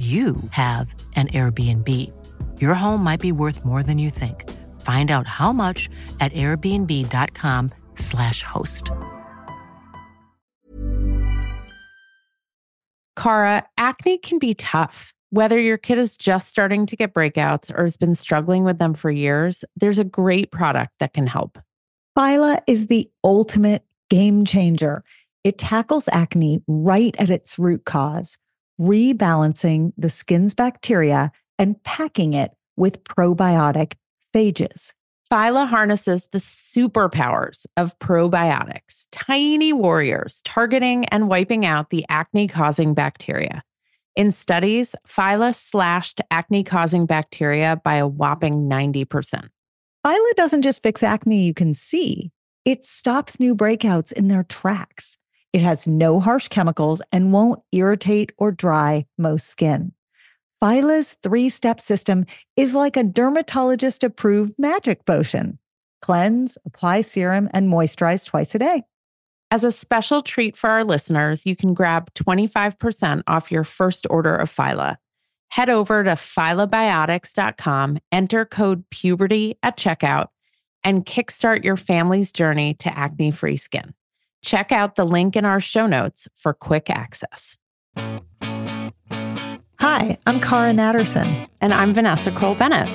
you 0.00 0.36
have 0.52 0.94
an 1.14 1.28
Airbnb. 1.28 1.86
Your 2.58 2.72
home 2.72 3.04
might 3.04 3.20
be 3.20 3.32
worth 3.32 3.66
more 3.66 3.82
than 3.82 3.98
you 3.98 4.08
think. 4.08 4.48
Find 4.80 5.10
out 5.10 5.26
how 5.26 5.52
much 5.52 5.90
at 6.20 6.32
airbnb.com/slash 6.32 8.42
host. 8.42 8.90
Cara, 13.14 13.62
acne 13.76 14.16
can 14.16 14.38
be 14.38 14.54
tough. 14.54 15.12
Whether 15.28 15.60
your 15.60 15.76
kid 15.76 15.98
is 15.98 16.16
just 16.16 16.48
starting 16.48 16.86
to 16.86 16.96
get 16.96 17.12
breakouts 17.12 17.70
or 17.76 17.82
has 17.82 17.98
been 17.98 18.14
struggling 18.14 18.64
with 18.64 18.78
them 18.78 18.94
for 18.94 19.10
years, 19.10 19.66
there's 19.76 19.98
a 19.98 20.04
great 20.04 20.50
product 20.50 20.94
that 21.00 21.12
can 21.12 21.26
help. 21.26 21.58
Phyla 22.16 22.60
is 22.66 22.86
the 22.86 23.10
ultimate 23.22 23.84
game 24.08 24.46
changer. 24.46 25.04
It 25.44 25.58
tackles 25.58 26.08
acne 26.10 26.62
right 26.66 27.14
at 27.18 27.28
its 27.28 27.58
root 27.58 27.84
cause 27.84 28.38
rebalancing 28.80 29.92
the 29.98 30.08
skin's 30.08 30.54
bacteria 30.54 31.30
and 31.58 31.82
packing 31.84 32.32
it 32.32 32.52
with 32.76 33.04
probiotic 33.04 33.94
phages. 34.34 34.92
Phyla 35.30 35.68
harnesses 35.68 36.28
the 36.32 36.38
superpowers 36.38 37.66
of 37.76 37.96
probiotics, 38.00 39.06
tiny 39.12 39.72
warriors 39.72 40.42
targeting 40.44 41.04
and 41.06 41.28
wiping 41.28 41.64
out 41.64 41.90
the 41.90 42.04
acne 42.08 42.48
causing 42.48 42.94
bacteria. 42.94 43.62
In 44.16 44.32
studies, 44.32 44.96
Phyla 45.06 45.54
slashed 45.54 46.20
acne 46.32 46.64
causing 46.64 47.06
bacteria 47.06 47.80
by 47.84 47.96
a 47.96 48.08
whopping 48.08 48.68
90%. 48.68 49.48
Phyla 50.04 50.32
doesn't 50.36 50.62
just 50.62 50.82
fix 50.82 51.02
acne 51.02 51.44
you 51.44 51.54
can 51.54 51.74
see, 51.74 52.32
it 52.64 52.84
stops 52.84 53.38
new 53.38 53.54
breakouts 53.54 54.12
in 54.12 54.28
their 54.28 54.42
tracks. 54.42 55.16
It 55.52 55.62
has 55.62 55.86
no 55.86 56.20
harsh 56.20 56.48
chemicals 56.48 57.02
and 57.12 57.32
won't 57.32 57.62
irritate 57.72 58.32
or 58.38 58.52
dry 58.52 59.06
most 59.18 59.48
skin. 59.48 59.92
Phyla's 60.62 61.14
three 61.22 61.48
step 61.48 61.80
system 61.80 62.26
is 62.56 62.74
like 62.74 62.96
a 62.96 63.04
dermatologist 63.04 64.04
approved 64.04 64.54
magic 64.58 65.04
potion 65.06 65.58
cleanse, 66.02 66.56
apply 66.64 67.02
serum, 67.02 67.48
and 67.52 67.70
moisturize 67.70 68.24
twice 68.24 68.54
a 68.54 68.58
day. 68.58 68.82
As 69.50 69.64
a 69.64 69.72
special 69.72 70.22
treat 70.22 70.56
for 70.56 70.70
our 70.70 70.84
listeners, 70.84 71.44
you 71.44 71.56
can 71.56 71.74
grab 71.74 72.12
25% 72.14 73.22
off 73.26 73.50
your 73.50 73.64
first 73.64 74.06
order 74.08 74.34
of 74.34 74.50
Phyla. 74.50 74.96
Head 75.50 75.68
over 75.68 76.04
to 76.04 76.12
phylabiotics.com, 76.12 77.98
enter 78.12 78.44
code 78.46 78.84
puberty 78.90 79.58
at 79.62 79.76
checkout, 79.76 80.28
and 80.84 81.04
kickstart 81.04 81.64
your 81.64 81.76
family's 81.76 82.30
journey 82.32 82.74
to 82.74 82.96
acne 82.96 83.32
free 83.32 83.56
skin. 83.56 83.92
Check 84.42 84.72
out 84.72 84.96
the 84.96 85.04
link 85.04 85.36
in 85.36 85.44
our 85.44 85.60
show 85.60 85.86
notes 85.86 86.28
for 86.34 86.52
quick 86.52 86.90
access. 86.90 87.58
Hi, 89.80 90.18
I'm 90.26 90.40
Cara 90.40 90.72
Natterson. 90.72 91.48
And 91.60 91.72
I'm 91.72 91.94
Vanessa 91.94 92.30
Kroll 92.32 92.54
Bennett. 92.54 92.88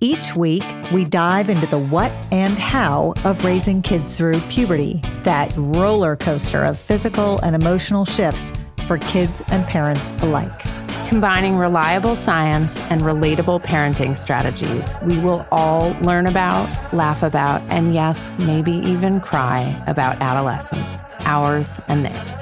Each 0.00 0.36
week, 0.36 0.64
we 0.92 1.06
dive 1.06 1.48
into 1.48 1.66
the 1.66 1.78
what 1.78 2.10
and 2.30 2.52
how 2.54 3.14
of 3.24 3.42
raising 3.44 3.80
kids 3.80 4.14
through 4.14 4.38
puberty, 4.50 5.00
that 5.22 5.52
roller 5.56 6.16
coaster 6.16 6.64
of 6.64 6.78
physical 6.78 7.38
and 7.40 7.56
emotional 7.56 8.04
shifts 8.04 8.52
for 8.86 8.98
kids 8.98 9.42
and 9.48 9.66
parents 9.66 10.10
alike. 10.22 10.62
Combining 11.08 11.56
reliable 11.56 12.16
science 12.16 12.80
and 12.90 13.00
relatable 13.02 13.62
parenting 13.62 14.16
strategies, 14.16 14.94
we 15.04 15.18
will 15.18 15.46
all 15.52 15.90
learn 16.02 16.26
about, 16.26 16.68
laugh 16.92 17.22
about, 17.22 17.62
and 17.70 17.94
yes, 17.94 18.36
maybe 18.38 18.72
even 18.72 19.20
cry 19.20 19.82
about 19.86 20.20
adolescence, 20.20 21.02
ours 21.20 21.78
and 21.88 22.04
theirs. 22.04 22.36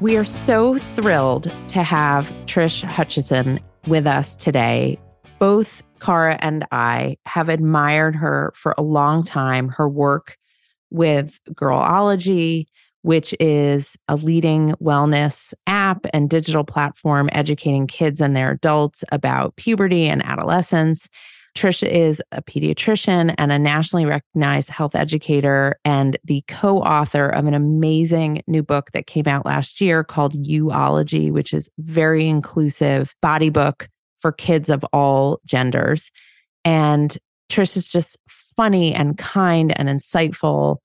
We 0.00 0.16
are 0.16 0.24
so 0.24 0.78
thrilled 0.78 1.44
to 1.68 1.84
have 1.84 2.26
Trish 2.46 2.82
Hutchison 2.82 3.60
with 3.86 4.04
us 4.04 4.34
today. 4.34 4.98
Both 5.38 5.84
Cara 6.02 6.36
and 6.40 6.66
I 6.72 7.16
have 7.26 7.48
admired 7.48 8.16
her 8.16 8.52
for 8.56 8.74
a 8.76 8.82
long 8.82 9.22
time. 9.22 9.68
Her 9.68 9.88
work 9.88 10.36
with 10.90 11.38
Girlology, 11.50 12.66
which 13.02 13.34
is 13.40 13.96
a 14.08 14.16
leading 14.16 14.72
wellness 14.82 15.54
app 15.66 16.06
and 16.12 16.28
digital 16.28 16.64
platform 16.64 17.28
educating 17.32 17.86
kids 17.86 18.20
and 18.20 18.34
their 18.34 18.50
adults 18.50 19.04
about 19.12 19.56
puberty 19.56 20.06
and 20.06 20.24
adolescence. 20.24 21.08
Trisha 21.54 21.86
is 21.86 22.22
a 22.32 22.42
pediatrician 22.42 23.34
and 23.36 23.52
a 23.52 23.58
nationally 23.58 24.06
recognized 24.06 24.70
health 24.70 24.94
educator 24.94 25.78
and 25.84 26.18
the 26.24 26.42
co 26.48 26.78
author 26.78 27.28
of 27.28 27.46
an 27.46 27.54
amazing 27.54 28.42
new 28.46 28.62
book 28.62 28.90
that 28.92 29.06
came 29.06 29.28
out 29.28 29.44
last 29.44 29.80
year 29.80 30.02
called 30.02 30.34
You-ology, 30.46 31.30
which 31.30 31.52
is 31.52 31.68
very 31.78 32.26
inclusive 32.26 33.14
body 33.20 33.50
book 33.50 33.88
for 34.22 34.32
kids 34.32 34.70
of 34.70 34.84
all 34.92 35.40
genders. 35.44 36.10
And 36.64 37.16
Trish 37.50 37.76
is 37.76 37.90
just 37.90 38.16
funny 38.56 38.94
and 38.94 39.18
kind 39.18 39.78
and 39.78 39.88
insightful. 39.88 40.78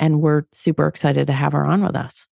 And 0.00 0.22
we're 0.22 0.44
super 0.52 0.86
excited 0.86 1.26
to 1.26 1.32
have 1.32 1.52
her 1.52 1.64
on 1.64 1.84
with 1.84 1.96
us. 1.96 2.26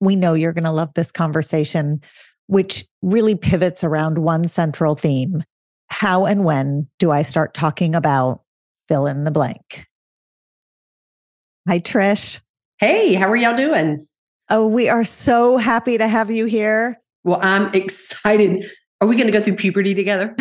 We 0.00 0.14
know 0.14 0.34
you're 0.34 0.52
going 0.52 0.64
to 0.64 0.72
love 0.72 0.92
this 0.94 1.10
conversation, 1.10 2.02
which 2.46 2.84
really 3.02 3.34
pivots 3.34 3.82
around 3.82 4.18
one 4.18 4.46
central 4.46 4.94
theme. 4.94 5.42
How 5.88 6.26
and 6.26 6.44
when 6.44 6.88
do 6.98 7.10
I 7.10 7.22
start 7.22 7.54
talking 7.54 7.94
about 7.94 8.42
fill 8.88 9.06
in 9.06 9.24
the 9.24 9.30
blank? 9.30 9.86
Hi, 11.66 11.80
Trish. 11.80 12.40
Hey, 12.78 13.14
how 13.14 13.30
are 13.30 13.36
y'all 13.36 13.56
doing? 13.56 14.06
Oh, 14.50 14.66
we 14.66 14.88
are 14.88 15.04
so 15.04 15.56
happy 15.56 15.96
to 15.96 16.06
have 16.06 16.30
you 16.30 16.44
here. 16.44 17.00
Well, 17.22 17.40
I'm 17.42 17.72
excited 17.72 18.66
are 19.00 19.08
we 19.08 19.16
going 19.16 19.26
to 19.26 19.32
go 19.32 19.42
through 19.42 19.56
puberty 19.56 19.94
together? 19.94 20.34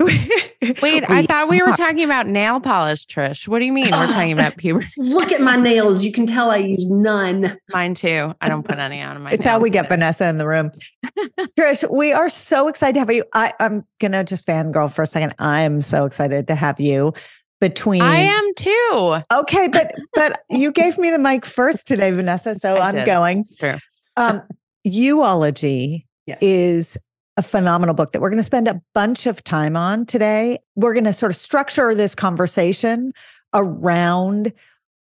Wait, 0.00 1.04
I 1.08 1.24
thought 1.26 1.48
we 1.48 1.60
were 1.62 1.72
talking 1.72 2.04
about 2.04 2.26
nail 2.26 2.60
polish, 2.60 3.06
Trish. 3.06 3.48
What 3.48 3.58
do 3.58 3.64
you 3.64 3.72
mean 3.72 3.90
we're 3.90 4.06
talking 4.06 4.32
about 4.32 4.56
puberty? 4.58 4.88
Look 4.96 5.32
at 5.32 5.40
my 5.40 5.56
nails. 5.56 6.04
You 6.04 6.12
can 6.12 6.26
tell 6.26 6.50
I 6.50 6.58
use 6.58 6.90
none. 6.90 7.58
Mine 7.70 7.94
too. 7.94 8.32
I 8.40 8.48
don't 8.48 8.62
put 8.62 8.78
any 8.78 9.00
on 9.00 9.22
my 9.22 9.32
It's 9.32 9.44
how 9.44 9.58
we 9.58 9.70
get 9.70 9.88
Vanessa 9.88 10.26
in 10.26 10.38
the 10.38 10.46
room. 10.46 10.70
Trish, 11.58 11.90
we 11.90 12.12
are 12.12 12.28
so 12.28 12.68
excited 12.68 12.94
to 12.94 13.00
have 13.00 13.10
you. 13.10 13.24
I, 13.32 13.54
I'm 13.58 13.84
going 13.98 14.12
to 14.12 14.24
just 14.24 14.46
fangirl 14.46 14.92
for 14.92 15.02
a 15.02 15.06
second. 15.06 15.34
I'm 15.38 15.80
so 15.82 16.04
excited 16.04 16.46
to 16.48 16.54
have 16.54 16.78
you 16.78 17.12
between 17.60 18.02
I 18.02 18.18
am 18.18 18.54
too. 18.54 19.16
Okay, 19.32 19.68
but 19.68 19.94
but 20.14 20.44
you 20.50 20.70
gave 20.70 20.98
me 20.98 21.10
the 21.10 21.18
mic 21.18 21.46
first 21.46 21.86
today, 21.86 22.10
Vanessa. 22.10 22.54
So 22.56 22.76
I 22.76 22.90
am 22.90 23.04
going. 23.04 23.44
true. 23.58 23.76
Um, 24.16 24.42
You-ology 24.88 26.06
yes. 26.26 26.38
is 26.40 26.98
a 27.36 27.42
phenomenal 27.42 27.94
book 27.94 28.12
that 28.12 28.20
we're 28.20 28.30
going 28.30 28.38
to 28.38 28.44
spend 28.44 28.66
a 28.66 28.80
bunch 28.94 29.26
of 29.26 29.44
time 29.44 29.76
on 29.76 30.06
today. 30.06 30.58
We're 30.74 30.94
going 30.94 31.04
to 31.04 31.12
sort 31.12 31.30
of 31.30 31.36
structure 31.36 31.94
this 31.94 32.14
conversation 32.14 33.12
around 33.52 34.52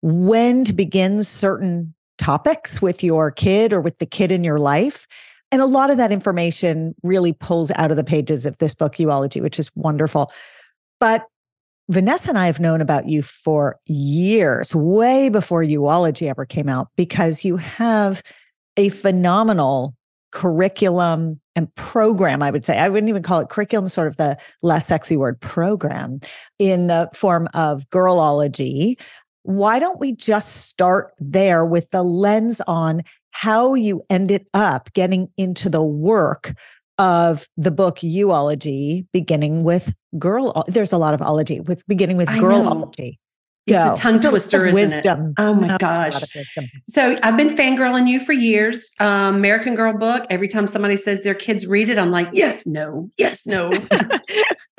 when 0.02 0.64
to 0.64 0.72
begin 0.72 1.24
certain 1.24 1.94
topics 2.18 2.82
with 2.82 3.02
your 3.02 3.30
kid 3.30 3.72
or 3.72 3.80
with 3.80 3.98
the 3.98 4.06
kid 4.06 4.30
in 4.30 4.44
your 4.44 4.58
life. 4.58 5.06
And 5.50 5.62
a 5.62 5.66
lot 5.66 5.90
of 5.90 5.96
that 5.96 6.12
information 6.12 6.94
really 7.02 7.32
pulls 7.32 7.70
out 7.76 7.90
of 7.90 7.96
the 7.96 8.04
pages 8.04 8.44
of 8.44 8.58
this 8.58 8.74
book, 8.74 8.98
You-ology, 8.98 9.40
which 9.40 9.58
is 9.58 9.70
wonderful. 9.74 10.30
But 11.00 11.24
Vanessa 11.88 12.28
and 12.28 12.38
I 12.38 12.44
have 12.44 12.60
known 12.60 12.82
about 12.82 13.08
you 13.08 13.22
for 13.22 13.78
years, 13.86 14.74
way 14.74 15.30
before 15.30 15.62
You-ology 15.62 16.28
ever 16.28 16.44
came 16.44 16.68
out, 16.68 16.88
because 16.96 17.44
you 17.44 17.56
have 17.56 18.22
a 18.76 18.90
phenomenal 18.90 19.94
curriculum 20.32 21.40
and 21.58 21.74
program, 21.74 22.40
I 22.40 22.52
would 22.52 22.64
say. 22.64 22.78
I 22.78 22.88
wouldn't 22.88 23.08
even 23.08 23.24
call 23.24 23.40
it 23.40 23.48
curriculum, 23.48 23.88
sort 23.88 24.06
of 24.06 24.16
the 24.16 24.38
less 24.62 24.86
sexy 24.86 25.16
word 25.16 25.40
program 25.40 26.20
in 26.60 26.86
the 26.86 27.10
form 27.12 27.48
of 27.52 27.90
girlology. 27.90 28.94
Why 29.42 29.80
don't 29.80 29.98
we 29.98 30.12
just 30.12 30.68
start 30.68 31.14
there 31.18 31.64
with 31.64 31.90
the 31.90 32.04
lens 32.04 32.60
on 32.68 33.02
how 33.32 33.74
you 33.74 34.04
ended 34.08 34.46
up 34.54 34.92
getting 34.92 35.28
into 35.36 35.68
the 35.68 35.82
work 35.82 36.54
of 36.98 37.48
the 37.56 37.72
book 37.72 38.04
You-ology, 38.04 39.06
beginning 39.12 39.64
with 39.64 39.92
girl. 40.16 40.62
There's 40.68 40.92
a 40.92 40.98
lot 40.98 41.12
of 41.12 41.20
ology 41.22 41.58
with 41.58 41.84
beginning 41.88 42.18
with 42.18 42.28
girlology. 42.28 43.18
It's 43.70 44.00
a 44.00 44.02
tongue 44.02 44.20
twister, 44.20 44.66
isn't 44.66 44.90
wisdom. 44.90 45.28
it? 45.28 45.34
Oh 45.38 45.54
my 45.54 45.76
gosh. 45.78 46.22
So 46.88 47.16
I've 47.22 47.36
been 47.36 47.50
fangirling 47.50 48.08
you 48.08 48.20
for 48.20 48.32
years. 48.32 48.92
Um, 49.00 49.36
American 49.36 49.74
Girl 49.74 49.92
book. 49.96 50.26
Every 50.30 50.48
time 50.48 50.66
somebody 50.68 50.96
says 50.96 51.22
their 51.22 51.34
kids 51.34 51.66
read 51.66 51.88
it, 51.88 51.98
I'm 51.98 52.10
like, 52.10 52.28
yes, 52.32 52.66
no, 52.66 53.10
yes, 53.16 53.46
no. 53.46 53.70
We're 53.70 53.78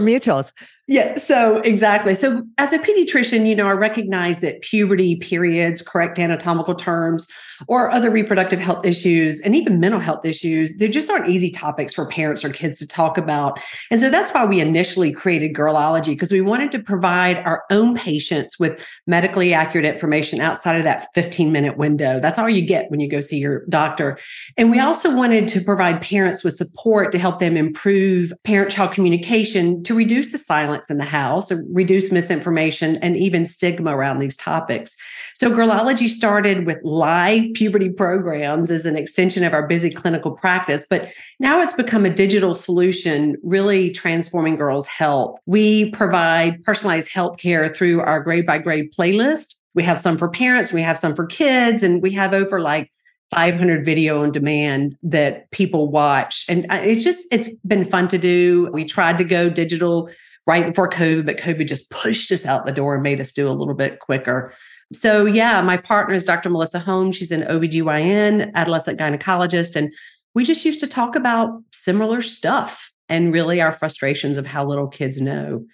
mutuals. 0.00 0.52
Yeah. 0.90 1.14
So 1.14 1.58
exactly. 1.58 2.16
So 2.16 2.42
as 2.58 2.72
a 2.72 2.78
pediatrician, 2.80 3.46
you 3.46 3.54
know, 3.54 3.68
I 3.68 3.74
recognize 3.74 4.40
that 4.40 4.60
puberty, 4.62 5.14
periods, 5.14 5.82
correct 5.82 6.18
anatomical 6.18 6.74
terms, 6.74 7.28
or 7.68 7.92
other 7.92 8.10
reproductive 8.10 8.58
health 8.58 8.84
issues, 8.84 9.40
and 9.42 9.54
even 9.54 9.78
mental 9.78 10.00
health 10.00 10.24
issues, 10.24 10.78
they 10.78 10.88
just 10.88 11.08
aren't 11.08 11.28
easy 11.28 11.48
topics 11.48 11.92
for 11.94 12.08
parents 12.08 12.44
or 12.44 12.50
kids 12.50 12.76
to 12.78 12.88
talk 12.88 13.16
about. 13.16 13.60
And 13.92 14.00
so 14.00 14.10
that's 14.10 14.32
why 14.32 14.44
we 14.44 14.58
initially 14.60 15.12
created 15.12 15.54
Girlology, 15.54 16.06
because 16.06 16.32
we 16.32 16.40
wanted 16.40 16.72
to 16.72 16.80
provide 16.80 17.38
our 17.38 17.62
own 17.70 17.94
patients 17.94 18.58
with 18.58 18.84
medically 19.06 19.54
accurate 19.54 19.86
information 19.86 20.40
outside 20.40 20.74
of 20.74 20.82
that 20.82 21.06
15 21.14 21.52
minute 21.52 21.76
window. 21.76 22.18
That's 22.18 22.38
all 22.38 22.48
you 22.48 22.62
get 22.62 22.90
when 22.90 22.98
you 22.98 23.08
go 23.08 23.20
see 23.20 23.38
your 23.38 23.64
doctor. 23.66 24.18
And 24.56 24.72
we 24.72 24.80
also 24.80 25.14
wanted 25.14 25.46
to 25.48 25.60
provide 25.60 26.02
parents 26.02 26.42
with 26.42 26.54
support 26.54 27.12
to 27.12 27.18
help 27.20 27.38
them 27.38 27.56
improve 27.56 28.32
parent 28.42 28.72
child 28.72 28.90
communication 28.90 29.84
to 29.84 29.94
reduce 29.94 30.32
the 30.32 30.38
silence 30.38 30.79
in 30.88 30.98
the 30.98 31.04
house, 31.04 31.52
reduce 31.70 32.10
misinformation, 32.10 32.96
and 32.98 33.16
even 33.16 33.44
stigma 33.44 33.94
around 33.94 34.20
these 34.20 34.36
topics. 34.36 34.96
So, 35.34 35.50
Girlology 35.50 36.08
started 36.08 36.64
with 36.66 36.78
live 36.84 37.52
puberty 37.54 37.90
programs 37.90 38.70
as 38.70 38.86
an 38.86 38.96
extension 38.96 39.44
of 39.44 39.52
our 39.52 39.66
busy 39.66 39.90
clinical 39.90 40.30
practice, 40.30 40.86
but 40.88 41.08
now 41.40 41.60
it's 41.60 41.74
become 41.74 42.06
a 42.06 42.10
digital 42.10 42.54
solution, 42.54 43.36
really 43.42 43.90
transforming 43.90 44.56
girls' 44.56 44.86
health. 44.86 45.38
We 45.46 45.90
provide 45.90 46.62
personalized 46.62 47.10
health 47.10 47.38
care 47.38 47.72
through 47.72 48.00
our 48.00 48.20
grade 48.20 48.46
by 48.46 48.58
grade 48.58 48.94
playlist. 48.96 49.56
We 49.74 49.82
have 49.82 49.98
some 49.98 50.16
for 50.16 50.28
parents, 50.28 50.72
we 50.72 50.82
have 50.82 50.98
some 50.98 51.14
for 51.14 51.26
kids, 51.26 51.82
and 51.82 52.00
we 52.00 52.12
have 52.12 52.32
over 52.32 52.60
like 52.60 52.90
500 53.30 53.84
video 53.84 54.22
on 54.22 54.32
demand 54.32 54.96
that 55.04 55.50
people 55.52 55.88
watch 55.88 56.44
and 56.48 56.66
uh, 56.68 56.80
it's 56.82 57.04
just 57.04 57.28
it's 57.32 57.54
been 57.66 57.84
fun 57.84 58.08
to 58.08 58.18
do 58.18 58.68
we 58.72 58.84
tried 58.84 59.16
to 59.18 59.24
go 59.24 59.48
digital 59.48 60.10
right 60.50 60.66
before 60.66 60.90
COVID, 60.90 61.26
but 61.26 61.36
COVID 61.36 61.68
just 61.68 61.90
pushed 61.90 62.32
us 62.32 62.44
out 62.44 62.66
the 62.66 62.72
door 62.72 62.94
and 62.94 63.04
made 63.04 63.20
us 63.20 63.30
do 63.30 63.48
a 63.48 63.54
little 63.54 63.74
bit 63.74 64.00
quicker. 64.00 64.52
So, 64.92 65.24
yeah, 65.24 65.62
my 65.62 65.76
partner 65.76 66.16
is 66.16 66.24
Dr. 66.24 66.50
Melissa 66.50 66.80
Holmes. 66.80 67.14
She's 67.14 67.30
an 67.30 67.42
OBGYN, 67.42 68.52
adolescent 68.54 68.98
gynecologist. 68.98 69.76
And 69.76 69.94
we 70.34 70.44
just 70.44 70.64
used 70.64 70.80
to 70.80 70.88
talk 70.88 71.14
about 71.14 71.62
similar 71.72 72.20
stuff 72.20 72.92
and 73.08 73.32
really 73.32 73.60
our 73.60 73.70
frustrations 73.70 74.36
of 74.36 74.44
how 74.44 74.64
little 74.64 74.88
kids 74.88 75.20
know. 75.20 75.64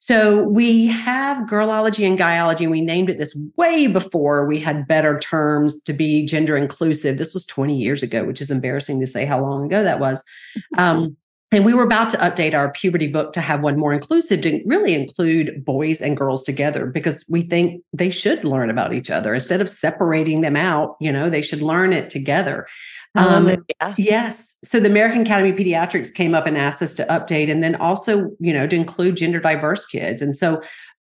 So 0.00 0.42
we 0.42 0.86
have 0.88 1.46
girlology 1.46 2.04
and 2.04 2.18
guyology. 2.18 2.62
And 2.62 2.72
we 2.72 2.80
named 2.80 3.10
it 3.10 3.18
this 3.18 3.38
way 3.56 3.86
before 3.86 4.48
we 4.48 4.58
had 4.58 4.88
better 4.88 5.16
terms 5.20 5.80
to 5.82 5.92
be 5.92 6.26
gender 6.26 6.56
inclusive. 6.56 7.18
This 7.18 7.34
was 7.34 7.46
20 7.46 7.76
years 7.76 8.02
ago, 8.02 8.24
which 8.24 8.40
is 8.40 8.50
embarrassing 8.50 8.98
to 8.98 9.06
say 9.06 9.26
how 9.26 9.40
long 9.40 9.64
ago 9.64 9.84
that 9.84 10.00
was. 10.00 10.24
Um, 10.76 11.16
and 11.54 11.64
we 11.64 11.72
were 11.72 11.84
about 11.84 12.08
to 12.10 12.16
update 12.18 12.52
our 12.52 12.72
puberty 12.72 13.06
book 13.06 13.32
to 13.32 13.40
have 13.40 13.62
one 13.62 13.78
more 13.78 13.92
inclusive, 13.92 14.42
to 14.42 14.60
really 14.66 14.94
include 14.94 15.64
boys 15.64 16.00
and 16.00 16.16
girls 16.16 16.42
together, 16.42 16.86
because 16.86 17.24
we 17.30 17.42
think 17.42 17.82
they 17.92 18.10
should 18.10 18.44
learn 18.44 18.70
about 18.70 18.92
each 18.92 19.10
other 19.10 19.34
instead 19.34 19.60
of 19.60 19.68
separating 19.68 20.40
them 20.40 20.56
out. 20.56 20.96
You 21.00 21.12
know, 21.12 21.30
they 21.30 21.42
should 21.42 21.62
learn 21.62 21.92
it 21.92 22.10
together. 22.10 22.66
Um, 23.14 23.46
yeah. 23.80 23.94
Yes. 23.96 24.56
So 24.64 24.80
the 24.80 24.90
American 24.90 25.22
Academy 25.22 25.50
of 25.50 25.56
Pediatrics 25.56 26.12
came 26.12 26.34
up 26.34 26.46
and 26.46 26.58
asked 26.58 26.82
us 26.82 26.94
to 26.94 27.04
update, 27.04 27.50
and 27.50 27.62
then 27.62 27.76
also, 27.76 28.30
you 28.40 28.52
know, 28.52 28.66
to 28.66 28.74
include 28.74 29.16
gender 29.16 29.38
diverse 29.38 29.86
kids. 29.86 30.20
And 30.20 30.36
so 30.36 30.60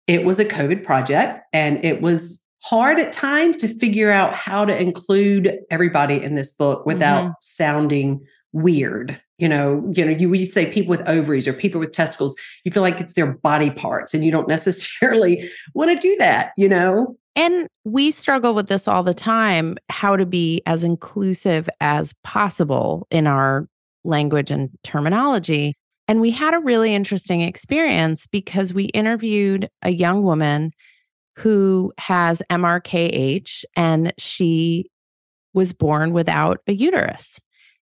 it 0.08 0.26
was 0.26 0.38
a 0.38 0.46
COVID 0.46 0.84
project, 0.84 1.40
and 1.54 1.84
it 1.86 2.02
was 2.02 2.44
hard 2.64 3.00
at 3.00 3.14
times 3.14 3.58
to 3.58 3.68
figure 3.68 4.12
out 4.12 4.34
how 4.34 4.66
to 4.66 4.78
include 4.78 5.58
everybody 5.72 6.22
in 6.22 6.36
this 6.36 6.52
book 6.52 6.86
without 6.86 7.24
mm-hmm. 7.24 7.32
sounding 7.40 8.20
weird 8.54 9.20
you 9.42 9.50
know, 9.50 9.92
you 9.96 10.06
know, 10.06 10.12
you 10.12 10.30
we 10.30 10.46
say 10.46 10.72
people 10.72 10.92
with 10.92 11.02
ovaries 11.08 11.48
or 11.48 11.54
people 11.54 11.80
with 11.80 11.92
testicles, 11.92 12.36
you 12.64 12.72
feel 12.72 12.84
like 12.84 13.02
it's 13.02 13.14
their 13.14 13.26
body 13.26 13.72
parts 13.72 14.14
and 14.14 14.24
you 14.24 14.32
don't 14.32 14.48
necessarily 14.58 15.50
want 15.74 15.90
to 15.90 15.98
do 15.98 16.16
that, 16.18 16.52
you 16.58 16.70
know? 16.70 17.18
And 17.36 17.68
we 17.84 18.12
struggle 18.12 18.54
with 18.54 18.68
this 18.68 18.88
all 18.88 19.02
the 19.02 19.16
time 19.16 19.78
how 19.90 20.16
to 20.16 20.28
be 20.28 20.62
as 20.68 20.84
inclusive 20.84 21.68
as 21.80 22.14
possible 22.24 23.08
in 23.10 23.26
our 23.26 23.68
language 24.04 24.52
and 24.52 24.70
terminology. 24.84 25.74
And 26.08 26.22
we 26.22 26.30
had 26.30 26.54
a 26.54 26.60
really 26.60 26.94
interesting 26.94 27.42
experience 27.42 28.28
because 28.28 28.76
we 28.76 28.86
interviewed 28.86 29.70
a 29.82 29.90
young 29.90 30.22
woman 30.22 30.72
who 31.36 31.92
has 31.98 32.44
MRKH 32.52 33.64
and 33.76 34.14
she 34.20 34.92
was 35.56 35.74
born 35.74 36.14
without 36.14 36.60
a 36.68 36.74
uterus. 36.74 37.40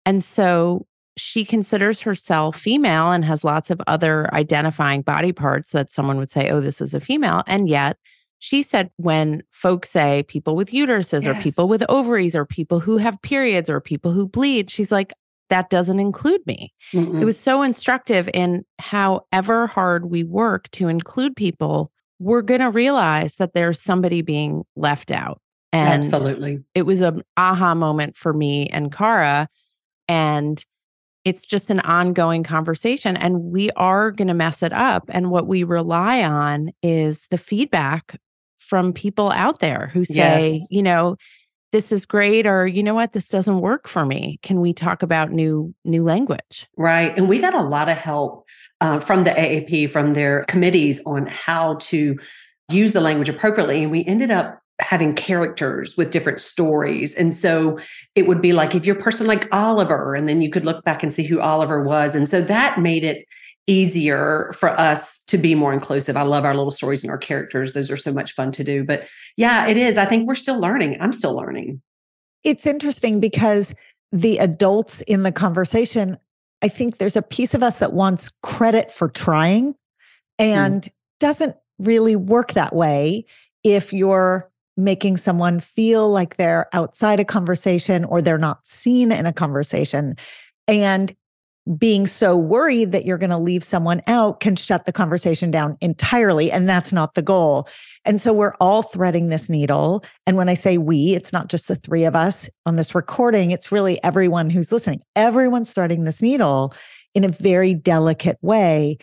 And 0.06 0.24
so 0.24 0.86
she 1.18 1.46
considers 1.46 2.02
herself 2.02 2.58
female 2.58 3.12
and 3.12 3.24
has 3.24 3.44
lots 3.44 3.72
of 3.72 3.82
other 3.88 4.34
identifying 4.34 5.02
body 5.02 5.32
parts 5.32 5.72
that 5.72 5.90
someone 5.90 6.18
would 6.18 6.32
say, 6.32 6.50
oh, 6.50 6.60
this 6.60 6.82
is 6.82 6.94
a 6.94 7.00
female. 7.00 7.44
And 7.48 7.70
yet, 7.70 7.98
she 8.40 8.62
said 8.62 8.92
when 8.98 9.42
folks 9.52 9.90
say 9.90 10.24
people 10.28 10.56
with 10.56 10.72
uteruses 10.72 11.24
yes. 11.24 11.28
or 11.28 11.42
people 11.42 11.68
with 11.68 11.84
ovaries 11.90 12.36
or 12.36 12.46
people 12.46 12.80
who 12.80 12.98
have 12.98 13.22
periods 13.22 13.70
or 13.70 13.80
people 13.80 14.12
who 14.12 14.28
bleed, 14.28 14.70
she's 14.70 14.92
like, 14.92 15.14
that 15.50 15.70
doesn't 15.70 16.00
include 16.00 16.46
me. 16.46 16.74
Mm-mm. 16.94 17.22
It 17.22 17.26
was 17.26 17.40
so 17.40 17.62
instructive 17.62 18.30
in 18.34 18.66
however 18.80 19.68
hard 19.68 20.10
we 20.10 20.24
work 20.24 20.70
to 20.72 20.88
include 20.88 21.36
people, 21.36 21.92
we're 22.20 22.42
going 22.42 22.62
to 22.62 22.70
realize 22.70 23.38
that 23.38 23.54
there's 23.54 23.82
somebody 23.82 24.22
being 24.22 24.64
left 24.76 25.12
out. 25.12 25.40
And 25.72 26.04
Absolutely. 26.04 26.64
It 26.74 26.84
was 26.84 27.02
an 27.02 27.22
aha 27.38 27.76
moment 27.76 28.16
for 28.16 28.34
me 28.34 28.68
and 28.70 28.92
Cara. 28.92 29.50
And 30.08 30.64
it's 31.24 31.46
just 31.46 31.72
an 31.72 31.80
ongoing 31.82 32.44
conversation 32.44 33.18
and 33.18 33.42
we 33.46 33.72
are 33.72 34.12
going 34.12 34.28
to 34.28 34.34
mess 34.34 34.62
it 34.62 34.72
up 34.72 35.10
and 35.10 35.32
what 35.32 35.48
we 35.48 35.64
rely 35.64 36.22
on 36.24 36.70
is 36.84 37.28
the 37.30 37.38
feedback 37.38 38.20
from 38.60 38.94
people 38.94 39.32
out 39.32 39.60
there 39.60 39.90
who 39.92 40.06
say 40.06 40.54
yes. 40.54 40.68
you 40.70 40.84
know 40.84 41.16
this 41.72 41.92
is 41.92 42.06
great 42.06 42.48
or 42.48 42.66
you 42.66 42.82
know 42.82 42.94
what? 42.94 43.12
This 43.12 43.28
doesn't 43.28 43.60
work 43.60 43.90
for 43.90 44.06
me. 44.06 44.40
Can 44.44 44.62
we 44.62 44.72
talk 44.72 45.04
about 45.04 45.32
new 45.32 45.76
new 45.84 46.04
language? 46.04 46.68
Right 46.78 47.16
and 47.18 47.28
we 47.28 47.40
got 47.40 47.54
a 47.54 47.64
lot 47.64 47.90
of 47.90 47.98
help 47.98 48.48
uh, 48.80 49.00
from 49.02 49.26
the 49.26 49.32
aap 49.32 49.90
from 49.90 50.14
their 50.14 50.46
committees 50.46 51.02
on 51.06 51.28
how 51.28 51.76
to 51.82 52.18
use 52.70 52.94
the 52.94 53.02
language 53.02 53.28
appropriately 53.28 53.82
and 53.82 53.92
we 53.92 54.06
ended 54.06 54.32
up 54.32 54.62
having 54.80 55.14
characters 55.14 55.96
with 55.96 56.12
different 56.12 56.40
stories. 56.40 57.16
And 57.16 57.36
so 57.36 57.80
it 58.16 58.28
would 58.28 58.42
be 58.42 58.54
like 58.54 58.76
if 58.76 58.86
you're 58.86 58.98
a 58.98 59.02
person 59.02 59.26
like 59.26 59.48
Oliver, 59.54 60.16
and 60.16 60.28
then 60.28 60.42
you 60.42 60.50
could 60.50 60.66
look 60.66 60.84
back 60.84 61.02
and 61.02 61.14
see 61.14 61.24
who 61.24 61.40
Oliver 61.40 61.82
was. 61.82 62.16
And 62.16 62.28
so 62.28 62.42
that 62.42 62.80
made 62.80 63.04
it 63.04 63.26
easier 63.68 64.52
for 64.54 64.70
us 64.80 65.24
to 65.24 65.38
be 65.38 65.56
more 65.56 65.74
inclusive. 65.74 66.16
I 66.16 66.22
love 66.22 66.46
our 66.46 66.54
little 66.54 66.72
stories 66.72 67.04
and 67.04 67.12
our 67.12 67.18
characters. 67.18 67.74
Those 67.74 67.90
are 67.90 67.98
so 67.98 68.14
much 68.14 68.34
fun 68.34 68.52
to 68.54 68.64
do. 68.64 68.84
But 68.84 69.08
yeah, 69.38 69.68
it 69.68 69.78
is. 69.78 69.98
I 69.98 70.06
think 70.06 70.28
we're 70.28 70.36
still 70.36 70.60
learning. 70.60 70.98
I'm 71.02 71.14
still 71.14 71.36
learning. 71.36 71.82
It's 72.44 72.68
interesting 72.68 73.20
because 73.20 73.74
the 74.12 74.38
adults 74.38 75.02
in 75.02 75.24
the 75.24 75.32
conversation, 75.32 76.18
I 76.62 76.68
think 76.68 76.98
there's 76.98 77.16
a 77.16 77.22
piece 77.22 77.54
of 77.54 77.64
us 77.64 77.80
that 77.80 77.94
wants 77.94 78.30
credit 78.44 78.92
for 78.92 79.10
trying 79.10 79.74
and 80.38 80.84
mm. 80.84 80.90
doesn't 81.20 81.56
really 81.80 82.16
work 82.16 82.54
that 82.54 82.76
way 82.76 83.26
if 83.64 83.92
you're 83.92 84.50
making 84.78 85.18
someone 85.18 85.60
feel 85.60 86.10
like 86.10 86.38
they're 86.38 86.68
outside 86.74 87.20
a 87.20 87.26
conversation 87.26 88.04
or 88.06 88.22
they're 88.22 88.38
not 88.38 88.66
seen 88.66 89.12
in 89.12 89.26
a 89.26 89.34
conversation. 89.34 90.16
And 90.68 91.16
being 91.78 92.06
so 92.06 92.38
worried 92.38 92.92
that 92.92 93.06
you're 93.06 93.18
going 93.18 93.32
to 93.32 93.38
leave 93.38 93.64
someone 93.64 94.02
out 94.06 94.40
can 94.40 94.56
shut 94.56 94.86
the 94.86 94.92
conversation 94.92 95.50
down 95.50 95.78
entirely. 95.82 96.52
And 96.52 96.70
that's 96.70 96.94
not 96.94 97.16
the 97.16 97.24
goal. 97.24 97.68
And 98.04 98.22
so 98.22 98.34
we're 98.34 98.54
all 98.60 98.84
threading 98.84 99.30
this 99.30 99.50
needle. 99.50 100.04
And 100.28 100.38
when 100.38 100.48
I 100.48 100.54
say 100.54 100.78
we, 100.78 101.16
it's 101.16 101.34
not 101.34 101.48
just 101.48 101.68
the 101.68 101.76
three 101.76 102.04
of 102.04 102.16
us 102.16 102.50
on 102.68 102.76
this 102.76 102.94
recording, 102.94 103.50
it's 103.50 103.72
really 103.72 104.02
everyone 104.04 104.52
who's 104.52 104.72
listening. 104.72 105.02
Everyone's 105.16 105.74
threading 105.74 106.04
this 106.04 106.22
needle 106.22 106.72
in 107.16 107.24
a 107.24 107.30
very 107.30 107.74
delicate 107.74 108.38
way 108.42 108.98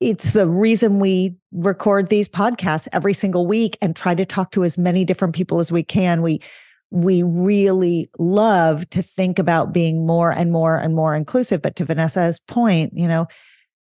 it's 0.00 0.32
the 0.32 0.48
reason 0.48 1.00
we 1.00 1.34
record 1.52 2.08
these 2.08 2.28
podcasts 2.28 2.88
every 2.92 3.14
single 3.14 3.46
week 3.46 3.78
and 3.80 3.96
try 3.96 4.14
to 4.14 4.26
talk 4.26 4.50
to 4.52 4.64
as 4.64 4.76
many 4.76 5.04
different 5.04 5.34
people 5.34 5.58
as 5.58 5.72
we 5.72 5.82
can. 5.82 6.22
We 6.22 6.40
we 6.90 7.22
really 7.22 8.08
love 8.18 8.88
to 8.90 9.02
think 9.02 9.38
about 9.38 9.72
being 9.72 10.06
more 10.06 10.30
and 10.30 10.52
more 10.52 10.76
and 10.76 10.94
more 10.94 11.14
inclusive. 11.14 11.60
But 11.60 11.76
to 11.76 11.84
Vanessa's 11.84 12.38
point, 12.40 12.92
you 12.94 13.08
know, 13.08 13.26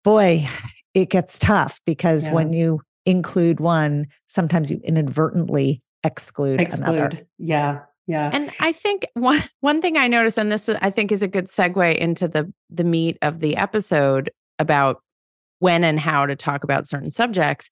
boy, 0.04 0.48
it 0.94 1.10
gets 1.10 1.38
tough 1.38 1.82
because 1.86 2.26
yeah. 2.26 2.34
when 2.34 2.54
you 2.54 2.82
include 3.06 3.60
one, 3.60 4.08
sometimes 4.28 4.72
you 4.72 4.80
inadvertently 4.84 5.82
exclude, 6.04 6.62
exclude. 6.62 6.88
another. 6.88 7.28
Yeah. 7.38 7.80
Yeah. 8.06 8.30
And 8.32 8.52
I 8.62 8.72
think 8.72 9.06
one 9.16 9.44
one 9.60 9.82
thing 9.82 9.98
I 9.98 10.08
noticed, 10.08 10.38
and 10.38 10.52
this 10.52 10.70
I 10.70 10.90
think 10.90 11.12
is 11.12 11.22
a 11.22 11.28
good 11.28 11.48
segue 11.48 11.98
into 11.98 12.28
the 12.28 12.52
the 12.70 12.86
meat 12.86 13.18
of 13.22 13.42
the 13.42 13.58
episode 13.58 14.32
about 14.60 15.02
when 15.60 15.84
and 15.84 16.00
how 16.00 16.26
to 16.26 16.36
talk 16.36 16.64
about 16.64 16.88
certain 16.88 17.12
subjects. 17.12 17.70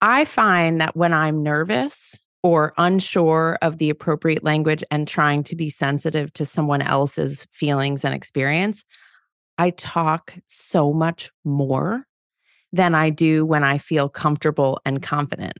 I 0.00 0.24
find 0.24 0.80
that 0.80 0.96
when 0.96 1.12
I'm 1.12 1.42
nervous 1.42 2.20
or 2.42 2.74
unsure 2.76 3.58
of 3.62 3.78
the 3.78 3.88
appropriate 3.88 4.44
language 4.44 4.84
and 4.90 5.08
trying 5.08 5.42
to 5.44 5.56
be 5.56 5.70
sensitive 5.70 6.32
to 6.34 6.44
someone 6.44 6.82
else's 6.82 7.46
feelings 7.52 8.04
and 8.04 8.14
experience, 8.14 8.84
I 9.56 9.70
talk 9.70 10.34
so 10.46 10.92
much 10.92 11.30
more 11.44 12.06
than 12.72 12.94
I 12.94 13.10
do 13.10 13.46
when 13.46 13.62
I 13.62 13.78
feel 13.78 14.08
comfortable 14.08 14.80
and 14.84 15.00
confident 15.00 15.54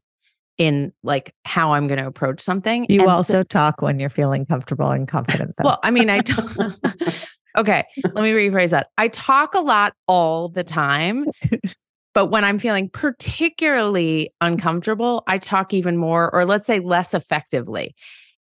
in 0.59 0.93
like 1.03 1.35
how 1.45 1.73
I'm 1.73 1.87
going 1.87 1.99
to 1.99 2.07
approach 2.07 2.41
something. 2.41 2.87
You 2.89 3.03
and 3.03 3.11
also 3.11 3.33
so, 3.33 3.43
talk 3.45 3.83
when 3.83 3.99
you're 3.99 4.11
feeling 4.11 4.47
comfortable 4.47 4.91
and 4.91 5.09
confident. 5.09 5.55
Though. 5.57 5.65
Well, 5.65 5.81
I 5.83 5.91
mean, 5.91 6.11
I 6.11 6.19
don't. 6.21 6.77
okay, 7.57 7.85
let 8.03 8.23
me 8.23 8.33
rephrase 8.33 8.71
that. 8.71 8.89
I 8.99 9.09
talk 9.09 9.55
a 9.55 9.61
lot 9.61 9.95
all 10.09 10.49
the 10.49 10.65
time, 10.65 11.27
but 12.15 12.27
when 12.27 12.45
I'm 12.45 12.59
feeling 12.59 12.89
particularly 12.89 14.31
uncomfortable, 14.41 15.23
I 15.27 15.39
talk 15.39 15.73
even 15.73 15.97
more, 15.97 16.35
or 16.35 16.45
let's 16.45 16.67
say 16.67 16.81
less 16.81 17.15
effectively. 17.15 17.95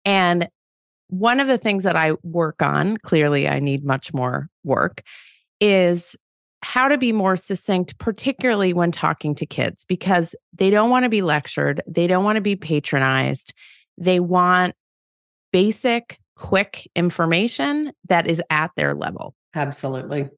And 0.06 0.50
one 1.08 1.40
of 1.40 1.48
the 1.48 1.58
things 1.58 1.84
that 1.84 1.96
I 1.96 2.14
work 2.24 2.62
on, 2.62 2.98
clearly, 2.98 3.48
I 3.48 3.60
need 3.60 3.84
much 3.84 4.14
more 4.14 4.48
work, 4.64 5.02
is 5.60 6.16
how 6.64 6.88
to 6.88 6.98
be 6.98 7.12
more 7.12 7.36
succinct, 7.36 7.98
particularly 7.98 8.74
when 8.74 8.92
talking 8.92 9.36
to 9.36 9.46
kids, 9.46 9.84
because 9.84 10.36
they 10.54 10.70
don't 10.70 10.90
want 10.90 11.04
to 11.04 11.10
be 11.10 11.22
lectured. 11.22 11.82
They 11.88 12.08
don't 12.08 12.24
want 12.24 12.38
to 12.38 12.42
be 12.42 12.56
patronized. 12.56 13.54
They 13.98 14.20
want 14.20 14.76
basic, 15.52 16.20
quick 16.36 16.90
information 16.96 17.94
that 18.10 18.28
is 18.28 18.42
at 18.50 18.72
their 18.76 18.94
level. 18.94 19.36
Absolutely. 19.56 20.30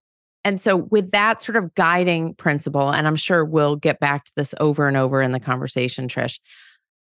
And 0.45 0.59
so, 0.59 0.75
with 0.75 1.11
that 1.11 1.41
sort 1.41 1.55
of 1.55 1.73
guiding 1.75 2.33
principle, 2.35 2.91
and 2.91 3.07
I'm 3.07 3.15
sure 3.15 3.45
we'll 3.45 3.77
get 3.77 3.99
back 3.99 4.25
to 4.25 4.31
this 4.35 4.53
over 4.59 4.87
and 4.87 4.97
over 4.97 5.21
in 5.21 5.31
the 5.31 5.39
conversation, 5.39 6.07
Trish, 6.07 6.39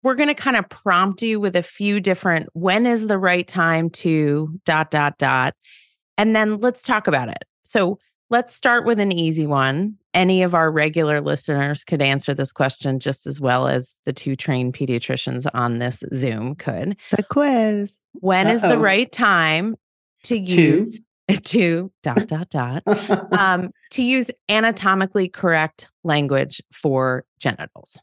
we're 0.03 0.15
going 0.15 0.27
to 0.27 0.35
kind 0.35 0.57
of 0.57 0.69
prompt 0.69 1.21
you 1.21 1.39
with 1.39 1.55
a 1.55 1.63
few 1.63 1.99
different 1.99 2.49
when 2.53 2.85
is 2.85 3.07
the 3.07 3.17
right 3.17 3.47
time 3.47 3.89
to 3.89 4.59
dot, 4.65 4.91
dot, 4.91 5.17
dot. 5.17 5.55
And 6.17 6.35
then 6.35 6.59
let's 6.59 6.83
talk 6.83 7.07
about 7.07 7.29
it. 7.29 7.43
So, 7.63 7.97
let's 8.31 8.55
start 8.55 8.85
with 8.85 8.99
an 8.99 9.11
easy 9.11 9.45
one. 9.45 9.97
Any 10.13 10.41
of 10.41 10.55
our 10.55 10.71
regular 10.71 11.21
listeners 11.21 11.83
could 11.83 12.01
answer 12.01 12.33
this 12.33 12.51
question 12.51 12.99
just 12.99 13.27
as 13.27 13.39
well 13.39 13.67
as 13.67 13.97
the 14.05 14.13
two 14.13 14.35
trained 14.35 14.73
pediatricians 14.73 15.45
on 15.53 15.77
this 15.77 16.03
Zoom 16.15 16.55
could. 16.55 16.97
It's 17.03 17.13
a 17.19 17.23
quiz. 17.23 17.99
When 18.13 18.47
Uh-oh. 18.47 18.53
is 18.53 18.61
the 18.61 18.79
right 18.79 19.11
time 19.11 19.75
to 20.23 20.37
use? 20.37 21.01
to 21.43 21.89
dot 22.03 22.27
dot 22.27 22.49
dot 22.49 22.83
um, 23.31 23.71
to 23.91 24.03
use 24.03 24.29
anatomically 24.49 25.29
correct 25.29 25.87
language 26.03 26.61
for 26.73 27.23
genitals 27.39 28.01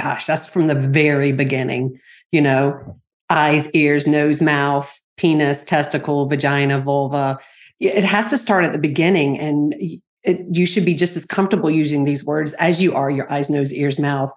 gosh 0.00 0.24
that's 0.24 0.48
from 0.48 0.66
the 0.68 0.74
very 0.74 1.30
beginning 1.30 1.98
you 2.32 2.40
know 2.40 2.98
eyes 3.28 3.70
ears 3.72 4.06
nose 4.06 4.40
mouth 4.40 5.02
penis 5.18 5.62
testicle 5.62 6.26
vagina 6.26 6.80
vulva 6.80 7.38
it 7.80 8.04
has 8.04 8.30
to 8.30 8.38
start 8.38 8.64
at 8.64 8.72
the 8.72 8.78
beginning 8.78 9.38
and 9.38 9.74
it, 10.22 10.40
you 10.46 10.64
should 10.64 10.84
be 10.84 10.94
just 10.94 11.16
as 11.16 11.26
comfortable 11.26 11.70
using 11.70 12.04
these 12.04 12.24
words 12.24 12.54
as 12.54 12.80
you 12.80 12.94
are 12.94 13.10
your 13.10 13.30
eyes 13.30 13.50
nose 13.50 13.72
ears 13.72 13.98
mouth 13.98 14.32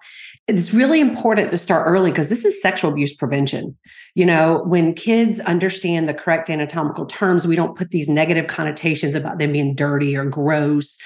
it's 0.48 0.72
really 0.72 0.98
important 0.98 1.50
to 1.50 1.58
start 1.58 1.86
early 1.86 2.10
because 2.10 2.30
this 2.30 2.44
is 2.44 2.60
sexual 2.60 2.90
abuse 2.90 3.14
prevention. 3.14 3.76
You 4.14 4.24
know, 4.24 4.64
when 4.64 4.94
kids 4.94 5.40
understand 5.40 6.08
the 6.08 6.14
correct 6.14 6.48
anatomical 6.48 7.04
terms, 7.04 7.46
we 7.46 7.54
don't 7.54 7.76
put 7.76 7.90
these 7.90 8.08
negative 8.08 8.46
connotations 8.46 9.14
about 9.14 9.38
them 9.38 9.52
being 9.52 9.74
dirty 9.74 10.16
or 10.16 10.24
gross. 10.24 10.98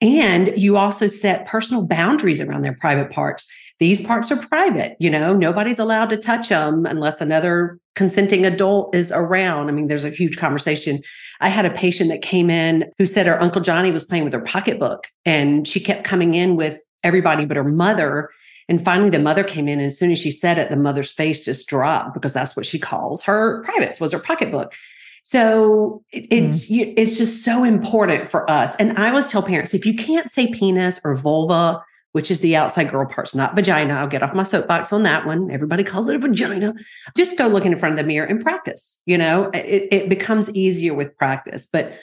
And 0.00 0.52
you 0.56 0.76
also 0.76 1.06
set 1.06 1.46
personal 1.46 1.86
boundaries 1.86 2.40
around 2.40 2.62
their 2.62 2.74
private 2.74 3.10
parts. 3.10 3.48
These 3.78 4.04
parts 4.04 4.32
are 4.32 4.36
private, 4.36 4.96
you 4.98 5.08
know, 5.08 5.34
nobody's 5.34 5.78
allowed 5.78 6.10
to 6.10 6.16
touch 6.16 6.48
them 6.48 6.84
unless 6.84 7.20
another 7.20 7.78
consenting 7.94 8.44
adult 8.44 8.94
is 8.94 9.12
around. 9.12 9.68
I 9.68 9.72
mean, 9.72 9.86
there's 9.86 10.04
a 10.04 10.10
huge 10.10 10.36
conversation. 10.36 11.00
I 11.40 11.48
had 11.48 11.64
a 11.64 11.70
patient 11.70 12.10
that 12.10 12.22
came 12.22 12.50
in 12.50 12.90
who 12.98 13.06
said 13.06 13.26
her 13.26 13.40
Uncle 13.40 13.62
Johnny 13.62 13.90
was 13.92 14.04
playing 14.04 14.24
with 14.24 14.32
her 14.32 14.40
pocketbook 14.40 15.06
and 15.24 15.66
she 15.66 15.80
kept 15.80 16.04
coming 16.04 16.34
in 16.34 16.56
with 16.56 16.80
everybody 17.04 17.44
but 17.44 17.56
her 17.56 17.64
mother 17.64 18.30
and 18.68 18.84
finally, 18.84 19.08
the 19.08 19.18
mother 19.18 19.44
came 19.44 19.66
in, 19.66 19.78
and 19.78 19.86
as 19.86 19.96
soon 19.96 20.12
as 20.12 20.18
she 20.18 20.30
said 20.30 20.58
it, 20.58 20.68
the 20.68 20.76
mother's 20.76 21.10
face 21.10 21.46
just 21.46 21.68
dropped 21.68 22.12
because 22.12 22.34
that's 22.34 22.54
what 22.54 22.66
she 22.66 22.78
calls 22.78 23.22
her 23.22 23.62
privates 23.64 23.98
was 23.98 24.12
her 24.12 24.18
pocketbook. 24.18 24.74
So 25.22 26.02
it, 26.12 26.26
it's 26.30 26.66
mm. 26.66 26.70
you, 26.70 26.94
it's 26.96 27.16
just 27.16 27.42
so 27.44 27.64
important 27.64 28.30
for 28.30 28.48
us. 28.50 28.74
And 28.78 28.98
I 28.98 29.08
always 29.08 29.26
tell 29.26 29.42
parents 29.42 29.74
if 29.74 29.86
you 29.86 29.94
can't 29.94 30.30
say 30.30 30.52
penis 30.52 31.00
or 31.02 31.16
vulva, 31.16 31.82
which 32.12 32.30
is 32.30 32.40
the 32.40 32.56
outside 32.56 32.90
girl 32.90 33.06
parts, 33.06 33.34
not 33.34 33.54
vagina. 33.54 33.94
I'll 33.94 34.08
get 34.08 34.22
off 34.22 34.34
my 34.34 34.42
soapbox 34.42 34.92
on 34.92 35.02
that 35.02 35.26
one. 35.26 35.50
Everybody 35.50 35.84
calls 35.84 36.08
it 36.08 36.16
a 36.16 36.18
vagina. 36.18 36.74
Just 37.16 37.36
go 37.36 37.46
look 37.46 37.66
in 37.66 37.76
front 37.76 37.94
of 37.94 37.98
the 37.98 38.06
mirror 38.06 38.26
and 38.26 38.40
practice. 38.40 39.02
You 39.06 39.18
know, 39.18 39.50
it, 39.52 39.88
it 39.90 40.08
becomes 40.08 40.54
easier 40.54 40.94
with 40.94 41.16
practice. 41.16 41.68
But 41.70 41.98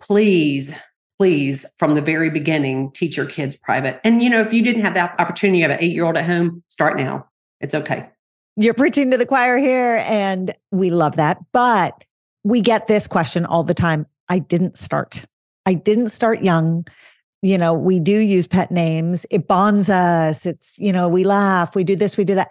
please 0.00 0.74
please 1.18 1.64
from 1.78 1.94
the 1.94 2.02
very 2.02 2.30
beginning 2.30 2.90
teach 2.92 3.16
your 3.16 3.26
kids 3.26 3.56
private 3.56 4.00
and 4.04 4.22
you 4.22 4.28
know 4.28 4.40
if 4.40 4.52
you 4.52 4.62
didn't 4.62 4.82
have 4.82 4.94
that 4.94 5.18
opportunity 5.18 5.62
of 5.62 5.70
an 5.70 5.78
eight 5.80 5.92
year 5.92 6.04
old 6.04 6.16
at 6.16 6.24
home 6.24 6.62
start 6.68 6.96
now 6.96 7.26
it's 7.60 7.74
okay 7.74 8.06
you're 8.56 8.74
preaching 8.74 9.10
to 9.10 9.16
the 9.16 9.26
choir 9.26 9.56
here 9.56 10.02
and 10.06 10.54
we 10.72 10.90
love 10.90 11.16
that 11.16 11.38
but 11.52 12.04
we 12.44 12.60
get 12.60 12.86
this 12.86 13.06
question 13.06 13.46
all 13.46 13.62
the 13.62 13.74
time 13.74 14.06
i 14.28 14.38
didn't 14.38 14.76
start 14.76 15.24
i 15.64 15.72
didn't 15.72 16.08
start 16.08 16.42
young 16.42 16.84
you 17.46 17.56
know 17.56 17.72
we 17.72 18.00
do 18.00 18.18
use 18.18 18.46
pet 18.46 18.70
names 18.70 19.24
it 19.30 19.46
bonds 19.46 19.88
us 19.88 20.46
it's 20.46 20.78
you 20.78 20.92
know 20.92 21.08
we 21.08 21.24
laugh 21.24 21.76
we 21.76 21.84
do 21.84 21.94
this 21.94 22.16
we 22.16 22.24
do 22.24 22.34
that 22.34 22.50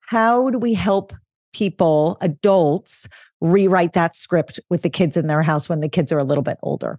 how 0.00 0.50
do 0.50 0.58
we 0.58 0.72
help 0.72 1.12
people 1.52 2.16
adults 2.20 3.08
rewrite 3.40 3.92
that 3.92 4.16
script 4.16 4.58
with 4.70 4.82
the 4.82 4.90
kids 4.90 5.16
in 5.16 5.26
their 5.26 5.42
house 5.42 5.68
when 5.68 5.80
the 5.80 5.88
kids 5.88 6.10
are 6.10 6.18
a 6.18 6.24
little 6.24 6.42
bit 6.42 6.58
older 6.62 6.98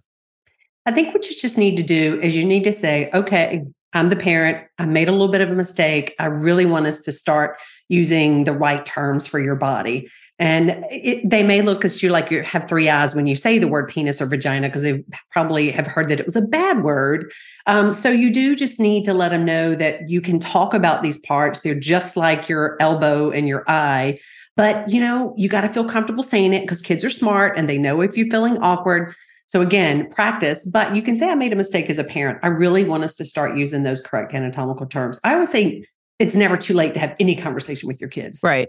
I 0.84 0.92
think 0.92 1.14
what 1.14 1.28
you 1.28 1.36
just 1.36 1.58
need 1.58 1.76
to 1.76 1.82
do 1.82 2.20
is 2.20 2.34
you 2.34 2.44
need 2.44 2.64
to 2.64 2.72
say, 2.72 3.08
okay, 3.14 3.64
I'm 3.92 4.08
the 4.08 4.16
parent. 4.16 4.66
I 4.78 4.86
made 4.86 5.08
a 5.08 5.12
little 5.12 5.28
bit 5.28 5.40
of 5.40 5.50
a 5.50 5.54
mistake. 5.54 6.14
I 6.18 6.26
really 6.26 6.66
want 6.66 6.86
us 6.86 6.98
to 7.02 7.12
start 7.12 7.58
using 7.88 8.44
the 8.44 8.52
right 8.52 8.84
terms 8.84 9.26
for 9.26 9.38
your 9.38 9.54
body. 9.54 10.08
And 10.42 10.84
it, 10.90 11.30
they 11.30 11.44
may 11.44 11.62
look 11.62 11.84
at 11.84 12.02
you 12.02 12.10
like 12.10 12.32
you 12.32 12.42
have 12.42 12.68
three 12.68 12.88
eyes 12.88 13.14
when 13.14 13.28
you 13.28 13.36
say 13.36 13.60
the 13.60 13.68
word 13.68 13.86
penis 13.86 14.20
or 14.20 14.26
vagina 14.26 14.66
because 14.66 14.82
they 14.82 15.04
probably 15.30 15.70
have 15.70 15.86
heard 15.86 16.08
that 16.08 16.18
it 16.18 16.26
was 16.26 16.34
a 16.34 16.42
bad 16.42 16.82
word. 16.82 17.32
Um, 17.68 17.92
so 17.92 18.10
you 18.10 18.28
do 18.32 18.56
just 18.56 18.80
need 18.80 19.04
to 19.04 19.14
let 19.14 19.28
them 19.28 19.44
know 19.44 19.76
that 19.76 20.10
you 20.10 20.20
can 20.20 20.40
talk 20.40 20.74
about 20.74 21.04
these 21.04 21.16
parts. 21.18 21.60
They're 21.60 21.76
just 21.76 22.16
like 22.16 22.48
your 22.48 22.76
elbow 22.80 23.30
and 23.30 23.46
your 23.46 23.62
eye. 23.68 24.18
But 24.56 24.90
you 24.90 25.00
know, 25.00 25.32
you 25.36 25.48
got 25.48 25.60
to 25.60 25.72
feel 25.72 25.84
comfortable 25.84 26.24
saying 26.24 26.54
it 26.54 26.62
because 26.62 26.82
kids 26.82 27.04
are 27.04 27.10
smart 27.10 27.56
and 27.56 27.70
they 27.70 27.78
know 27.78 28.00
if 28.00 28.16
you're 28.16 28.26
feeling 28.26 28.58
awkward. 28.58 29.14
So 29.46 29.60
again, 29.60 30.10
practice, 30.10 30.64
but 30.64 30.96
you 30.96 31.02
can 31.02 31.16
say, 31.16 31.30
I 31.30 31.36
made 31.36 31.52
a 31.52 31.56
mistake 31.56 31.88
as 31.88 31.98
a 31.98 32.04
parent. 32.04 32.40
I 32.42 32.48
really 32.48 32.82
want 32.82 33.04
us 33.04 33.14
to 33.14 33.24
start 33.24 33.56
using 33.56 33.84
those 33.84 34.00
correct 34.00 34.34
anatomical 34.34 34.86
terms. 34.86 35.20
I 35.22 35.34
always 35.34 35.50
say 35.50 35.84
it's 36.18 36.34
never 36.34 36.56
too 36.56 36.74
late 36.74 36.94
to 36.94 37.00
have 37.00 37.14
any 37.20 37.36
conversation 37.36 37.86
with 37.86 38.00
your 38.00 38.10
kids. 38.10 38.40
Right. 38.42 38.68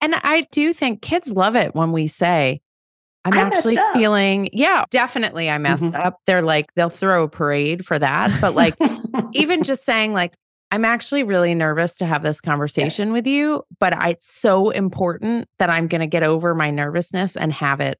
And 0.00 0.14
I 0.14 0.46
do 0.50 0.72
think 0.72 1.02
kids 1.02 1.32
love 1.32 1.56
it 1.56 1.74
when 1.74 1.92
we 1.92 2.06
say, 2.06 2.60
I'm 3.24 3.32
I 3.32 3.38
actually 3.38 3.78
feeling, 3.94 4.50
yeah, 4.52 4.84
definitely 4.90 5.48
I 5.48 5.58
messed 5.58 5.84
mm-hmm. 5.84 5.96
up. 5.96 6.18
They're 6.26 6.42
like, 6.42 6.72
they'll 6.74 6.90
throw 6.90 7.24
a 7.24 7.28
parade 7.28 7.86
for 7.86 7.98
that. 7.98 8.38
But 8.40 8.54
like, 8.54 8.76
even 9.32 9.62
just 9.64 9.84
saying, 9.84 10.12
like, 10.12 10.34
I'm 10.70 10.84
actually 10.84 11.22
really 11.22 11.54
nervous 11.54 11.96
to 11.98 12.06
have 12.06 12.22
this 12.22 12.40
conversation 12.40 13.08
yes. 13.08 13.14
with 13.14 13.26
you, 13.26 13.62
but 13.78 13.96
I, 13.96 14.10
it's 14.10 14.26
so 14.26 14.70
important 14.70 15.48
that 15.58 15.70
I'm 15.70 15.86
going 15.86 16.00
to 16.00 16.06
get 16.06 16.22
over 16.22 16.54
my 16.54 16.70
nervousness 16.70 17.36
and 17.36 17.52
have 17.52 17.80
it 17.80 17.98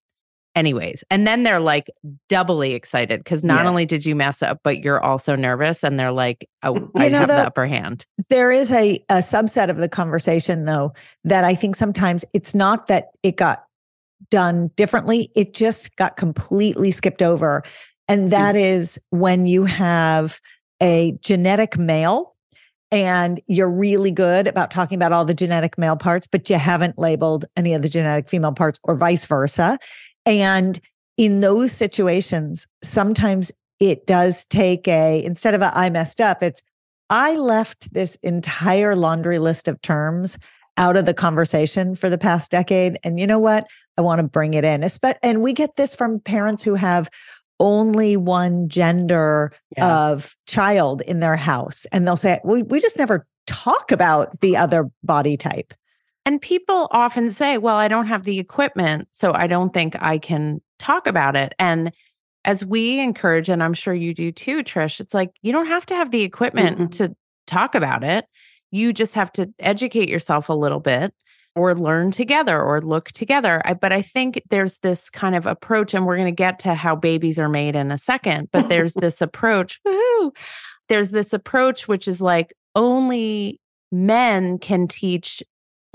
anyways. 0.55 1.05
And 1.11 1.27
then 1.27 1.43
they're 1.43 1.61
like 1.61 1.91
doubly 2.29 2.75
excited 2.75 3.21
because 3.21 3.45
not 3.45 3.65
yes. 3.65 3.69
only 3.69 3.87
did 3.87 4.07
you 4.07 4.15
mess 4.15 4.43
up, 4.43 4.61
but 4.63 4.81
you're 4.81 5.03
also 5.03 5.37
nervous. 5.37 5.83
And 5.83 5.99
they're 5.99 6.13
like, 6.13 6.49
oh, 6.63 6.75
you 6.77 6.91
I 6.97 7.09
know, 7.09 7.19
have 7.19 7.29
the 7.29 7.47
upper 7.47 7.67
hand. 7.67 8.07
There 8.29 8.51
is 8.51 8.71
a, 8.73 9.05
a 9.09 9.17
subset 9.17 9.71
of 9.71 9.79
the 9.79 9.89
conversation, 9.89 10.65
though, 10.65 10.93
that 11.25 11.45
I 11.45 11.55
think 11.55 11.77
sometimes 11.77 12.25
it's 12.33 12.55
not 12.55 12.89
that 12.89 13.09
it 13.23 13.37
got 13.37 13.65
done 14.31 14.71
differently, 14.77 15.31
it 15.35 15.55
just 15.55 15.95
got 15.97 16.17
completely 16.17 16.91
skipped 16.91 17.23
over. 17.23 17.63
And 18.09 18.31
that 18.31 18.55
mm-hmm. 18.55 18.65
is 18.65 18.99
when 19.11 19.47
you 19.47 19.65
have 19.65 20.41
a 20.81 21.17
genetic 21.21 21.79
male 21.79 22.35
and 22.91 23.41
you're 23.47 23.69
really 23.69 24.11
good 24.11 24.47
about 24.47 24.71
talking 24.71 24.97
about 24.97 25.13
all 25.13 25.25
the 25.25 25.35
genetic 25.35 25.77
male 25.79 25.97
parts, 25.97 26.27
but 26.27 26.49
you 26.49 26.57
haven't 26.57 26.99
labeled 26.99 27.45
any 27.57 27.75
of 27.75 27.83
the 27.83 27.89
genetic 27.89 28.29
female 28.29 28.53
parts 28.53 28.79
or 28.85 28.95
vice 28.95 29.25
versa. 29.25 29.79
And 30.27 30.81
in 31.17 31.41
those 31.41 31.73
situations, 31.73 32.67
sometimes 32.83 33.53
it 33.81 34.07
does 34.07 34.45
take 34.47 34.89
a, 34.89 35.23
instead 35.25 35.55
of 35.55 35.63
a 35.63 35.77
I 35.77 35.91
messed 35.91 36.21
up, 36.21 36.43
it's 36.43 36.63
I 37.11 37.37
left 37.37 37.93
this 37.93 38.17
entire 38.23 38.97
laundry 38.97 39.39
list 39.39 39.69
of 39.69 39.81
terms 39.83 40.39
out 40.77 40.97
of 40.97 41.07
the 41.07 41.15
conversation 41.15 41.95
for 41.95 42.11
the 42.11 42.19
past 42.19 42.51
decade. 42.51 42.99
And 43.05 43.21
you 43.21 43.27
know 43.27 43.39
what? 43.39 43.67
I 43.97 44.01
want 44.01 44.21
to 44.21 44.25
bring 44.25 44.55
it 44.55 44.65
in. 44.65 44.85
And 45.23 45.43
we 45.43 45.53
get 45.53 45.77
this 45.77 45.95
from 45.95 46.19
parents 46.21 46.65
who 46.65 46.75
have 46.75 47.09
only 47.61 48.17
one 48.17 48.69
gender 48.69 49.53
yeah. 49.77 50.09
of 50.09 50.37
child 50.47 51.03
in 51.03 51.21
their 51.21 51.37
house. 51.37 51.87
And 51.93 52.07
they'll 52.07 52.17
say, 52.17 52.41
we, 52.45 52.63
we 52.63 52.81
just 52.81 52.99
never 52.99 53.27
talk 53.47 53.93
about 53.93 54.41
the 54.41 54.57
other 54.57 54.91
body 55.05 55.37
type. 55.37 55.73
And 56.27 56.41
people 56.41 56.89
often 56.91 57.31
say, 57.31 57.59
well, 57.59 57.77
I 57.77 57.89
don't 57.89 58.07
have 58.07 58.25
the 58.25 58.39
equipment, 58.39 59.09
so 59.13 59.33
I 59.35 59.47
don't 59.47 59.75
think 59.75 60.01
I 60.03 60.19
can 60.19 60.61
talk 60.79 61.07
about 61.07 61.37
it. 61.37 61.55
And 61.59 61.93
as 62.45 62.65
we 62.65 63.01
encourage, 63.01 63.49
and 63.49 63.63
I'm 63.63 63.75
sure 63.75 63.95
you 63.95 64.15
do 64.15 64.33
too, 64.33 64.63
Trish, 64.63 65.01
it's 65.01 65.15
like 65.15 65.31
you 65.43 65.53
don't 65.53 65.67
have 65.67 65.87
to 65.87 65.95
have 65.95 66.11
the 66.11 66.23
equipment 66.23 66.79
mm 66.79 66.91
to 66.95 67.15
talk 67.47 67.75
about 67.75 68.03
it. 68.03 68.25
You 68.71 68.93
just 68.93 69.15
have 69.15 69.31
to 69.33 69.53
educate 69.59 70.09
yourself 70.09 70.49
a 70.49 70.55
little 70.55 70.81
bit 70.81 71.13
or 71.55 71.75
learn 71.75 72.11
together 72.11 72.61
or 72.61 72.81
look 72.81 73.11
together. 73.13 73.61
I, 73.65 73.75
but 73.75 73.93
I 73.93 74.01
think 74.01 74.43
there's 74.51 74.79
this 74.79 75.11
kind 75.11 75.35
of 75.35 75.47
approach, 75.47 75.93
and 75.93 76.07
we're 76.07 76.17
going 76.17 76.33
to 76.33 76.33
get 76.33 76.59
to 76.61 76.75
how 76.75 76.97
babies 76.97 77.39
are 77.39 77.49
made 77.49 77.77
in 77.77 77.91
a 77.91 77.99
second, 77.99 78.49
but 78.51 78.69
there's 78.69 78.95
this 79.01 79.21
approach. 79.21 79.79
Woo-hoo, 79.85 80.33
there's 80.89 81.11
this 81.11 81.33
approach 81.33 81.87
which 81.87 82.09
is 82.09 82.21
like 82.21 82.55
only 82.75 83.61
men 83.93 84.59
can 84.59 84.89
teach 84.89 85.43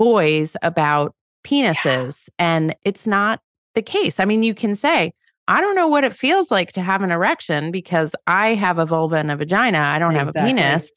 boys 0.00 0.56
about 0.62 1.14
penises. 1.44 2.28
Yeah. 2.28 2.44
And 2.46 2.76
it's 2.84 3.06
not 3.06 3.40
the 3.74 3.82
case. 3.82 4.18
I 4.18 4.24
mean, 4.24 4.42
you 4.42 4.54
can 4.54 4.74
say, 4.74 5.12
I 5.46 5.60
don't 5.60 5.74
know 5.74 5.88
what 5.88 6.04
it 6.04 6.14
feels 6.14 6.50
like 6.50 6.72
to 6.72 6.80
have 6.80 7.02
an 7.02 7.10
erection 7.10 7.70
because 7.70 8.16
I 8.26 8.54
have 8.54 8.78
a 8.78 8.86
vulva 8.86 9.16
and 9.16 9.30
a 9.30 9.36
vagina. 9.36 9.78
I 9.78 9.98
don't 9.98 10.12
exactly. 10.12 10.40
have 10.40 10.48
a 10.48 10.48
penis. 10.48 10.90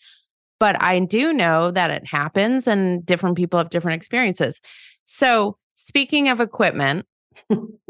But 0.59 0.81
I 0.81 0.99
do 0.99 1.33
know 1.33 1.71
that 1.71 1.91
it 1.91 2.07
happens 2.07 2.65
and 2.67 3.05
different 3.05 3.35
people 3.35 3.57
have 3.57 3.69
different 3.69 3.97
experiences. 3.97 4.61
So, 5.03 5.57
speaking 5.75 6.29
of 6.29 6.39
equipment 6.39 7.05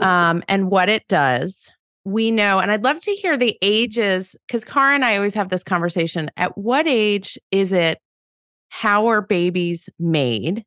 um, 0.01 0.43
and 0.47 0.71
what 0.71 0.89
it 0.89 1.07
does, 1.07 1.69
we 2.05 2.31
know, 2.31 2.57
and 2.57 2.71
I'd 2.71 2.83
love 2.83 2.99
to 3.01 3.11
hear 3.11 3.37
the 3.37 3.55
ages 3.61 4.35
because 4.47 4.65
Cara 4.65 4.95
and 4.95 5.05
I 5.05 5.15
always 5.17 5.35
have 5.35 5.49
this 5.49 5.63
conversation. 5.63 6.31
At 6.37 6.57
what 6.57 6.87
age 6.87 7.37
is 7.51 7.73
it? 7.73 7.99
How 8.69 9.05
are 9.07 9.21
babies 9.21 9.89
made? 9.99 10.65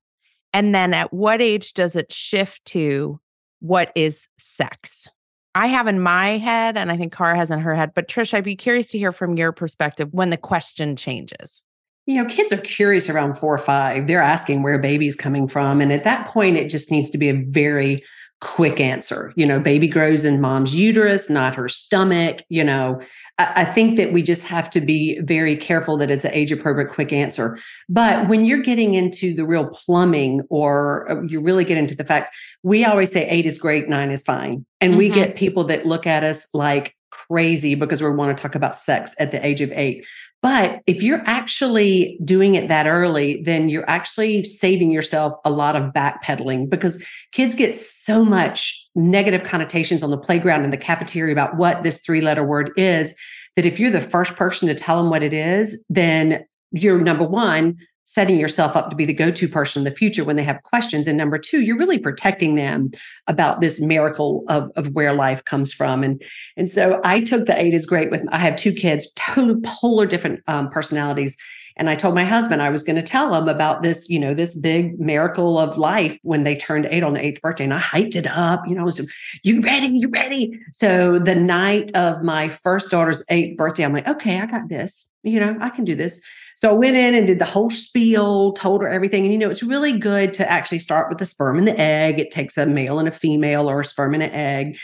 And 0.56 0.74
then 0.74 0.94
at 0.94 1.12
what 1.12 1.42
age 1.42 1.74
does 1.74 1.96
it 1.96 2.10
shift 2.10 2.64
to 2.68 3.20
what 3.60 3.92
is 3.94 4.26
sex? 4.38 5.06
I 5.54 5.66
have 5.66 5.86
in 5.86 6.00
my 6.00 6.38
head, 6.38 6.78
and 6.78 6.90
I 6.90 6.96
think 6.96 7.12
Cara 7.12 7.36
has 7.36 7.50
in 7.50 7.58
her 7.58 7.74
head, 7.74 7.92
but 7.94 8.08
Trish, 8.08 8.32
I'd 8.32 8.42
be 8.42 8.56
curious 8.56 8.88
to 8.92 8.98
hear 8.98 9.12
from 9.12 9.36
your 9.36 9.52
perspective 9.52 10.08
when 10.12 10.30
the 10.30 10.38
question 10.38 10.96
changes. 10.96 11.62
You 12.06 12.14
know, 12.14 12.24
kids 12.24 12.54
are 12.54 12.56
curious 12.56 13.10
around 13.10 13.36
four 13.36 13.52
or 13.52 13.58
five. 13.58 14.06
They're 14.06 14.22
asking 14.22 14.62
where 14.62 14.78
baby's 14.78 15.14
coming 15.14 15.46
from. 15.46 15.82
And 15.82 15.92
at 15.92 16.04
that 16.04 16.26
point, 16.26 16.56
it 16.56 16.70
just 16.70 16.90
needs 16.90 17.10
to 17.10 17.18
be 17.18 17.28
a 17.28 17.34
very 17.34 18.02
quick 18.40 18.80
answer. 18.80 19.32
You 19.34 19.46
know, 19.46 19.58
baby 19.58 19.88
grows 19.88 20.24
in 20.24 20.40
mom's 20.40 20.74
uterus, 20.74 21.30
not 21.30 21.54
her 21.54 21.68
stomach. 21.68 22.42
You 22.48 22.64
know, 22.64 23.00
I, 23.38 23.62
I, 23.62 23.64
think 23.64 23.96
that 23.96 24.12
we 24.12 24.22
just 24.22 24.44
have 24.44 24.68
to 24.70 24.80
be 24.80 25.18
very 25.20 25.56
careful 25.56 25.96
that 25.96 26.10
it's 26.10 26.24
an 26.24 26.32
age 26.34 26.52
appropriate 26.52 26.90
quick 26.90 27.14
answer. 27.14 27.58
But 27.88 28.28
when 28.28 28.44
you're 28.44 28.60
getting 28.60 28.94
into 28.94 29.34
the 29.34 29.46
real 29.46 29.70
plumbing 29.70 30.42
or 30.50 31.10
uh, 31.10 31.22
you 31.22 31.40
really 31.40 31.64
get 31.64 31.78
into 31.78 31.96
the 31.96 32.04
facts, 32.04 32.30
we 32.62 32.84
always 32.84 33.10
say 33.10 33.26
eight 33.28 33.46
is 33.46 33.56
great, 33.56 33.88
nine 33.88 34.10
is 34.10 34.22
fine. 34.22 34.66
And 34.82 34.92
mm-hmm. 34.92 34.98
we 34.98 35.08
get 35.08 35.36
people 35.36 35.64
that 35.64 35.86
look 35.86 36.06
at 36.06 36.22
us 36.22 36.46
like 36.52 36.94
crazy 37.10 37.74
because 37.74 38.02
we 38.02 38.10
want 38.10 38.36
to 38.36 38.40
talk 38.40 38.54
about 38.54 38.76
sex 38.76 39.14
at 39.18 39.32
the 39.32 39.44
age 39.44 39.62
of 39.62 39.72
eight. 39.72 40.04
But 40.46 40.82
if 40.86 41.02
you're 41.02 41.24
actually 41.26 42.20
doing 42.24 42.54
it 42.54 42.68
that 42.68 42.86
early, 42.86 43.42
then 43.42 43.68
you're 43.68 43.90
actually 43.90 44.44
saving 44.44 44.92
yourself 44.92 45.34
a 45.44 45.50
lot 45.50 45.74
of 45.74 45.92
backpedaling 45.92 46.70
because 46.70 47.04
kids 47.32 47.56
get 47.56 47.74
so 47.74 48.24
much 48.24 48.86
negative 48.94 49.42
connotations 49.42 50.04
on 50.04 50.12
the 50.12 50.16
playground 50.16 50.62
and 50.62 50.72
the 50.72 50.76
cafeteria 50.76 51.32
about 51.32 51.56
what 51.56 51.82
this 51.82 51.98
three 51.98 52.20
letter 52.20 52.44
word 52.44 52.70
is 52.76 53.12
that 53.56 53.66
if 53.66 53.80
you're 53.80 53.90
the 53.90 54.00
first 54.00 54.36
person 54.36 54.68
to 54.68 54.74
tell 54.76 54.98
them 54.98 55.10
what 55.10 55.24
it 55.24 55.32
is, 55.32 55.82
then 55.90 56.44
you're 56.70 57.00
number 57.00 57.24
one, 57.24 57.78
setting 58.06 58.38
yourself 58.38 58.76
up 58.76 58.88
to 58.88 58.96
be 58.96 59.04
the 59.04 59.12
go-to 59.12 59.48
person 59.48 59.80
in 59.80 59.84
the 59.84 59.96
future 59.96 60.24
when 60.24 60.36
they 60.36 60.44
have 60.44 60.62
questions. 60.62 61.06
And 61.06 61.18
number 61.18 61.38
two 61.38 61.60
you're 61.60 61.76
really 61.76 61.98
protecting 61.98 62.54
them 62.54 62.92
about 63.26 63.60
this 63.60 63.80
miracle 63.80 64.44
of, 64.48 64.70
of 64.76 64.94
where 64.94 65.12
life 65.12 65.44
comes 65.44 65.72
from. 65.72 66.02
And 66.02 66.22
and 66.56 66.68
so 66.68 67.00
i 67.04 67.20
took 67.20 67.46
the 67.46 67.60
eight 67.60 67.74
is 67.74 67.84
great 67.84 68.10
with 68.10 68.24
i 68.30 68.38
have 68.38 68.56
two 68.56 68.72
kids 68.72 69.10
totally 69.16 69.60
polar 69.62 70.06
different 70.06 70.40
um, 70.46 70.70
personalities. 70.70 71.36
And 71.78 71.90
i 71.90 71.94
told 71.96 72.14
my 72.14 72.24
husband 72.24 72.62
i 72.62 72.70
was 72.70 72.84
going 72.84 72.96
to 72.96 73.02
tell 73.02 73.34
him 73.34 73.48
about 73.48 73.82
this 73.82 74.08
you 74.08 74.20
know 74.20 74.34
this 74.34 74.56
big 74.56 74.98
miracle 75.00 75.58
of 75.58 75.76
life 75.76 76.16
when 76.22 76.44
they 76.44 76.56
turned 76.56 76.86
eight 76.86 77.02
on 77.02 77.12
the 77.14 77.24
eighth 77.24 77.42
birthday. 77.42 77.64
And 77.64 77.74
i 77.74 77.80
hyped 77.80 78.14
it 78.14 78.28
up 78.28 78.62
you 78.68 78.74
know 78.74 78.82
i 78.82 78.84
was 78.84 79.00
you 79.42 79.60
ready? 79.60 79.88
You 79.88 80.08
ready? 80.08 80.58
So 80.72 81.18
the 81.18 81.34
night 81.34 81.94
of 81.96 82.22
my 82.22 82.48
first 82.48 82.88
daughter's 82.90 83.24
eighth 83.30 83.56
birthday 83.56 83.84
i'm 83.84 83.92
like 83.92 84.08
okay 84.08 84.40
i 84.40 84.46
got 84.46 84.68
this. 84.68 85.10
You 85.24 85.40
know 85.40 85.58
i 85.60 85.70
can 85.70 85.84
do 85.84 85.96
this 85.96 86.22
so 86.56 86.70
I 86.70 86.72
went 86.72 86.96
in 86.96 87.14
and 87.14 87.26
did 87.26 87.38
the 87.38 87.44
whole 87.44 87.68
spiel, 87.68 88.52
told 88.54 88.80
her 88.80 88.88
everything. 88.88 89.24
And, 89.24 89.32
you 89.32 89.38
know, 89.38 89.50
it's 89.50 89.62
really 89.62 89.98
good 89.98 90.32
to 90.34 90.50
actually 90.50 90.78
start 90.78 91.10
with 91.10 91.18
the 91.18 91.26
sperm 91.26 91.58
and 91.58 91.68
the 91.68 91.78
egg. 91.78 92.18
It 92.18 92.30
takes 92.30 92.56
a 92.56 92.64
male 92.64 92.98
and 92.98 93.06
a 93.06 93.12
female 93.12 93.68
or 93.68 93.80
a 93.80 93.84
sperm 93.84 94.14
and 94.14 94.22
an 94.22 94.30
egg. 94.30 94.78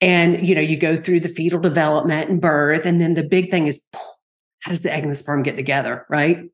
And, 0.00 0.46
you 0.46 0.54
know, 0.54 0.62
you 0.62 0.78
go 0.78 0.96
through 0.96 1.20
the 1.20 1.28
fetal 1.28 1.60
development 1.60 2.30
and 2.30 2.40
birth. 2.40 2.86
And 2.86 2.98
then 2.98 3.12
the 3.12 3.22
big 3.22 3.50
thing 3.50 3.66
is 3.66 3.84
how 4.60 4.70
does 4.70 4.80
the 4.80 4.92
egg 4.92 5.02
and 5.02 5.12
the 5.12 5.16
sperm 5.16 5.42
get 5.42 5.56
together? 5.56 6.06
Right. 6.08 6.48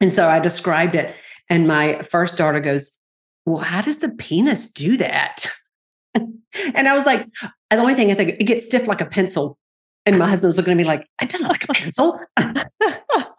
And 0.00 0.12
so 0.12 0.28
I 0.28 0.38
described 0.38 0.94
it. 0.94 1.16
And 1.50 1.66
my 1.66 2.00
first 2.02 2.38
daughter 2.38 2.60
goes, 2.60 2.96
Well, 3.44 3.62
how 3.62 3.82
does 3.82 3.98
the 3.98 4.10
penis 4.10 4.70
do 4.70 4.96
that? 4.98 5.46
and 6.14 6.88
I 6.88 6.94
was 6.94 7.06
like, 7.06 7.26
the 7.42 7.76
only 7.76 7.94
thing 7.94 8.12
I 8.12 8.14
think 8.14 8.36
it 8.38 8.44
gets 8.44 8.64
stiff 8.64 8.86
like 8.86 9.00
a 9.00 9.06
pencil. 9.06 9.58
And 10.06 10.18
my 10.18 10.28
husband's 10.28 10.56
looking 10.56 10.72
at 10.72 10.76
me 10.76 10.84
like, 10.84 11.08
I 11.18 11.24
don't 11.24 11.42
like 11.42 11.64
a 11.64 11.72
pencil. 11.72 12.20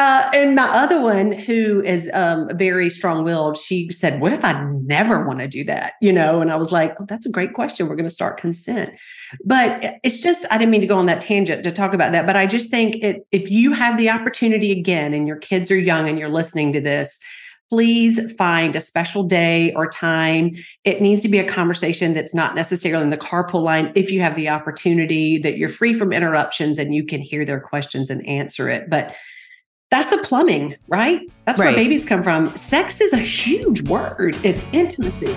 Uh, 0.00 0.30
and 0.32 0.54
my 0.54 0.64
other 0.64 0.98
one, 0.98 1.30
who 1.30 1.82
is 1.82 2.10
um, 2.14 2.48
very 2.54 2.88
strong 2.88 3.22
willed, 3.22 3.58
she 3.58 3.92
said, 3.92 4.18
What 4.18 4.32
if 4.32 4.42
I 4.46 4.58
never 4.82 5.26
want 5.26 5.40
to 5.40 5.46
do 5.46 5.62
that? 5.64 5.92
You 6.00 6.10
know, 6.10 6.40
and 6.40 6.50
I 6.50 6.56
was 6.56 6.72
like, 6.72 6.96
Oh, 6.98 7.04
that's 7.06 7.26
a 7.26 7.30
great 7.30 7.52
question. 7.52 7.86
We're 7.86 7.96
going 7.96 8.08
to 8.08 8.14
start 8.14 8.40
consent. 8.40 8.90
But 9.44 10.00
it's 10.02 10.20
just, 10.20 10.46
I 10.50 10.56
didn't 10.56 10.70
mean 10.70 10.80
to 10.80 10.86
go 10.86 10.96
on 10.96 11.04
that 11.04 11.20
tangent 11.20 11.64
to 11.64 11.70
talk 11.70 11.92
about 11.92 12.12
that. 12.12 12.24
But 12.24 12.34
I 12.34 12.46
just 12.46 12.70
think 12.70 12.96
it, 13.04 13.26
if 13.30 13.50
you 13.50 13.74
have 13.74 13.98
the 13.98 14.08
opportunity 14.08 14.72
again 14.72 15.12
and 15.12 15.28
your 15.28 15.36
kids 15.36 15.70
are 15.70 15.78
young 15.78 16.08
and 16.08 16.18
you're 16.18 16.30
listening 16.30 16.72
to 16.72 16.80
this, 16.80 17.20
please 17.68 18.34
find 18.36 18.74
a 18.74 18.80
special 18.80 19.22
day 19.22 19.70
or 19.74 19.86
time. 19.86 20.56
It 20.82 21.02
needs 21.02 21.20
to 21.20 21.28
be 21.28 21.38
a 21.38 21.46
conversation 21.46 22.14
that's 22.14 22.34
not 22.34 22.54
necessarily 22.54 23.04
in 23.04 23.10
the 23.10 23.18
carpool 23.18 23.62
line. 23.62 23.92
If 23.94 24.10
you 24.10 24.22
have 24.22 24.34
the 24.34 24.48
opportunity 24.48 25.36
that 25.40 25.58
you're 25.58 25.68
free 25.68 25.92
from 25.92 26.10
interruptions 26.10 26.78
and 26.78 26.94
you 26.94 27.04
can 27.04 27.20
hear 27.20 27.44
their 27.44 27.60
questions 27.60 28.08
and 28.08 28.26
answer 28.26 28.70
it. 28.70 28.88
But 28.88 29.14
that's 29.90 30.08
the 30.08 30.18
plumbing, 30.18 30.76
right? 30.86 31.20
That's 31.46 31.58
right. 31.58 31.66
where 31.66 31.74
babies 31.74 32.04
come 32.04 32.22
from. 32.22 32.56
Sex 32.56 33.00
is 33.00 33.12
a 33.12 33.18
huge 33.18 33.82
word, 33.88 34.36
it's 34.44 34.64
intimacy. 34.72 35.34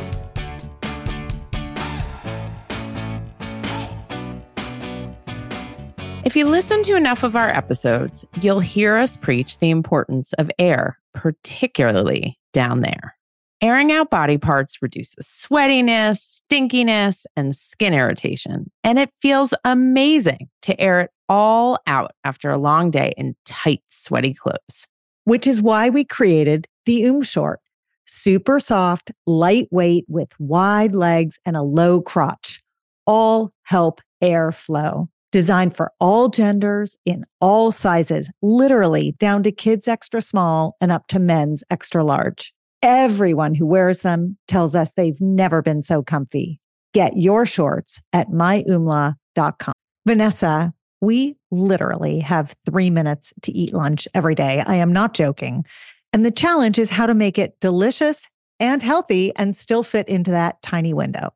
If 6.23 6.37
you 6.37 6.45
listen 6.45 6.83
to 6.83 6.95
enough 6.95 7.23
of 7.23 7.35
our 7.35 7.49
episodes, 7.49 8.25
you'll 8.41 8.59
hear 8.59 8.95
us 8.95 9.17
preach 9.17 9.59
the 9.59 9.71
importance 9.71 10.33
of 10.33 10.49
air, 10.57 10.97
particularly 11.13 12.39
down 12.53 12.81
there. 12.81 13.15
Airing 13.63 13.93
out 13.93 14.09
body 14.09 14.37
parts 14.37 14.81
reduces 14.81 15.25
sweatiness, 15.25 16.41
stinkiness, 16.51 17.25
and 17.37 17.55
skin 17.55 17.93
irritation. 17.93 18.69
And 18.83 18.99
it 18.99 19.09
feels 19.21 19.53
amazing 19.63 20.49
to 20.63 20.77
air 20.81 20.99
it 20.99 21.11
all 21.29 21.79
out 21.87 22.11
after 22.25 22.49
a 22.49 22.57
long 22.57 22.91
day 22.91 23.13
in 23.15 23.37
tight, 23.45 23.81
sweaty 23.87 24.33
clothes. 24.33 24.85
Which 25.23 25.47
is 25.47 25.61
why 25.61 25.89
we 25.89 26.03
created 26.03 26.67
the 26.85 27.05
Oom 27.05 27.23
Short. 27.23 27.61
Super 28.05 28.59
soft, 28.59 29.13
lightweight 29.25 30.03
with 30.09 30.37
wide 30.39 30.93
legs 30.93 31.39
and 31.45 31.55
a 31.55 31.63
low 31.63 32.01
crotch. 32.01 32.61
All 33.07 33.53
help 33.61 34.01
air 34.21 34.51
flow. 34.51 35.07
Designed 35.31 35.73
for 35.73 35.93
all 36.01 36.27
genders 36.27 36.97
in 37.05 37.23
all 37.39 37.71
sizes, 37.71 38.29
literally 38.41 39.15
down 39.19 39.41
to 39.43 39.53
kids 39.53 39.87
extra 39.87 40.21
small 40.21 40.75
and 40.81 40.91
up 40.91 41.07
to 41.07 41.17
men's 41.17 41.63
extra 41.69 42.03
large. 42.03 42.53
Everyone 42.83 43.55
who 43.55 43.65
wears 43.65 44.01
them 44.01 44.37
tells 44.49 44.75
us 44.75 44.91
they've 44.91 45.19
never 45.21 45.61
been 45.61 45.83
so 45.83 46.03
comfy. 46.03 46.59
Get 46.93 47.15
your 47.15 47.45
shorts 47.45 48.01
at 48.11 48.29
myoomla.com. 48.29 49.73
Vanessa, 50.05 50.73
we 50.99 51.37
literally 51.49 52.19
have 52.19 52.53
three 52.65 52.89
minutes 52.89 53.33
to 53.43 53.53
eat 53.53 53.73
lunch 53.73 54.05
every 54.13 54.35
day. 54.35 54.61
I 54.67 54.75
am 54.75 54.91
not 54.91 55.13
joking. 55.13 55.65
And 56.11 56.25
the 56.25 56.31
challenge 56.31 56.77
is 56.77 56.89
how 56.89 57.05
to 57.05 57.13
make 57.13 57.39
it 57.39 57.57
delicious 57.61 58.27
and 58.59 58.83
healthy 58.83 59.33
and 59.37 59.55
still 59.55 59.83
fit 59.83 60.09
into 60.09 60.31
that 60.31 60.61
tiny 60.61 60.93
window. 60.93 61.33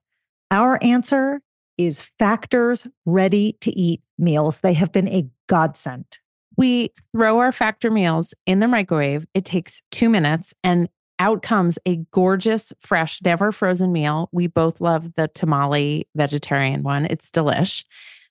Our 0.51 0.77
answer 0.83 1.39
is 1.77 2.01
Factor's 2.19 2.85
ready 3.05 3.55
to 3.61 3.71
eat 3.71 4.01
meals. 4.17 4.59
They 4.59 4.73
have 4.73 4.91
been 4.91 5.07
a 5.07 5.29
godsend. 5.47 6.05
We 6.57 6.91
throw 7.15 7.39
our 7.39 7.53
Factor 7.53 7.89
meals 7.89 8.33
in 8.45 8.59
the 8.59 8.67
microwave. 8.67 9.25
It 9.33 9.45
takes 9.45 9.81
two 9.91 10.09
minutes 10.09 10.53
and 10.61 10.89
out 11.19 11.41
comes 11.41 11.79
a 11.85 11.97
gorgeous, 12.11 12.73
fresh, 12.79 13.21
never 13.23 13.51
frozen 13.51 13.91
meal. 13.91 14.29
We 14.31 14.47
both 14.47 14.81
love 14.81 15.13
the 15.15 15.27
tamale 15.29 16.07
vegetarian 16.15 16.83
one. 16.83 17.05
It's 17.05 17.31
delish. 17.31 17.83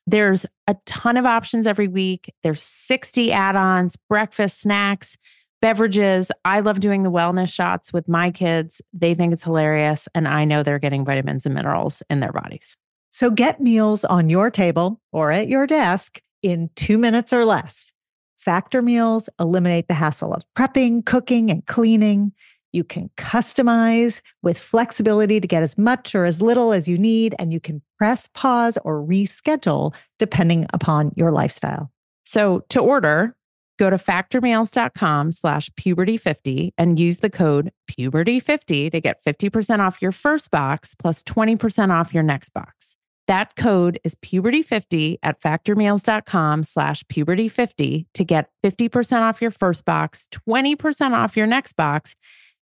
There's 0.07 0.47
a 0.69 0.77
ton 0.87 1.17
of 1.17 1.27
options 1.27 1.67
every 1.67 1.89
week. 1.89 2.33
There's 2.43 2.63
60 2.63 3.33
add 3.33 3.57
ons, 3.57 3.97
breakfast, 4.09 4.61
snacks, 4.61 5.19
beverages. 5.61 6.31
I 6.45 6.61
love 6.61 6.81
doing 6.81 7.03
the 7.03 7.11
wellness 7.11 7.53
shots 7.53 7.93
with 7.93 8.09
my 8.09 8.31
kids. 8.31 8.81
They 8.93 9.15
think 9.15 9.33
it's 9.33 9.43
hilarious. 9.43 10.07
And 10.15 10.29
I 10.29 10.45
know 10.45 10.63
they're 10.63 10.79
getting 10.79 11.05
vitamins 11.05 11.45
and 11.45 11.55
minerals 11.55 12.03
in 12.09 12.21
their 12.21 12.33
bodies. 12.33 12.77
So 13.11 13.31
get 13.31 13.61
meals 13.61 14.05
on 14.05 14.29
your 14.29 14.51
table 14.51 15.01
or 15.11 15.33
at 15.33 15.49
your 15.49 15.67
desk 15.67 16.21
in 16.43 16.71
two 16.77 16.99
minutes 16.99 17.33
or 17.33 17.45
less. 17.45 17.93
Factor 18.37 18.83
meals 18.83 19.29
eliminate 19.41 19.89
the 19.89 19.95
hassle 19.95 20.33
of 20.33 20.45
prepping, 20.57 21.05
cooking, 21.05 21.51
and 21.51 21.67
cleaning. 21.67 22.33
You 22.73 22.85
can 22.85 23.11
customize 23.17 24.21
with 24.43 24.59
flexibility 24.59 25.41
to 25.41 25.47
get 25.47 25.63
as 25.63 25.79
much 25.79 26.15
or 26.15 26.25
as 26.25 26.43
little 26.43 26.73
as 26.73 26.87
you 26.87 26.99
need, 26.99 27.35
and 27.39 27.53
you 27.53 27.61
can 27.61 27.83
press 27.99 28.29
pause 28.35 28.79
or 28.85 29.03
reschedule 29.03 29.95
depending 30.19 30.67
upon 30.73 31.13
your 31.17 31.31
lifestyle. 31.31 31.91
So 32.25 32.65
to 32.71 32.81
order, 32.81 33.37
go 33.79 33.91
to 33.91 33.97
factormeals.com 33.97 35.31
slash 35.33 35.71
puberty50 35.71 36.73
and 36.79 36.99
use 36.99 37.21
the 37.21 37.31
code 37.31 37.73
puberty50 37.91 38.91
to 38.91 39.01
get 39.01 39.23
50% 39.25 39.79
off 39.81 40.03
your 40.03 40.13
first 40.13 40.51
box 40.51 40.95
plus 40.95 41.23
20% 41.23 41.91
off 41.91 42.13
your 42.13 42.23
next 42.23 42.51
box. 42.51 42.97
That 43.29 43.57
code 43.57 43.99
is 44.05 44.15
puberty50 44.15 45.19
at 45.23 45.41
factormeals.com 45.41 46.63
slash 46.65 47.03
puberty50 47.05 48.07
to 48.15 48.25
get 48.25 48.51
50% 48.65 49.21
off 49.21 49.43
your 49.43 49.51
first 49.51 49.85
box, 49.85 50.29
20% 50.49 51.13
off 51.13 51.37
your 51.37 51.47
next 51.47 51.73
box. 51.75 52.15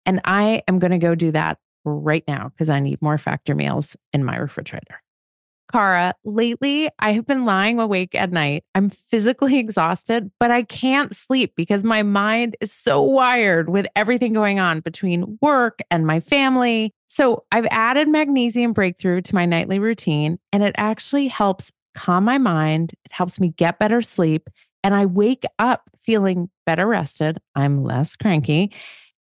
And 0.09 0.23
I 0.25 0.63
am 0.67 0.79
going 0.79 0.91
to 0.91 0.99
go 0.99 1.15
do 1.15 1.31
that 1.33 1.59
right 1.85 2.25
now 2.27 2.49
because 2.49 2.71
I 2.71 2.81
need 2.81 3.01
more 3.03 3.19
factor 3.19 3.55
meals 3.55 3.95
in 4.15 4.25
my 4.25 4.37
refrigerator. 4.37 5.03
Cara, 5.71 6.15
lately 6.25 6.89
I 6.99 7.13
have 7.13 7.27
been 7.27 7.45
lying 7.45 7.79
awake 7.79 8.15
at 8.15 8.33
night. 8.33 8.65
I'm 8.75 8.89
physically 8.89 9.59
exhausted, 9.59 10.31
but 10.41 10.51
I 10.51 10.63
can't 10.63 11.15
sleep 11.15 11.53
because 11.57 11.85
my 11.85 12.03
mind 12.03 12.57
is 12.63 12.73
so 12.73 13.03
wired 13.03 13.69
with 13.69 13.87
everything 13.95 14.33
going 14.33 14.59
on 14.59 14.81
between 14.81 15.39
work 15.43 15.81
and 15.91 16.07
my 16.07 16.21
family. 16.21 16.95
So 17.11 17.45
I've 17.53 17.67
added 17.71 18.09
magnesium 18.09 18.73
breakthrough 18.73 19.21
to 19.21 19.35
my 19.35 19.45
nightly 19.45 19.79
routine, 19.79 20.39
and 20.55 20.63
it 20.63 20.75
actually 20.79 21.29
helps 21.29 21.71
calm 21.95 22.25
my 22.25 22.39
mind. 22.39 22.95
It 23.05 23.13
helps 23.13 23.39
me 23.39 23.49
get 23.51 23.79
better 23.79 24.01
sleep, 24.01 24.49
and 24.83 24.95
I 24.95 25.05
wake 25.05 25.45
up 25.59 25.91
feeling 26.01 26.49
better 26.65 26.87
rested. 26.87 27.39
I'm 27.55 27.85
less 27.85 28.17
cranky, 28.17 28.73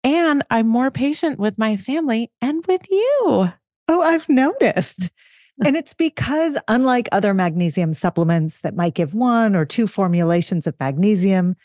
and 0.04 0.44
I'm 0.50 0.68
more 0.68 0.90
patient 0.90 1.38
with 1.40 1.58
my 1.58 1.76
family 1.76 2.30
and 2.40 2.64
with 2.66 2.82
you. 2.90 3.50
Oh, 3.88 4.02
I've 4.02 4.28
noticed 4.28 5.10
and 5.62 5.76
it's 5.76 5.94
because, 5.94 6.58
unlike 6.66 7.08
other 7.12 7.32
magnesium 7.32 7.94
supplements 7.94 8.60
that 8.60 8.74
might 8.74 8.94
give 8.94 9.14
one 9.14 9.54
or 9.54 9.64
two 9.64 9.86
formulations 9.86 10.66
of 10.66 10.74
magnesium, 10.80 11.56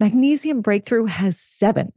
Magnesium 0.00 0.60
Breakthrough 0.60 1.06
has 1.06 1.38
seven. 1.40 1.92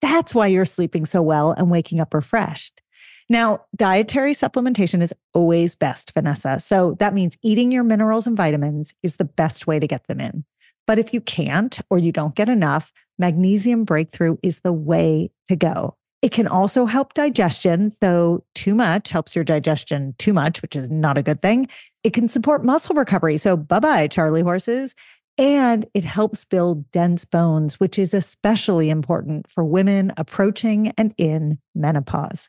That's 0.00 0.34
why 0.34 0.46
you're 0.46 0.64
sleeping 0.64 1.04
so 1.04 1.20
well 1.22 1.52
and 1.52 1.70
waking 1.70 2.00
up 2.00 2.14
refreshed. 2.14 2.80
Now, 3.28 3.64
dietary 3.76 4.34
supplementation 4.34 5.02
is 5.02 5.14
always 5.34 5.74
best, 5.74 6.12
Vanessa. 6.12 6.60
So 6.60 6.96
that 6.98 7.14
means 7.14 7.36
eating 7.42 7.72
your 7.72 7.84
minerals 7.84 8.26
and 8.26 8.36
vitamins 8.36 8.94
is 9.02 9.16
the 9.16 9.24
best 9.24 9.66
way 9.66 9.78
to 9.78 9.86
get 9.86 10.06
them 10.06 10.20
in. 10.20 10.44
But 10.86 10.98
if 10.98 11.14
you 11.14 11.20
can't 11.20 11.78
or 11.90 11.98
you 11.98 12.12
don't 12.12 12.34
get 12.34 12.48
enough, 12.48 12.92
Magnesium 13.18 13.84
Breakthrough 13.84 14.36
is 14.42 14.60
the 14.60 14.72
way 14.72 15.30
to 15.48 15.56
go. 15.56 15.96
It 16.22 16.30
can 16.30 16.46
also 16.46 16.86
help 16.86 17.14
digestion, 17.14 17.92
though 18.00 18.44
too 18.54 18.76
much 18.76 19.10
helps 19.10 19.34
your 19.34 19.44
digestion 19.44 20.14
too 20.18 20.32
much, 20.32 20.62
which 20.62 20.76
is 20.76 20.88
not 20.88 21.18
a 21.18 21.22
good 21.22 21.42
thing. 21.42 21.68
It 22.04 22.12
can 22.12 22.28
support 22.28 22.64
muscle 22.64 22.94
recovery. 22.94 23.36
So, 23.38 23.56
bye 23.56 23.80
bye, 23.80 24.06
Charlie 24.06 24.42
horses. 24.42 24.94
And 25.36 25.86
it 25.94 26.04
helps 26.04 26.44
build 26.44 26.88
dense 26.92 27.24
bones, 27.24 27.80
which 27.80 27.98
is 27.98 28.14
especially 28.14 28.90
important 28.90 29.50
for 29.50 29.64
women 29.64 30.12
approaching 30.16 30.92
and 30.98 31.14
in 31.18 31.58
menopause. 31.74 32.48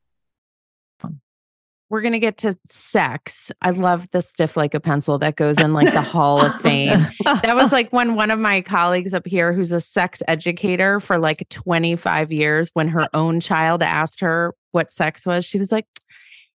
we're 1.91 2.01
going 2.01 2.13
to 2.13 2.19
get 2.19 2.37
to 2.37 2.57
sex. 2.69 3.51
I 3.61 3.71
love 3.71 4.09
the 4.11 4.21
stiff 4.21 4.55
like 4.55 4.73
a 4.73 4.79
pencil 4.79 5.19
that 5.19 5.35
goes 5.35 5.59
in 5.59 5.73
like 5.73 5.91
the 5.93 6.01
Hall 6.01 6.43
of 6.43 6.55
Fame. 6.61 7.05
That 7.25 7.53
was 7.53 7.73
like 7.73 7.91
when 7.91 8.15
one 8.15 8.31
of 8.31 8.39
my 8.39 8.61
colleagues 8.61 9.13
up 9.13 9.27
here, 9.27 9.51
who's 9.51 9.73
a 9.73 9.81
sex 9.81 10.23
educator 10.29 11.01
for 11.01 11.17
like 11.17 11.47
25 11.49 12.31
years, 12.31 12.71
when 12.73 12.87
her 12.87 13.07
own 13.13 13.41
child 13.41 13.83
asked 13.83 14.21
her 14.21 14.55
what 14.71 14.93
sex 14.93 15.25
was, 15.25 15.43
she 15.43 15.57
was 15.57 15.69
like, 15.69 15.85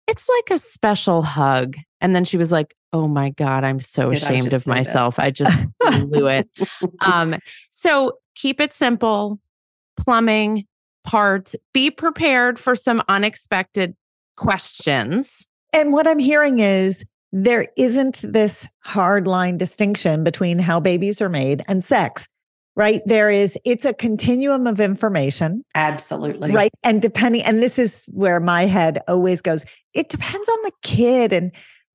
it's 0.07 0.27
like 0.27 0.57
a 0.57 0.59
special 0.59 1.23
hug. 1.23 1.77
And 2.01 2.17
then 2.17 2.25
she 2.25 2.39
was 2.39 2.51
like, 2.51 2.75
oh 2.95 3.07
my 3.07 3.29
God, 3.31 3.63
I'm 3.63 3.81
so 3.81 4.11
Did 4.11 4.23
ashamed 4.23 4.55
of 4.55 4.67
myself. 4.67 5.19
I 5.19 5.31
just 5.31 5.55
blew 6.01 6.29
it. 6.29 6.49
Um, 7.01 7.37
so 7.69 8.13
keep 8.35 8.59
it 8.59 8.73
simple 8.73 9.39
plumbing, 9.99 10.67
parts, 11.05 11.55
be 11.75 11.91
prepared 11.91 12.59
for 12.59 12.75
some 12.75 13.03
unexpected 13.07 13.95
questions. 14.37 15.49
And 15.73 15.93
what 15.93 16.07
I'm 16.07 16.19
hearing 16.19 16.61
is 16.61 17.05
there 17.33 17.69
isn't 17.77 18.23
this 18.23 18.69
hard 18.81 19.27
line 19.27 19.59
distinction 19.59 20.25
between 20.25 20.59
how 20.59 20.81
babies 20.81 21.21
are 21.21 21.29
made 21.29 21.65
and 21.69 21.85
sex, 21.85 22.27
right? 22.77 23.03
There 23.05 23.31
is, 23.31 23.59
it's 23.65 23.85
a 23.85 23.93
continuum 23.93 24.67
of 24.67 24.81
information. 24.81 25.65
Absolutely. 25.75 26.53
Right. 26.53 26.71
And 26.83 27.03
depending, 27.03 27.43
and 27.43 27.63
this 27.63 27.79
is 27.79 28.09
where 28.13 28.41
my 28.41 28.67
head 28.67 29.01
always 29.09 29.43
goes, 29.43 29.65
it 29.93 30.09
depends 30.09 30.49
on 30.49 30.59
the 30.63 30.73
kid 30.83 31.33
and, 31.33 31.53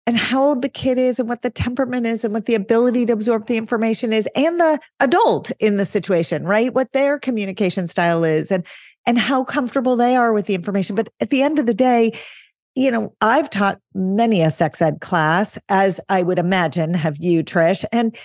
and 0.07 0.17
how 0.17 0.43
old 0.43 0.61
the 0.61 0.69
kid 0.69 0.97
is 0.97 1.19
and 1.19 1.29
what 1.29 1.41
the 1.41 1.49
temperament 1.49 2.05
is 2.05 2.23
and 2.23 2.33
what 2.33 2.45
the 2.45 2.55
ability 2.55 3.05
to 3.05 3.13
absorb 3.13 3.47
the 3.47 3.57
information 3.57 4.11
is 4.11 4.27
and 4.35 4.59
the 4.59 4.79
adult 4.99 5.51
in 5.59 5.77
the 5.77 5.85
situation 5.85 6.43
right 6.43 6.73
what 6.73 6.91
their 6.91 7.19
communication 7.19 7.87
style 7.87 8.23
is 8.23 8.51
and 8.51 8.65
and 9.05 9.17
how 9.17 9.43
comfortable 9.43 9.95
they 9.95 10.15
are 10.15 10.33
with 10.33 10.45
the 10.45 10.55
information. 10.55 10.95
But 10.95 11.09
at 11.19 11.29
the 11.29 11.41
end 11.41 11.59
of 11.59 11.65
the 11.65 11.73
day, 11.73 12.11
you 12.75 12.91
know, 12.91 13.13
I've 13.21 13.49
taught 13.49 13.79
many 13.93 14.41
a 14.41 14.51
sex 14.51 14.81
ed 14.81 15.01
class, 15.01 15.59
as 15.69 15.99
I 16.07 16.23
would 16.23 16.39
imagine 16.39 16.93
have 16.93 17.17
you, 17.17 17.43
Trish. 17.43 17.83
And 17.91 18.15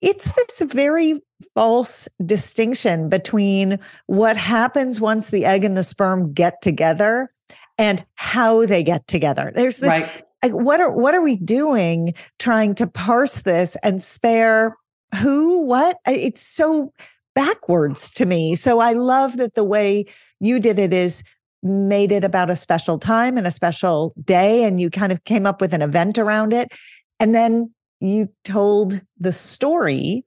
it's 0.00 0.30
this 0.32 0.60
very 0.60 1.20
false 1.54 2.08
distinction 2.24 3.08
between 3.08 3.78
what 4.06 4.36
happens 4.36 5.00
once 5.00 5.30
the 5.30 5.44
egg 5.44 5.64
and 5.64 5.76
the 5.76 5.82
sperm 5.82 6.32
get 6.32 6.62
together 6.62 7.32
and 7.78 8.04
how 8.14 8.64
they 8.64 8.82
get 8.82 9.06
together. 9.08 9.52
There's 9.54 9.78
this 9.78 9.90
right. 9.90 10.22
Like, 10.42 10.52
what 10.52 10.80
are 10.80 10.90
what 10.90 11.14
are 11.14 11.22
we 11.22 11.36
doing 11.36 12.14
trying 12.38 12.74
to 12.76 12.86
parse 12.86 13.40
this 13.40 13.76
and 13.82 14.02
spare 14.02 14.76
who 15.14 15.62
what 15.62 15.98
it's 16.06 16.42
so 16.42 16.92
backwards 17.36 18.10
to 18.12 18.24
me. 18.26 18.56
So 18.56 18.80
I 18.80 18.94
love 18.94 19.36
that 19.36 19.54
the 19.54 19.62
way 19.62 20.06
you 20.40 20.58
did 20.58 20.78
it 20.78 20.92
is 20.92 21.22
made 21.62 22.10
it 22.10 22.24
about 22.24 22.50
a 22.50 22.56
special 22.56 22.98
time 22.98 23.36
and 23.36 23.46
a 23.46 23.50
special 23.50 24.14
day 24.24 24.64
and 24.64 24.80
you 24.80 24.90
kind 24.90 25.12
of 25.12 25.22
came 25.24 25.46
up 25.46 25.60
with 25.60 25.74
an 25.74 25.82
event 25.82 26.18
around 26.18 26.52
it 26.52 26.72
and 27.20 27.34
then 27.34 27.72
you 28.00 28.28
told 28.44 29.00
the 29.18 29.32
story 29.32 30.24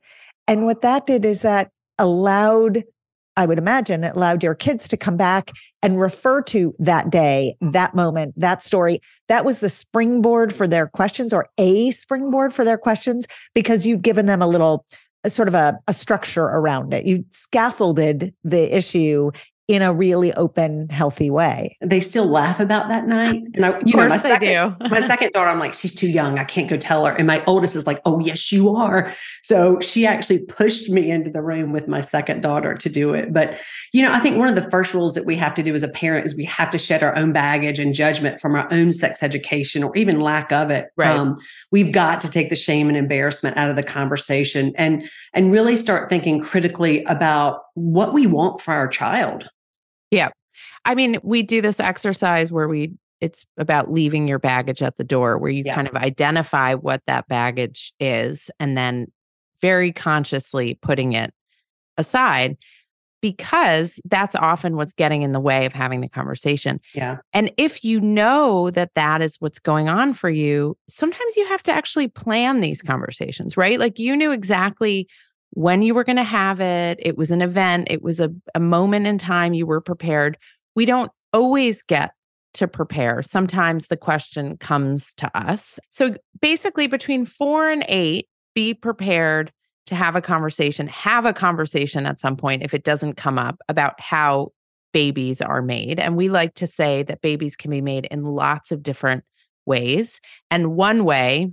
and 0.48 0.66
what 0.66 0.82
that 0.82 1.06
did 1.06 1.26
is 1.26 1.42
that 1.42 1.72
allowed 1.98 2.84
I 3.40 3.46
would 3.46 3.58
imagine 3.58 4.04
it 4.04 4.18
allowed 4.18 4.44
your 4.44 4.54
kids 4.54 4.86
to 4.90 4.98
come 4.98 5.16
back 5.16 5.54
and 5.82 5.98
refer 5.98 6.42
to 6.42 6.76
that 6.78 7.10
day, 7.10 7.56
that 7.62 7.96
moment, 7.96 8.34
that 8.36 8.62
story. 8.62 9.00
That 9.30 9.46
was 9.46 9.60
the 9.60 9.70
springboard 9.70 10.54
for 10.54 10.68
their 10.68 10.88
questions 10.88 11.32
or 11.32 11.48
a 11.58 11.92
springboard 11.92 12.54
for 12.54 12.66
their 12.66 12.78
questions 12.78 13.28
because 13.56 13.88
you'd 13.88 14.02
given 14.02 14.26
them 14.26 14.42
a 14.42 14.48
little 14.48 14.86
a 15.24 15.30
sort 15.30 15.48
of 15.48 15.54
a, 15.54 15.80
a 15.88 15.94
structure 15.94 16.44
around 16.44 16.94
it. 16.94 17.06
You 17.06 17.24
scaffolded 17.32 18.34
the 18.44 18.76
issue 18.76 19.32
in 19.70 19.84
a 19.84 19.94
really 19.94 20.34
open, 20.34 20.90
healthy 20.90 21.30
way. 21.30 21.78
They 21.80 22.00
still 22.00 22.26
laugh 22.26 22.60
about 22.60 22.88
that 22.88 23.08
night. 23.08 23.44
And 23.54 23.64
I, 23.64 23.80
you 23.86 23.96
know, 23.96 24.08
my 24.08 24.18
second, 24.18 24.76
my 24.90 25.00
second 25.08 25.32
daughter, 25.32 25.48
I'm 25.48 25.60
like, 25.60 25.76
she's 25.76 25.94
too 25.94 26.10
young. 26.10 26.40
I 26.40 26.44
can't 26.44 26.68
go 26.68 26.76
tell 26.76 27.06
her. 27.06 27.14
And 27.14 27.28
my 27.28 27.44
oldest 27.46 27.76
is 27.76 27.86
like, 27.86 28.02
oh, 28.04 28.20
yes, 28.20 28.52
you 28.52 28.76
are. 28.76 29.14
So 29.44 29.80
she 29.80 30.08
actually 30.08 30.40
pushed 30.40 30.90
me 30.90 31.12
into 31.12 31.30
the 31.30 31.44
room 31.44 31.72
with 31.72 31.88
my 31.88 32.02
second 32.02 32.42
daughter 32.42 32.74
to 32.74 32.90
do 32.90 33.14
it. 33.14 33.32
But, 33.32 33.60
you 33.94 34.02
know, 34.02 34.12
I 34.12 34.20
think 34.20 34.38
one 34.38 34.48
of 34.48 34.56
the 34.56 34.68
first 34.72 34.92
rules 34.96 35.14
that 35.14 35.28
we 35.28 35.36
have 35.36 35.54
to 35.54 35.62
do 35.62 35.76
as 35.76 35.84
a 35.84 35.88
parent 35.88 36.26
is 36.26 36.36
we 36.36 36.46
have 36.46 36.72
to 36.72 36.80
shed 36.80 37.04
our 37.04 37.16
own 37.16 37.32
baggage 37.32 37.78
and 37.78 37.94
judgment 37.94 38.42
from 38.42 38.56
our 38.56 38.68
own 38.72 38.92
sex 38.92 39.22
education 39.22 39.84
or 39.84 39.96
even 39.96 40.20
lack 40.20 40.52
of 40.52 40.72
it. 40.72 40.88
Right. 40.98 41.12
Um, 41.12 41.38
we've 41.70 41.92
got 41.92 42.22
to 42.22 42.32
take 42.32 42.50
the 42.50 42.56
shame 42.56 42.88
and 42.88 42.98
embarrassment 42.98 43.56
out 43.56 43.70
of 43.70 43.76
the 43.76 43.84
conversation 43.84 44.74
and 44.78 45.08
and 45.36 45.52
really 45.52 45.76
start 45.76 46.10
thinking 46.10 46.42
critically 46.42 47.04
about 47.04 47.62
what 47.76 48.14
we 48.14 48.26
want 48.26 48.62
for 48.62 48.74
our 48.74 48.88
child. 48.88 49.48
Yeah. 50.12 50.30
I 50.86 50.96
mean, 50.96 51.20
we 51.24 51.44
do 51.44 51.62
this 51.62 51.80
exercise 51.80 52.52
where 52.52 52.68
we 52.68 52.94
it's 53.22 53.46
about 53.58 53.92
leaving 53.92 54.28
your 54.28 54.40
baggage 54.40 54.82
at 54.82 54.96
the 54.96 55.04
door 55.04 55.38
where 55.38 55.52
you 55.52 55.64
yeah. 55.66 55.76
kind 55.76 55.90
of 55.90 55.96
identify 55.96 56.74
what 56.74 57.02
that 57.06 57.28
baggage 57.28 57.94
is 58.00 58.50
and 58.62 58.78
then 58.78 59.08
very 59.62 59.92
consciously 59.92 60.80
putting 60.82 61.14
it 61.14 61.34
aside 61.98 62.56
because 63.22 64.00
that's 64.06 64.36
often 64.36 64.78
what's 64.78 64.94
getting 64.94 65.24
in 65.24 65.34
the 65.34 65.40
way 65.40 65.66
of 65.66 65.74
having 65.74 66.00
the 66.00 66.08
conversation. 66.08 66.80
Yeah. 66.94 67.18
And 67.34 67.52
if 67.58 67.84
you 67.84 68.00
know 68.00 68.72
that 68.72 68.94
that 68.96 69.22
is 69.22 69.36
what's 69.40 69.60
going 69.60 69.90
on 69.90 70.14
for 70.14 70.30
you, 70.30 70.78
sometimes 70.88 71.36
you 71.36 71.46
have 71.48 71.64
to 71.64 71.74
actually 71.74 72.08
plan 72.08 72.62
these 72.62 72.82
conversations, 72.82 73.58
right? 73.58 73.78
Like 73.78 74.00
you 74.00 74.16
knew 74.16 74.32
exactly 74.32 75.08
when 75.52 75.82
you 75.82 75.94
were 75.94 76.04
going 76.04 76.16
to 76.16 76.24
have 76.24 76.60
it. 76.60 77.00
It 77.02 77.18
was 77.18 77.32
an 77.32 77.42
event, 77.42 77.88
it 77.90 78.02
was 78.02 78.20
a, 78.20 78.30
a 78.56 78.60
moment 78.60 79.08
in 79.08 79.18
time. 79.18 79.54
You 79.54 79.66
were 79.66 79.82
prepared. 79.82 80.38
We 80.76 80.86
don't 80.86 81.12
always 81.34 81.82
get 81.82 82.14
to 82.56 82.68
prepare. 82.68 83.22
Sometimes 83.22 83.88
the 83.88 83.98
question 83.98 84.58
comes 84.58 85.14
to 85.16 85.30
us. 85.38 85.80
So 85.90 86.16
basically, 86.42 86.88
between 86.88 87.26
four 87.26 87.70
and 87.70 87.86
eight, 87.88 88.28
be 88.56 88.74
prepared 88.74 89.52
to 89.86 89.96
have 89.96 90.16
a 90.16 90.22
conversation, 90.22 90.88
have 90.88 91.26
a 91.26 91.34
conversation 91.34 92.06
at 92.06 92.20
some 92.20 92.38
point 92.38 92.64
if 92.64 92.74
it 92.74 92.84
doesn't 92.84 93.14
come 93.16 93.40
up 93.40 93.60
about 93.70 94.00
how 94.00 94.52
babies 94.94 95.42
are 95.42 95.62
made. 95.62 96.00
And 96.00 96.16
we 96.16 96.30
like 96.30 96.56
to 96.56 96.68
say 96.68 97.04
that 97.04 97.22
babies 97.22 97.56
can 97.56 97.72
be 97.72 97.82
made 97.82 98.08
in 98.12 98.24
lots 98.24 98.72
of 98.72 98.84
different 98.84 99.24
ways. 99.66 100.20
And 100.50 100.76
one 100.76 101.06
way 101.06 101.52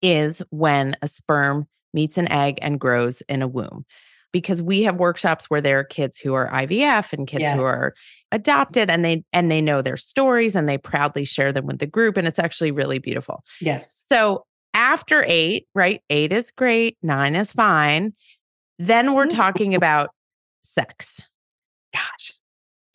is 0.00 0.42
when 0.50 0.96
a 1.02 1.08
sperm 1.08 1.66
meets 1.92 2.18
an 2.18 2.30
egg 2.30 2.58
and 2.62 2.80
grows 2.80 3.20
in 3.22 3.42
a 3.42 3.48
womb. 3.48 3.84
Because 4.32 4.62
we 4.62 4.82
have 4.84 4.96
workshops 4.96 5.50
where 5.50 5.60
there 5.60 5.78
are 5.80 5.84
kids 5.84 6.16
who 6.18 6.32
are 6.32 6.48
IVF 6.48 7.12
and 7.12 7.26
kids 7.26 7.42
yes. 7.42 7.58
who 7.58 7.66
are 7.66 7.92
adopted 8.30 8.90
and 8.90 9.04
they 9.04 9.24
and 9.34 9.50
they 9.50 9.60
know 9.60 9.82
their 9.82 9.98
stories 9.98 10.56
and 10.56 10.66
they 10.66 10.78
proudly 10.78 11.26
share 11.26 11.52
them 11.52 11.66
with 11.66 11.80
the 11.80 11.86
group 11.86 12.16
and 12.16 12.26
it's 12.26 12.38
actually 12.38 12.70
really 12.70 12.98
beautiful. 12.98 13.44
Yes. 13.60 14.04
So 14.08 14.46
after 14.72 15.22
8, 15.26 15.66
right? 15.74 16.00
8 16.08 16.32
is 16.32 16.50
great, 16.50 16.96
9 17.02 17.36
is 17.36 17.52
fine. 17.52 18.14
Then 18.78 19.12
we're 19.12 19.26
talking 19.28 19.74
about 19.74 20.10
sex. 20.62 21.28
Gosh. 21.92 22.32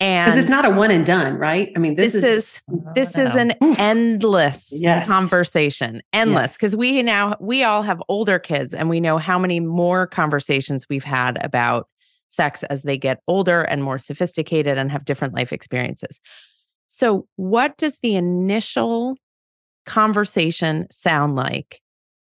And 0.00 0.26
because 0.26 0.38
it's 0.38 0.50
not 0.50 0.64
a 0.64 0.70
one 0.70 0.92
and 0.92 1.04
done, 1.04 1.34
right? 1.38 1.72
I 1.74 1.80
mean, 1.80 1.96
this, 1.96 2.12
this 2.12 2.24
is, 2.24 2.24
is 2.24 2.62
this 2.94 3.18
is 3.18 3.34
an 3.34 3.54
Oof. 3.62 3.80
endless 3.80 4.68
yes. 4.72 5.08
conversation, 5.08 6.02
endless. 6.12 6.56
Because 6.56 6.74
yes. 6.74 6.78
we 6.78 7.02
now 7.02 7.36
we 7.40 7.64
all 7.64 7.82
have 7.82 8.00
older 8.08 8.38
kids, 8.38 8.74
and 8.74 8.88
we 8.88 9.00
know 9.00 9.18
how 9.18 9.40
many 9.40 9.58
more 9.58 10.06
conversations 10.06 10.86
we've 10.88 11.02
had 11.02 11.44
about 11.44 11.88
sex 12.28 12.62
as 12.64 12.82
they 12.82 12.96
get 12.96 13.20
older 13.26 13.62
and 13.62 13.82
more 13.82 13.98
sophisticated 13.98 14.78
and 14.78 14.92
have 14.92 15.04
different 15.04 15.34
life 15.34 15.52
experiences. 15.52 16.20
So, 16.86 17.26
what 17.36 17.76
does 17.76 17.98
the 17.98 18.14
initial 18.14 19.16
conversation 19.84 20.86
sound 20.90 21.34
like 21.34 21.80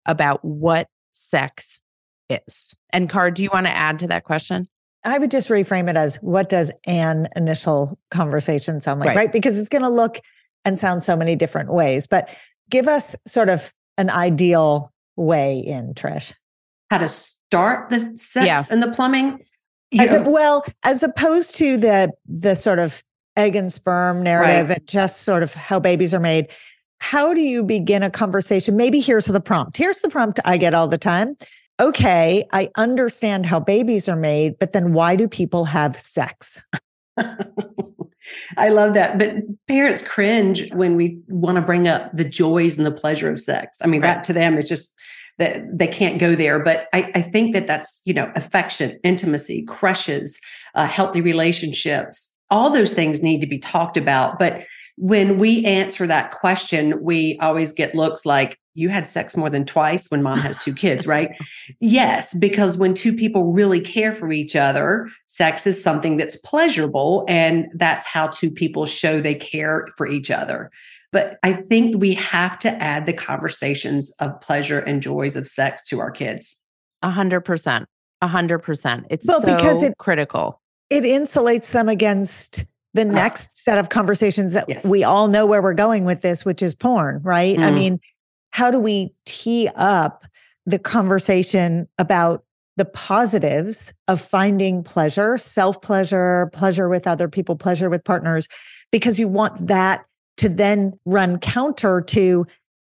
about 0.06 0.44
what 0.44 0.88
sex 1.12 1.82
is? 2.30 2.76
And 2.92 3.10
Car, 3.10 3.32
do 3.32 3.44
you 3.44 3.50
want 3.54 3.68
to 3.68 3.76
add 3.76 4.00
to 4.00 4.08
that 4.08 4.24
question? 4.24 4.68
I 5.04 5.18
would 5.18 5.32
just 5.32 5.50
reframe 5.50 5.90
it 5.90 5.96
as 5.96 6.18
what 6.18 6.50
does 6.50 6.72
an 6.86 7.30
initial 7.36 7.98
conversation 8.12 8.82
sound 8.82 9.00
like, 9.00 9.08
right? 9.08 9.16
right? 9.16 9.32
Because 9.32 9.58
it's 9.58 9.70
going 9.70 9.84
to 9.84 9.90
look 9.90 10.20
and 10.66 10.80
sound 10.80 11.04
so 11.04 11.16
many 11.16 11.36
different 11.36 11.72
ways. 11.72 12.06
But 12.06 12.30
give 12.70 12.88
us 12.88 13.16
sort 13.26 13.50
of 13.50 13.74
an 13.98 14.10
ideal 14.10 14.92
way 15.16 15.60
in, 15.60 15.94
Trish. 15.94 16.34
How 16.90 16.98
to 16.98 17.08
start 17.08 17.90
the 17.90 18.00
sex 18.18 18.46
yeah. 18.46 18.64
and 18.70 18.84
the 18.84 18.92
plumbing? 18.92 19.44
As 19.98 20.16
a, 20.16 20.22
well, 20.22 20.66
as 20.84 21.02
opposed 21.02 21.56
to 21.56 21.78
the 21.78 22.12
the 22.28 22.56
sort 22.56 22.78
of 22.78 23.04
egg 23.36 23.56
and 23.56 23.74
sperm 23.74 24.22
narrative 24.22 24.70
right. 24.70 24.78
and 24.78 24.88
just 24.88 25.22
sort 25.22 25.42
of 25.42 25.54
how 25.54 25.80
babies 25.80 26.14
are 26.14 26.20
made. 26.20 26.48
How 27.00 27.34
do 27.34 27.42
you 27.42 27.64
begin 27.64 28.04
a 28.04 28.10
conversation? 28.10 28.76
Maybe 28.76 29.00
here's 29.00 29.26
the 29.26 29.40
prompt. 29.40 29.78
Here's 29.78 30.00
the 30.00 30.10
prompt 30.10 30.40
I 30.46 30.58
get 30.58 30.74
all 30.74 30.88
the 30.88 30.98
time 30.98 31.38
okay, 31.80 32.46
I 32.52 32.70
understand 32.76 33.46
how 33.46 33.60
babies 33.60 34.10
are 34.10 34.16
made, 34.16 34.60
but 34.60 34.74
then 34.74 34.94
why 34.94 35.16
do 35.16 35.28
people 35.28 35.66
have 35.66 36.00
sex? 36.00 36.62
I 38.58 38.70
love 38.70 38.94
that. 38.94 39.18
But 39.18 39.36
parents 39.68 40.08
cringe 40.08 40.72
when 40.74 40.96
we 40.96 41.20
want 41.28 41.56
to 41.56 41.62
bring 41.62 41.88
up 41.88 42.12
the 42.14 42.26
joys 42.26 42.78
and 42.78 42.86
the 42.86 42.92
pleasure 42.92 43.32
of 43.32 43.40
sex. 43.40 43.80
I 43.82 43.88
mean, 43.88 44.02
right. 44.02 44.16
that 44.16 44.24
to 44.26 44.34
them 44.34 44.58
is 44.58 44.68
just 44.68 44.94
that 45.38 45.62
they 45.78 45.88
can't 45.88 46.20
go 46.20 46.36
there. 46.36 46.60
But 46.60 46.88
I, 46.94 47.12
I, 47.16 47.22
think 47.22 47.54
that 47.54 47.66
that's, 47.66 48.02
you 48.06 48.14
know, 48.14 48.30
affection, 48.36 49.00
intimacy, 49.04 49.64
crushes, 49.64 50.40
uh, 50.76 50.86
healthy 50.86 51.22
relationships. 51.22 52.38
All 52.50 52.70
those 52.70 52.92
things 52.92 53.24
need 53.24 53.40
to 53.42 53.48
be 53.48 53.58
talked 53.58 53.96
about. 53.96 54.38
But 54.38 54.64
when 55.00 55.38
we 55.38 55.64
answer 55.64 56.06
that 56.06 56.32
question, 56.32 57.02
we 57.02 57.38
always 57.40 57.72
get 57.72 57.96
looks 57.96 58.26
like, 58.26 58.60
you 58.74 58.90
had 58.90 59.08
sex 59.08 59.38
more 59.38 59.50
than 59.50 59.66
twice 59.66 60.08
when 60.10 60.22
mom 60.22 60.40
has 60.40 60.58
two 60.58 60.74
kids, 60.74 61.08
right? 61.08 61.32
yes, 61.80 62.34
because 62.34 62.78
when 62.78 62.94
two 62.94 63.14
people 63.14 63.54
really 63.54 63.80
care 63.80 64.14
for 64.14 64.32
each 64.32 64.58
other, 64.58 65.10
sex 65.28 65.66
is 65.66 65.82
something 65.82 66.18
that's 66.18 66.36
pleasurable. 66.42 67.24
And 67.30 67.68
that's 67.76 68.06
how 68.06 68.28
two 68.28 68.52
people 68.52 68.86
show 68.86 69.22
they 69.22 69.36
care 69.36 69.88
for 69.96 70.06
each 70.06 70.30
other. 70.30 70.70
But 71.14 71.38
I 71.44 71.54
think 71.54 71.98
we 71.98 72.14
have 72.16 72.60
to 72.60 72.70
add 72.84 73.06
the 73.06 73.14
conversations 73.14 74.12
of 74.20 74.40
pleasure 74.42 74.80
and 74.80 75.02
joys 75.02 75.38
of 75.38 75.48
sex 75.48 75.86
to 75.86 76.00
our 76.00 76.12
kids. 76.12 76.62
A 77.02 77.10
hundred 77.10 77.42
percent. 77.42 77.88
A 78.22 78.28
hundred 78.28 78.60
percent. 78.60 79.06
It's 79.10 79.26
well, 79.26 79.42
so 79.42 79.56
because 79.56 79.82
it, 79.82 79.98
critical. 79.98 80.62
It 80.90 81.04
insulates 81.04 81.72
them 81.72 81.88
against 81.88 82.66
the 82.94 83.02
uh, 83.02 83.06
next 83.06 83.64
set 83.64 83.78
of 83.78 83.90
conversations 83.90 84.54
that 84.54 84.66
yes. 84.68 84.86
we 84.86 85.04
all 85.04 85.28
know 85.28 85.46
where 85.46 85.62
we're 85.62 85.74
going 85.74 86.06
with 86.06 86.22
this, 86.22 86.46
which 86.46 86.62
is 86.62 86.76
porn, 86.76 87.22
right? 87.24 87.58
Mm. 87.58 87.64
I 87.64 87.72
mean, 87.72 88.00
how 88.52 88.72
do 88.72 88.80
we 88.80 89.14
tee 89.26 89.70
up 89.76 90.26
the 90.66 90.80
conversation 90.80 91.88
about 91.98 92.44
the 92.78 92.86
positives 92.86 93.94
of 94.08 94.22
finding 94.22 94.84
pleasure, 94.84 95.38
self 95.38 95.82
pleasure, 95.82 96.50
pleasure 96.54 96.88
with 96.88 97.08
other 97.08 97.28
people, 97.28 97.56
pleasure 97.56 97.90
with 97.90 98.04
partners, 98.04 98.48
because 98.92 99.20
you 99.20 99.28
want 99.28 99.68
that 99.68 100.06
to 100.38 100.48
then 100.48 100.94
run 101.06 101.38
counter 101.40 102.02
to, 102.02 102.46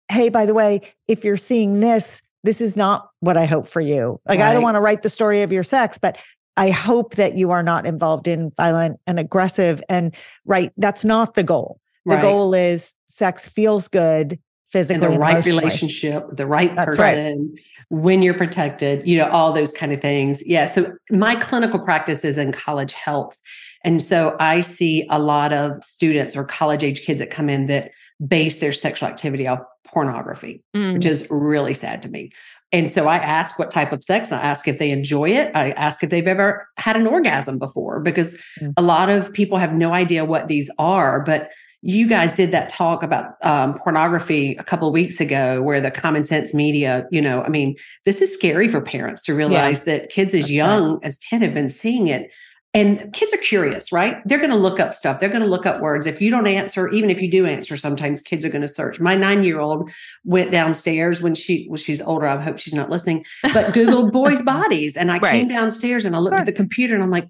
hey, 0.10 0.30
by 0.30 0.46
the 0.46 0.54
way, 0.54 0.82
if 1.08 1.24
you're 1.24 1.38
seeing 1.38 1.80
this, 1.80 2.22
this 2.44 2.60
is 2.60 2.76
not 2.76 3.10
what 3.20 3.38
I 3.38 3.46
hope 3.46 3.68
for 3.68 3.82
you. 3.82 4.20
Like, 4.28 4.40
right. 4.40 4.50
I 4.50 4.54
don't 4.54 4.64
want 4.64 4.76
to 4.76 4.82
write 4.82 5.04
the 5.04 5.10
story 5.10 5.44
of 5.44 5.52
your 5.52 5.64
sex, 5.64 6.00
but 6.00 6.18
I 6.58 6.70
hope 6.70 7.16
that 7.16 7.36
you 7.36 7.52
are 7.52 7.64
not 7.64 7.86
involved 7.86 8.28
in 8.28 8.52
violent 8.58 9.00
and 9.08 9.20
aggressive. 9.20 9.82
And 9.90 10.16
right, 10.46 10.72
that's 10.78 11.04
not 11.04 11.34
the 11.34 11.44
goal. 11.44 11.80
The 12.06 12.16
right. 12.16 12.22
goal 12.22 12.54
is 12.54 12.94
sex 13.08 13.48
feels 13.48 13.88
good 13.88 14.40
physically, 14.74 15.06
in 15.06 15.14
the 15.14 15.20
right 15.20 15.46
relationship, 15.46 16.26
the 16.34 16.48
right 16.48 16.76
That's 16.76 16.98
person, 16.98 17.52
right. 17.54 17.64
when 17.90 18.24
you're 18.24 18.34
protected, 18.34 19.08
you 19.08 19.20
know, 19.20 19.30
all 19.30 19.54
those 19.54 19.72
kind 19.72 19.94
of 19.94 20.02
things. 20.02 20.46
Yeah. 20.48 20.66
So 20.66 20.92
my 21.12 21.36
clinical 21.36 21.80
practice 21.80 22.26
is 22.26 22.40
in 22.40 22.52
college 22.52 22.92
health. 22.92 23.40
And 23.86 24.02
so 24.02 24.36
I 24.40 24.62
see 24.62 25.08
a 25.12 25.20
lot 25.20 25.54
of 25.54 25.84
students 25.84 26.36
or 26.36 26.44
college 26.44 26.84
age 26.84 27.06
kids 27.06 27.20
that 27.20 27.30
come 27.30 27.50
in 27.50 27.68
that 27.68 27.92
base 28.28 28.58
their 28.58 28.72
sexual 28.72 29.08
activity 29.08 29.48
off 29.48 29.60
pornography, 29.86 30.64
mm. 30.76 30.94
which 30.94 31.06
is 31.06 31.28
really 31.30 31.74
sad 31.76 32.02
to 32.02 32.10
me. 32.10 32.32
And 32.74 32.92
so 32.92 33.08
I 33.08 33.18
ask 33.18 33.60
what 33.60 33.70
type 33.70 33.94
of 33.94 34.04
sex, 34.04 34.32
I 34.32 34.42
ask 34.42 34.68
if 34.68 34.80
they 34.80 34.90
enjoy 34.90 35.30
it. 35.30 35.52
I 35.56 35.72
ask 35.72 36.04
if 36.04 36.10
they've 36.10 36.28
ever 36.28 36.68
had 36.78 36.98
an 36.98 37.06
orgasm 37.06 37.60
before, 37.60 38.00
because 38.00 38.42
mm. 38.60 38.74
a 38.76 38.82
lot 38.82 39.10
of 39.10 39.32
people 39.32 39.60
have 39.60 39.74
no 39.74 39.94
idea 39.94 40.26
what 40.26 40.48
these 40.48 40.72
are. 40.80 41.22
But 41.22 41.52
you 41.86 42.08
guys 42.08 42.32
did 42.34 42.52
that 42.52 42.70
talk 42.70 43.04
about 43.04 43.36
um, 43.46 43.78
pornography 43.78 44.56
a 44.56 44.64
couple 44.64 44.88
of 44.88 44.94
weeks 44.94 45.20
ago 45.20 45.62
where 45.62 45.82
the 45.82 45.92
common 45.92 46.24
sense 46.24 46.54
media 46.54 47.06
you 47.12 47.22
know 47.22 47.44
i 47.44 47.50
mean 47.50 47.76
this 48.06 48.22
is 48.22 48.34
scary 48.34 48.70
for 48.70 48.80
parents 48.80 49.22
to 49.22 49.34
realize 49.34 49.86
yeah. 49.86 49.98
that 49.98 50.10
kids 50.10 50.34
as 50.34 50.44
That's 50.44 50.52
young 50.52 50.94
right. 50.94 51.04
as 51.04 51.20
10 51.20 51.42
have 51.42 51.54
been 51.54 51.70
seeing 51.70 52.08
it 52.08 52.32
and 52.76 53.14
kids 53.14 53.32
are 53.34 53.38
curious, 53.38 53.92
right? 53.92 54.18
They're 54.26 54.40
going 54.40 54.50
to 54.50 54.56
look 54.56 54.80
up 54.80 54.96
stuff. 54.96 55.20
They're 55.20 55.30
going 55.30 55.44
to 55.44 55.48
look 55.48 55.68
up 55.68 55.80
words. 55.80 56.08
If 56.08 56.20
you 56.20 56.32
don't 56.32 56.48
answer, 56.48 56.90
even 56.90 57.12
if 57.12 57.22
you 57.22 57.30
do 57.30 57.46
answer, 57.46 57.78
sometimes 57.78 58.22
kids 58.22 58.44
are 58.44 58.50
going 58.50 58.64
to 58.64 58.68
search. 58.68 59.00
My 59.00 59.14
nine-year-old 59.14 59.92
went 60.24 60.52
downstairs 60.52 61.22
when 61.22 61.36
she 61.36 61.68
well, 61.70 61.78
she's 61.78 62.02
older. 62.02 62.26
I 62.26 62.42
hope 62.42 62.58
she's 62.58 62.74
not 62.74 62.90
listening, 62.90 63.26
but 63.44 63.74
Googled 63.74 64.12
boys' 64.14 64.42
bodies, 64.42 64.98
and 64.98 65.12
I 65.12 65.20
right. 65.20 65.32
came 65.32 65.48
downstairs 65.50 66.06
and 66.06 66.16
I 66.16 66.20
looked 66.20 66.36
at 66.36 66.48
the 66.48 66.52
computer 66.52 66.96
and 66.96 67.04
I'm 67.04 67.12
like, 67.12 67.30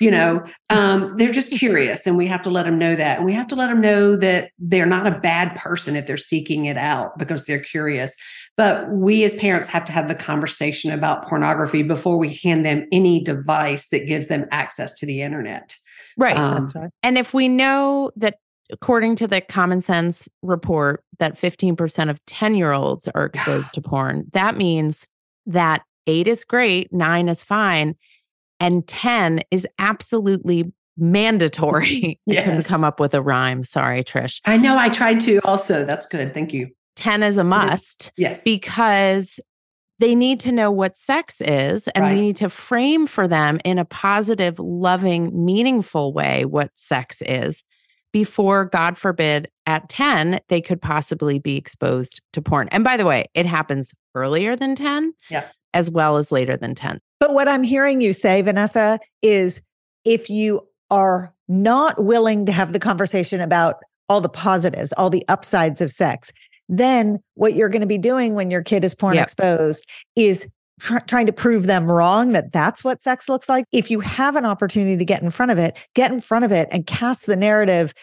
you 0.00 0.10
know 0.10 0.44
um, 0.70 1.16
they're 1.16 1.30
just 1.30 1.50
curious 1.52 2.06
and 2.06 2.16
we 2.16 2.26
have 2.26 2.42
to 2.42 2.50
let 2.50 2.64
them 2.64 2.78
know 2.78 2.96
that. 2.96 3.18
And 3.18 3.26
we 3.26 3.32
have 3.34 3.46
to 3.48 3.54
let 3.54 3.68
them 3.68 3.80
know 3.80 4.16
that 4.16 4.50
they're 4.58 4.86
not 4.86 5.06
a 5.06 5.18
bad 5.18 5.54
person 5.54 5.96
if 5.96 6.06
they're 6.06 6.16
seeking 6.16 6.66
it 6.66 6.76
out 6.76 7.18
because 7.18 7.46
they're 7.46 7.60
curious. 7.60 8.16
But 8.56 8.90
we 8.90 9.24
as 9.24 9.34
parents 9.36 9.68
have 9.68 9.84
to 9.84 9.92
have 9.92 10.08
the 10.08 10.14
conversation 10.14 10.90
about 10.90 11.26
pornography 11.26 11.82
before 11.82 12.18
we 12.18 12.34
hand 12.34 12.64
them 12.64 12.86
any 12.92 13.22
device 13.22 13.88
that 13.90 14.06
gives 14.06 14.28
them 14.28 14.46
access 14.50 14.98
to 14.98 15.06
the 15.06 15.22
internet. 15.22 15.76
Right, 16.16 16.36
um, 16.36 16.68
right. 16.74 16.90
and 17.02 17.18
if 17.18 17.34
we 17.34 17.46
know 17.46 18.10
that 18.16 18.38
according 18.72 19.16
to 19.16 19.28
the 19.28 19.40
common 19.40 19.80
sense 19.80 20.28
report 20.42 21.04
that 21.18 21.36
15% 21.36 22.10
of 22.10 22.24
10 22.26 22.54
year 22.54 22.72
olds 22.72 23.08
are 23.14 23.26
exposed 23.34 23.74
to 23.74 23.80
porn 23.80 24.24
that 24.32 24.56
means 24.56 25.06
that 25.44 25.82
eight 26.06 26.26
is 26.26 26.42
great 26.42 26.92
nine 26.92 27.28
is 27.28 27.44
fine 27.44 27.94
and 28.60 28.86
10 28.86 29.42
is 29.50 29.66
absolutely 29.78 30.72
mandatory. 30.96 32.20
yes. 32.26 32.42
I 32.42 32.44
couldn't 32.48 32.64
come 32.64 32.84
up 32.84 33.00
with 33.00 33.14
a 33.14 33.22
rhyme. 33.22 33.64
Sorry, 33.64 34.02
Trish. 34.02 34.40
I 34.44 34.56
know 34.56 34.78
I 34.78 34.88
tried 34.88 35.20
to 35.20 35.38
also. 35.44 35.84
That's 35.84 36.06
good. 36.06 36.32
Thank 36.32 36.52
you. 36.52 36.68
10 36.96 37.22
is 37.22 37.36
a 37.36 37.44
must. 37.44 38.12
Yes. 38.16 38.42
Because 38.42 39.38
they 39.98 40.14
need 40.14 40.40
to 40.40 40.52
know 40.52 40.70
what 40.70 40.96
sex 40.96 41.40
is 41.40 41.88
and 41.88 42.04
right. 42.04 42.14
we 42.14 42.20
need 42.20 42.36
to 42.36 42.48
frame 42.50 43.06
for 43.06 43.26
them 43.28 43.60
in 43.64 43.78
a 43.78 43.84
positive, 43.84 44.58
loving, 44.58 45.44
meaningful 45.44 46.12
way 46.12 46.44
what 46.44 46.70
sex 46.74 47.22
is 47.26 47.64
before, 48.16 48.64
God 48.64 48.96
forbid, 48.96 49.50
at 49.66 49.90
10, 49.90 50.40
they 50.48 50.62
could 50.62 50.80
possibly 50.80 51.38
be 51.38 51.58
exposed 51.58 52.22
to 52.32 52.40
porn. 52.40 52.66
And 52.72 52.82
by 52.82 52.96
the 52.96 53.04
way, 53.04 53.26
it 53.34 53.44
happens 53.44 53.94
earlier 54.14 54.56
than 54.56 54.74
10 54.74 55.12
yeah. 55.28 55.48
as 55.74 55.90
well 55.90 56.16
as 56.16 56.32
later 56.32 56.56
than 56.56 56.74
10. 56.74 56.98
But 57.18 57.34
what 57.34 57.48
I'm 57.48 57.62
hearing 57.62 58.00
you 58.00 58.12
say, 58.12 58.42
Vanessa, 58.42 58.98
is 59.22 59.62
if 60.04 60.28
you 60.28 60.66
are 60.90 61.32
not 61.48 62.02
willing 62.02 62.46
to 62.46 62.52
have 62.52 62.72
the 62.72 62.78
conversation 62.78 63.40
about 63.40 63.76
all 64.08 64.20
the 64.20 64.28
positives, 64.28 64.92
all 64.92 65.10
the 65.10 65.24
upsides 65.28 65.80
of 65.80 65.90
sex, 65.90 66.32
then 66.68 67.18
what 67.34 67.54
you're 67.54 67.68
going 67.68 67.80
to 67.80 67.86
be 67.86 67.98
doing 67.98 68.34
when 68.34 68.50
your 68.50 68.62
kid 68.62 68.84
is 68.84 68.94
porn 68.94 69.14
yep. 69.14 69.24
exposed 69.24 69.88
is 70.14 70.46
tr- 70.80 70.98
trying 71.06 71.26
to 71.26 71.32
prove 71.32 71.66
them 71.66 71.90
wrong 71.90 72.32
that 72.32 72.52
that's 72.52 72.84
what 72.84 73.02
sex 73.02 73.28
looks 73.28 73.48
like. 73.48 73.64
If 73.72 73.90
you 73.90 74.00
have 74.00 74.36
an 74.36 74.44
opportunity 74.44 74.96
to 74.96 75.04
get 75.04 75.22
in 75.22 75.30
front 75.30 75.52
of 75.52 75.58
it, 75.58 75.76
get 75.94 76.12
in 76.12 76.20
front 76.20 76.44
of 76.44 76.52
it 76.52 76.68
and 76.70 76.86
cast 76.86 77.26
the 77.26 77.36
narrative 77.36 77.94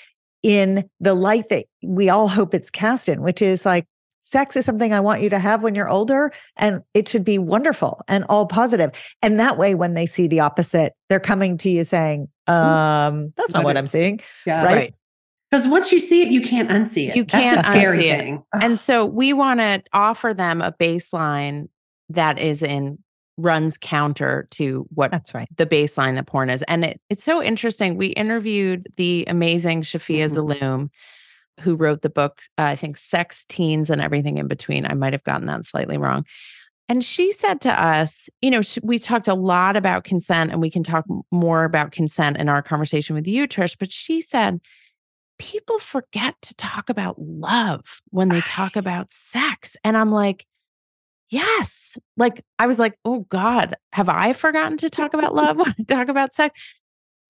in 0.41 0.89
the 0.99 1.13
light 1.13 1.49
that 1.49 1.65
we 1.81 2.09
all 2.09 2.27
hope 2.27 2.53
it's 2.53 2.69
cast 2.69 3.07
in, 3.07 3.21
which 3.21 3.41
is 3.41 3.65
like, 3.65 3.85
sex 4.23 4.55
is 4.55 4.65
something 4.65 4.93
I 4.93 4.99
want 4.99 5.21
you 5.21 5.29
to 5.29 5.39
have 5.39 5.63
when 5.63 5.75
you're 5.75 5.89
older, 5.89 6.31
and 6.57 6.81
it 6.93 7.07
should 7.07 7.23
be 7.23 7.37
wonderful 7.37 8.01
and 8.07 8.25
all 8.29 8.45
positive. 8.47 8.91
And 9.21 9.39
that 9.39 9.57
way, 9.57 9.75
when 9.75 9.93
they 9.93 10.05
see 10.05 10.27
the 10.27 10.39
opposite, 10.39 10.93
they're 11.09 11.19
coming 11.19 11.57
to 11.57 11.69
you 11.69 11.83
saying, 11.83 12.27
hmm. 12.47 12.53
um, 12.53 13.33
that's 13.37 13.53
not 13.53 13.63
what 13.63 13.77
I'm 13.77 13.87
seeing. 13.87 14.19
Yeah. 14.45 14.65
Right. 14.65 14.95
Because 15.51 15.67
once 15.67 15.91
you 15.91 15.99
see 15.99 16.23
it, 16.23 16.29
you 16.29 16.41
can't 16.41 16.69
unsee 16.69 17.09
it. 17.09 17.15
You 17.15 17.25
can't 17.25 17.57
That's 17.57 17.67
a 17.67 17.71
scary 17.71 17.97
unsee 18.05 18.19
thing. 18.19 18.43
it. 18.55 18.63
And 18.63 18.79
so 18.79 19.05
we 19.05 19.33
want 19.33 19.59
to 19.59 19.83
offer 19.93 20.33
them 20.33 20.61
a 20.61 20.71
baseline 20.71 21.67
that 22.09 22.39
is 22.39 22.63
in 22.63 22.97
runs 23.37 23.77
counter 23.77 24.47
to 24.51 24.85
what 24.93 25.09
that's 25.09 25.33
right 25.33 25.47
the 25.57 25.65
baseline 25.65 26.13
that 26.13 26.27
porn 26.27 26.51
is 26.51 26.61
and 26.63 26.85
it, 26.85 27.01
it's 27.09 27.23
so 27.23 27.41
interesting 27.41 27.97
we 27.97 28.09
interviewed 28.09 28.87
the 28.97 29.25
amazing 29.27 29.81
shafia 29.81 30.25
mm-hmm. 30.25 30.51
zaloom 30.51 30.89
who 31.59 31.75
wrote 31.75 32.01
the 32.01 32.09
book, 32.09 32.41
uh, 32.57 32.63
I 32.63 32.75
think 32.75 32.97
Sex, 32.97 33.45
Teens, 33.47 33.89
and 33.89 34.01
Everything 34.01 34.37
in 34.37 34.47
Between. 34.47 34.85
I 34.85 34.93
might 34.93 35.13
have 35.13 35.23
gotten 35.23 35.47
that 35.47 35.65
slightly 35.65 35.97
wrong. 35.97 36.25
And 36.89 37.03
she 37.03 37.31
said 37.31 37.61
to 37.61 37.81
us, 37.81 38.29
you 38.41 38.51
know, 38.51 38.61
we 38.81 38.99
talked 38.99 39.27
a 39.27 39.33
lot 39.33 39.77
about 39.77 40.03
consent, 40.03 40.51
and 40.51 40.59
we 40.59 40.69
can 40.69 40.83
talk 40.83 41.05
more 41.31 41.63
about 41.63 41.91
consent 41.91 42.37
in 42.37 42.49
our 42.49 42.61
conversation 42.61 43.15
with 43.15 43.27
you, 43.27 43.47
Trish. 43.47 43.77
But 43.79 43.91
she 43.91 44.19
said, 44.19 44.59
people 45.39 45.79
forget 45.79 46.35
to 46.41 46.53
talk 46.55 46.89
about 46.89 47.19
love 47.19 48.01
when 48.09 48.29
they 48.29 48.41
talk 48.41 48.75
about 48.75 49.11
sex. 49.11 49.77
And 49.83 49.95
I'm 49.95 50.11
like, 50.11 50.45
yes. 51.29 51.97
Like, 52.17 52.43
I 52.59 52.67
was 52.67 52.79
like, 52.79 52.97
oh 53.05 53.25
God, 53.29 53.75
have 53.91 54.09
I 54.09 54.33
forgotten 54.33 54.77
to 54.79 54.89
talk 54.89 55.13
about 55.13 55.33
love 55.33 55.57
when 55.57 55.73
I 55.79 55.83
talk 55.83 56.09
about 56.09 56.33
sex? 56.33 56.59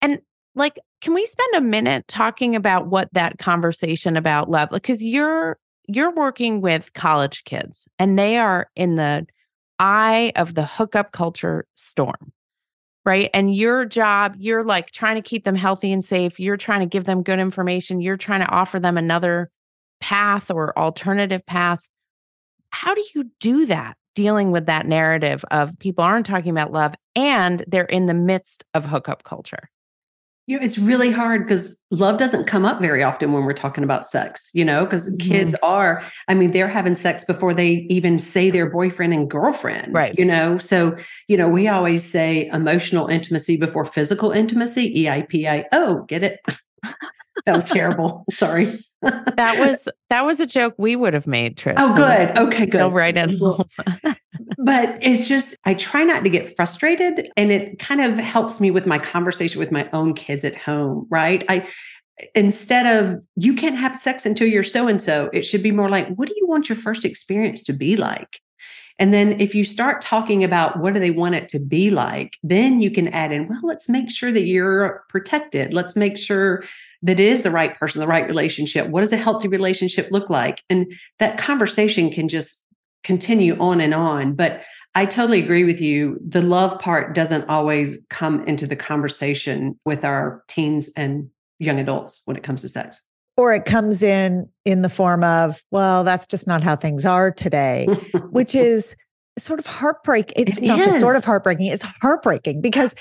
And 0.02 0.20
like 0.54 0.78
can 1.00 1.14
we 1.14 1.26
spend 1.26 1.54
a 1.54 1.60
minute 1.60 2.06
talking 2.08 2.56
about 2.56 2.86
what 2.86 3.08
that 3.12 3.38
conversation 3.38 4.16
about 4.16 4.50
love 4.50 4.68
because 4.70 5.02
you're 5.02 5.58
you're 5.86 6.12
working 6.12 6.60
with 6.60 6.92
college 6.94 7.44
kids 7.44 7.86
and 7.98 8.18
they 8.18 8.38
are 8.38 8.70
in 8.74 8.94
the 8.94 9.26
eye 9.78 10.32
of 10.36 10.54
the 10.54 10.64
hookup 10.64 11.12
culture 11.12 11.66
storm 11.74 12.32
right? 13.06 13.28
And 13.34 13.54
your 13.54 13.84
job 13.84 14.34
you're 14.38 14.64
like 14.64 14.90
trying 14.90 15.16
to 15.16 15.22
keep 15.22 15.44
them 15.44 15.56
healthy 15.56 15.92
and 15.92 16.04
safe 16.04 16.40
you're 16.40 16.56
trying 16.56 16.80
to 16.80 16.86
give 16.86 17.04
them 17.04 17.22
good 17.22 17.38
information 17.38 18.00
you're 18.00 18.16
trying 18.16 18.40
to 18.40 18.48
offer 18.48 18.80
them 18.80 18.96
another 18.96 19.50
path 20.00 20.50
or 20.50 20.76
alternative 20.78 21.44
paths. 21.46 21.88
How 22.70 22.94
do 22.94 23.04
you 23.14 23.30
do 23.40 23.66
that 23.66 23.96
dealing 24.14 24.52
with 24.52 24.66
that 24.66 24.86
narrative 24.86 25.44
of 25.50 25.78
people 25.78 26.04
aren't 26.04 26.26
talking 26.26 26.50
about 26.50 26.72
love 26.72 26.94
and 27.16 27.64
they're 27.66 27.84
in 27.84 28.06
the 28.06 28.14
midst 28.14 28.64
of 28.74 28.84
hookup 28.84 29.24
culture 29.24 29.68
you 30.46 30.58
know, 30.58 30.64
it's 30.64 30.78
really 30.78 31.10
hard 31.10 31.46
because 31.46 31.80
love 31.90 32.18
doesn't 32.18 32.46
come 32.46 32.64
up 32.64 32.80
very 32.80 33.02
often 33.02 33.32
when 33.32 33.44
we're 33.44 33.54
talking 33.54 33.82
about 33.82 34.04
sex, 34.04 34.50
you 34.52 34.64
know, 34.64 34.84
because 34.84 35.08
mm-hmm. 35.08 35.28
kids 35.32 35.54
are, 35.62 36.02
I 36.28 36.34
mean, 36.34 36.50
they're 36.50 36.68
having 36.68 36.94
sex 36.94 37.24
before 37.24 37.54
they 37.54 37.86
even 37.88 38.18
say 38.18 38.50
their 38.50 38.68
boyfriend 38.68 39.14
and 39.14 39.30
girlfriend, 39.30 39.94
right? 39.94 40.14
You 40.18 40.24
know, 40.26 40.58
so, 40.58 40.96
you 41.28 41.36
know, 41.36 41.48
we 41.48 41.68
always 41.68 42.08
say 42.08 42.46
emotional 42.48 43.06
intimacy 43.06 43.56
before 43.56 43.86
physical 43.86 44.32
intimacy, 44.32 44.94
EIPI. 45.04 45.64
Oh, 45.72 46.02
get 46.02 46.22
it? 46.22 46.40
that 47.46 47.54
was 47.54 47.70
terrible. 47.70 48.24
Sorry. 48.30 48.84
That 49.36 49.56
was 49.58 49.88
that 50.10 50.24
was 50.24 50.40
a 50.40 50.46
joke 50.46 50.74
we 50.78 50.96
would 50.96 51.14
have 51.14 51.26
made, 51.26 51.56
Trish. 51.56 51.74
Oh, 51.76 51.94
good. 51.94 52.36
Okay, 52.36 52.66
good. 52.66 52.78
Go 52.78 52.88
right 52.88 53.16
in 53.16 53.36
but 54.58 54.98
it's 55.02 55.28
just, 55.28 55.56
I 55.64 55.74
try 55.74 56.04
not 56.04 56.24
to 56.24 56.30
get 56.30 56.56
frustrated. 56.56 57.30
And 57.36 57.52
it 57.52 57.78
kind 57.78 58.00
of 58.00 58.18
helps 58.18 58.60
me 58.60 58.70
with 58.70 58.86
my 58.86 58.98
conversation 58.98 59.58
with 59.58 59.70
my 59.70 59.88
own 59.92 60.14
kids 60.14 60.44
at 60.44 60.56
home, 60.56 61.06
right? 61.10 61.44
I, 61.48 61.68
instead 62.34 62.86
of 62.86 63.20
you 63.36 63.54
can't 63.54 63.76
have 63.76 63.96
sex 63.96 64.24
until 64.24 64.48
you're 64.48 64.62
so 64.62 64.88
and 64.88 65.00
so, 65.00 65.30
it 65.32 65.42
should 65.42 65.62
be 65.62 65.72
more 65.72 65.88
like, 65.88 66.08
what 66.14 66.28
do 66.28 66.34
you 66.36 66.46
want 66.46 66.68
your 66.68 66.76
first 66.76 67.04
experience 67.04 67.62
to 67.64 67.72
be 67.72 67.96
like? 67.96 68.40
And 68.98 69.12
then 69.12 69.40
if 69.40 69.54
you 69.54 69.64
start 69.64 70.00
talking 70.00 70.44
about 70.44 70.78
what 70.78 70.94
do 70.94 71.00
they 71.00 71.10
want 71.10 71.34
it 71.34 71.48
to 71.50 71.58
be 71.58 71.90
like, 71.90 72.36
then 72.44 72.80
you 72.80 72.90
can 72.90 73.08
add 73.08 73.32
in, 73.32 73.48
well, 73.48 73.60
let's 73.64 73.88
make 73.88 74.10
sure 74.10 74.30
that 74.30 74.46
you're 74.46 75.04
protected. 75.08 75.74
Let's 75.74 75.96
make 75.96 76.16
sure 76.16 76.64
that 77.04 77.20
is 77.20 77.42
the 77.42 77.50
right 77.50 77.78
person, 77.78 78.00
the 78.00 78.06
right 78.06 78.26
relationship. 78.26 78.88
What 78.88 79.02
does 79.02 79.12
a 79.12 79.18
healthy 79.18 79.46
relationship 79.46 80.08
look 80.10 80.30
like? 80.30 80.62
And 80.70 80.90
that 81.18 81.36
conversation 81.36 82.10
can 82.10 82.28
just 82.28 82.66
continue 83.04 83.56
on 83.58 83.82
and 83.82 83.92
on. 83.92 84.34
But 84.34 84.62
I 84.94 85.04
totally 85.04 85.38
agree 85.42 85.64
with 85.64 85.82
you. 85.82 86.18
The 86.26 86.40
love 86.40 86.78
part 86.78 87.14
doesn't 87.14 87.46
always 87.48 87.98
come 88.08 88.42
into 88.46 88.66
the 88.66 88.74
conversation 88.74 89.78
with 89.84 90.02
our 90.02 90.42
teens 90.48 90.88
and 90.96 91.28
young 91.58 91.78
adults 91.78 92.22
when 92.24 92.38
it 92.38 92.42
comes 92.42 92.62
to 92.62 92.68
sex. 92.68 93.02
Or 93.36 93.52
it 93.52 93.66
comes 93.66 94.02
in 94.02 94.48
in 94.64 94.80
the 94.80 94.88
form 94.88 95.24
of, 95.24 95.62
well, 95.70 96.04
that's 96.04 96.26
just 96.26 96.46
not 96.46 96.62
how 96.62 96.74
things 96.74 97.04
are 97.04 97.30
today, 97.30 97.86
which 98.30 98.54
is 98.54 98.96
sort 99.38 99.58
of 99.58 99.66
heartbreak. 99.66 100.32
It's 100.36 100.56
it 100.56 100.62
not 100.62 100.78
is. 100.78 100.86
just 100.86 101.00
sort 101.00 101.16
of 101.16 101.24
heartbreaking, 101.24 101.66
it's 101.66 101.84
heartbreaking 102.00 102.62
because 102.62 102.94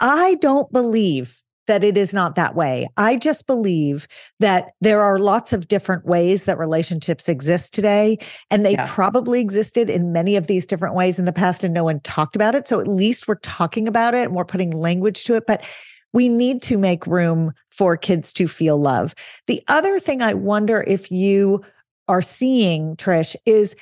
I 0.00 0.36
don't 0.36 0.72
believe 0.72 1.42
that 1.70 1.84
it 1.84 1.96
is 1.96 2.12
not 2.12 2.34
that 2.34 2.56
way. 2.56 2.88
I 2.96 3.16
just 3.16 3.46
believe 3.46 4.08
that 4.40 4.72
there 4.80 5.02
are 5.02 5.20
lots 5.20 5.52
of 5.52 5.68
different 5.68 6.04
ways 6.04 6.44
that 6.46 6.58
relationships 6.58 7.28
exist 7.28 7.72
today. 7.72 8.18
And 8.50 8.66
they 8.66 8.72
yeah. 8.72 8.92
probably 8.92 9.40
existed 9.40 9.88
in 9.88 10.12
many 10.12 10.34
of 10.34 10.48
these 10.48 10.66
different 10.66 10.96
ways 10.96 11.20
in 11.20 11.26
the 11.26 11.32
past, 11.32 11.62
and 11.62 11.72
no 11.72 11.84
one 11.84 12.00
talked 12.00 12.34
about 12.34 12.56
it. 12.56 12.66
So 12.66 12.80
at 12.80 12.88
least 12.88 13.28
we're 13.28 13.36
talking 13.36 13.86
about 13.86 14.14
it 14.14 14.24
and 14.24 14.34
we're 14.34 14.44
putting 14.44 14.72
language 14.72 15.22
to 15.26 15.36
it. 15.36 15.44
But 15.46 15.64
we 16.12 16.28
need 16.28 16.60
to 16.62 16.76
make 16.76 17.06
room 17.06 17.52
for 17.70 17.96
kids 17.96 18.32
to 18.32 18.48
feel 18.48 18.76
love. 18.76 19.14
The 19.46 19.62
other 19.68 20.00
thing 20.00 20.22
I 20.22 20.34
wonder 20.34 20.82
if 20.88 21.12
you 21.12 21.64
are 22.08 22.20
seeing, 22.20 22.96
Trish, 22.96 23.36
is 23.46 23.76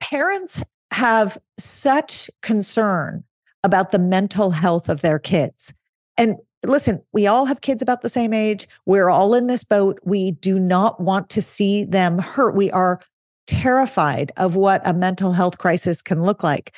parents 0.00 0.62
have 0.92 1.36
such 1.58 2.30
concern 2.40 3.22
about 3.62 3.90
the 3.90 3.98
mental 3.98 4.50
health 4.50 4.88
of 4.88 5.02
their 5.02 5.18
kids. 5.18 5.74
And 6.16 6.36
listen, 6.68 7.02
we 7.12 7.26
all 7.26 7.44
have 7.44 7.60
kids 7.60 7.82
about 7.82 8.02
the 8.02 8.08
same 8.08 8.32
age. 8.32 8.68
We're 8.84 9.08
all 9.08 9.34
in 9.34 9.46
this 9.46 9.64
boat. 9.64 9.98
We 10.04 10.32
do 10.32 10.58
not 10.58 11.00
want 11.00 11.28
to 11.30 11.42
see 11.42 11.84
them 11.84 12.18
hurt. 12.18 12.54
We 12.54 12.70
are 12.70 13.00
terrified 13.46 14.32
of 14.36 14.56
what 14.56 14.82
a 14.84 14.92
mental 14.92 15.32
health 15.32 15.58
crisis 15.58 16.02
can 16.02 16.22
look 16.22 16.42
like. 16.42 16.74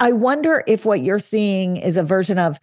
I 0.00 0.12
wonder 0.12 0.62
if 0.66 0.84
what 0.84 1.02
you're 1.02 1.18
seeing 1.18 1.76
is 1.76 1.96
a 1.96 2.02
version 2.02 2.38
of 2.38 2.58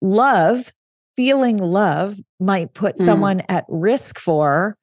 love, 0.00 0.72
feeling 1.16 1.58
love 1.58 2.18
might 2.40 2.74
put 2.74 2.96
mm. 2.96 3.04
someone 3.04 3.42
at 3.48 3.64
risk 3.68 4.18
for 4.18 4.76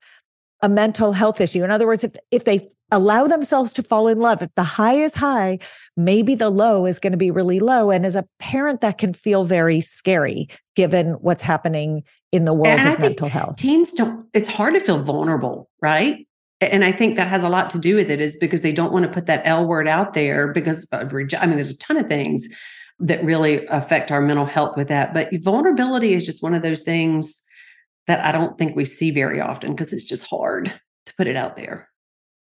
a 0.62 0.70
mental 0.70 1.14
health 1.14 1.42
issue. 1.42 1.64
In 1.64 1.72
other 1.72 1.88
words, 1.88 2.04
if 2.04 2.16
if 2.32 2.44
they 2.46 2.68
allow 2.92 3.28
themselves 3.28 3.74
to 3.74 3.84
fall 3.84 4.08
in 4.08 4.20
love, 4.20 4.42
if 4.42 4.54
the 4.56 4.64
high 4.64 4.94
is 4.94 5.16
high, 5.16 5.60
maybe 5.96 6.36
the 6.36 6.50
low 6.50 6.86
is 6.86 7.00
going 7.00 7.12
to 7.12 7.18
be 7.18 7.32
really 7.32 7.60
low. 7.60 7.92
And 7.92 8.06
as 8.06 8.16
a 8.16 8.26
parent, 8.40 8.82
that 8.82 8.98
can 8.98 9.14
feel 9.14 9.44
very 9.44 9.82
scary 9.82 10.48
given 10.76 11.14
what's 11.22 11.44
happening 11.44 12.04
in 12.32 12.46
the 12.46 12.54
world 12.54 12.80
and 12.80 12.90
of 12.90 13.00
mental 13.00 13.30
health. 13.30 13.58
Teens 13.58 13.92
don't, 13.94 14.26
it's 14.34 14.50
hard 14.50 14.74
to 14.76 14.80
feel 14.80 15.02
vulnerable, 15.02 15.70
right? 15.82 16.28
And 16.62 16.84
I 16.84 16.92
think 16.92 17.16
that 17.16 17.28
has 17.28 17.44
a 17.44 17.50
lot 17.50 17.70
to 17.72 17.80
do 17.80 17.96
with 17.96 18.12
it, 18.12 18.20
is 18.20 18.36
because 18.36 18.62
they 18.62 18.74
don't 18.74 18.92
want 18.92 19.04
to 19.04 19.12
put 19.12 19.28
that 19.28 19.42
L 19.46 19.66
word 19.66 19.88
out 19.88 20.14
there 20.14 20.52
because, 20.52 20.88
I 20.92 21.06
mean, 21.06 21.28
there's 21.30 21.72
a 21.72 21.78
ton 21.78 21.98
of 21.98 22.08
things 22.08 22.48
that 23.00 23.24
really 23.24 23.66
affect 23.68 24.12
our 24.12 24.22
mental 24.22 24.46
health 24.46 24.76
with 24.76 24.90
that. 24.90 25.14
But 25.14 25.30
vulnerability 25.42 26.14
is 26.14 26.26
just 26.26 26.44
one 26.44 26.54
of 26.54 26.62
those 26.62 26.82
things 26.82 27.44
that 28.08 28.26
I 28.26 28.32
don't 28.32 28.58
think 28.58 28.76
we 28.76 28.86
see 28.86 29.12
very 29.12 29.40
often 29.40 29.72
because 29.72 29.94
it's 29.94 30.06
just 30.06 30.28
hard 30.28 30.74
to 31.06 31.16
put 31.16 31.28
it 31.28 31.36
out 31.36 31.56
there. 31.56 31.89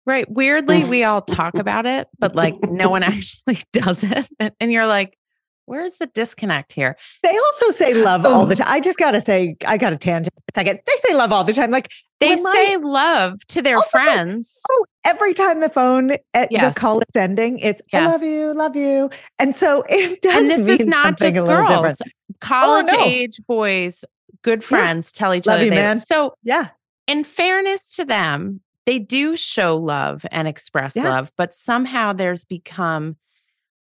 Right. 0.06 0.30
Weirdly, 0.30 0.84
we 0.84 1.04
all 1.04 1.22
talk 1.22 1.56
about 1.56 1.86
it, 1.86 2.08
but 2.20 2.36
like 2.36 2.56
no 2.62 2.90
one 2.90 3.04
actually 3.04 3.60
does 3.72 4.04
it. 4.04 4.30
And 4.60 4.72
you're 4.72 4.86
like, 4.86 5.18
where's 5.66 5.96
the 5.96 6.08
disconnect 6.08 6.74
here? 6.74 6.98
They 7.22 7.38
also 7.38 7.70
say 7.72 7.94
love 7.94 8.26
all 8.26 8.46
the 8.46 8.54
um 8.54 8.58
time. 8.58 8.68
I 8.70 8.80
just 8.80 8.98
gotta 8.98 9.22
say, 9.22 9.56
I 9.66 9.78
got 9.78 9.94
a 9.94 9.98
tangent 9.98 10.34
a 10.38 10.52
second. 10.56 10.80
They 10.86 10.94
say 11.08 11.16
love 11.16 11.32
all 11.32 11.44
the 11.44 11.54
time. 11.54 11.72
Like 11.72 11.90
they 12.20 12.36
say 12.38 12.78
my, 12.78 12.84
love 12.84 13.46
to 13.48 13.62
their 13.62 13.78
oh 13.78 13.84
friends. 13.92 14.62
Oh, 14.70 14.86
every 15.06 15.34
time 15.34 15.62
the 15.62 15.70
phone 15.70 16.18
at 16.34 16.52
yes. 16.52 16.74
the 16.74 16.80
call 16.80 17.00
is 17.00 17.06
ending, 17.16 17.60
it's 17.60 17.82
yes. 17.92 18.08
I 18.08 18.12
love 18.12 18.24
you, 18.24 18.54
love 18.54 18.76
you. 18.76 19.10
And 19.40 19.56
so 19.56 19.84
it 19.90 20.22
does. 20.22 20.36
And 20.36 20.50
this 20.50 20.68
is 20.68 20.86
not 20.86 21.18
just 21.18 21.38
girls. 21.38 22.02
Oh, 22.02 22.10
College 22.42 22.88
oh, 22.90 22.98
no. 22.98 23.06
age 23.06 23.40
boys, 23.48 24.04
good 24.42 24.64
friends 24.64 25.12
yeah. 25.14 25.20
tell 25.20 25.34
each 25.34 25.46
love 25.46 25.56
other. 25.56 25.66
You, 25.66 25.72
man. 25.72 25.98
So 25.98 26.34
yeah. 26.44 26.70
In 27.08 27.24
fairness 27.24 27.96
to 27.96 28.06
them, 28.06 28.62
they 28.86 29.00
do 29.00 29.36
show 29.36 29.78
love 29.78 30.26
and 30.32 30.48
express 30.48 30.96
yeah. 30.96 31.04
love, 31.04 31.32
but 31.38 31.54
somehow 31.54 32.14
there's 32.14 32.46
become 32.46 33.16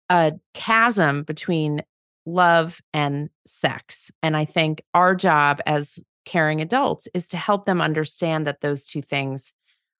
a 0.09 0.33
chasm 0.53 1.23
between 1.23 1.81
love 2.25 2.81
and 2.93 3.29
sex. 3.45 4.11
And 4.21 4.37
I 4.37 4.45
think 4.45 4.83
our 4.93 5.15
job 5.15 5.61
as 5.65 5.99
caring 6.25 6.61
adults 6.61 7.07
is 7.13 7.27
to 7.29 7.37
help 7.37 7.65
them 7.65 7.81
understand 7.81 8.47
that 8.47 8.61
those 8.61 8.85
two 8.85 9.01
things 9.01 9.53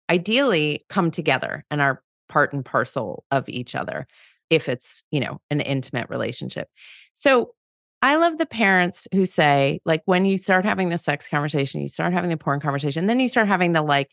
ideally 0.10 0.86
come 0.90 1.12
together 1.12 1.66
and 1.70 1.82
are 1.82 2.02
part 2.30 2.54
and 2.54 2.64
parcel 2.64 3.26
of 3.32 3.48
each 3.50 3.76
other 3.76 4.08
if 4.50 4.70
it's, 4.70 5.04
you 5.12 5.20
know, 5.20 5.42
an 5.50 5.60
intimate 5.62 6.10
relationship. 6.10 6.70
So 7.14 7.56
I 8.02 8.16
love 8.16 8.38
the 8.38 8.46
parents 8.46 9.08
who 9.14 9.26
say, 9.26 9.80
like, 9.86 10.02
when 10.06 10.26
you 10.26 10.38
start 10.38 10.66
having 10.66 10.90
the 10.90 10.98
sex 10.98 11.28
conversation, 11.28 11.82
you 11.82 11.90
start 11.90 12.14
having 12.14 12.30
the 12.30 12.38
porn 12.38 12.60
conversation, 12.60 13.08
then 13.08 13.20
you 13.20 13.30
start 13.30 13.48
having 13.48 13.72
the 13.72 13.82
like, 13.82 14.12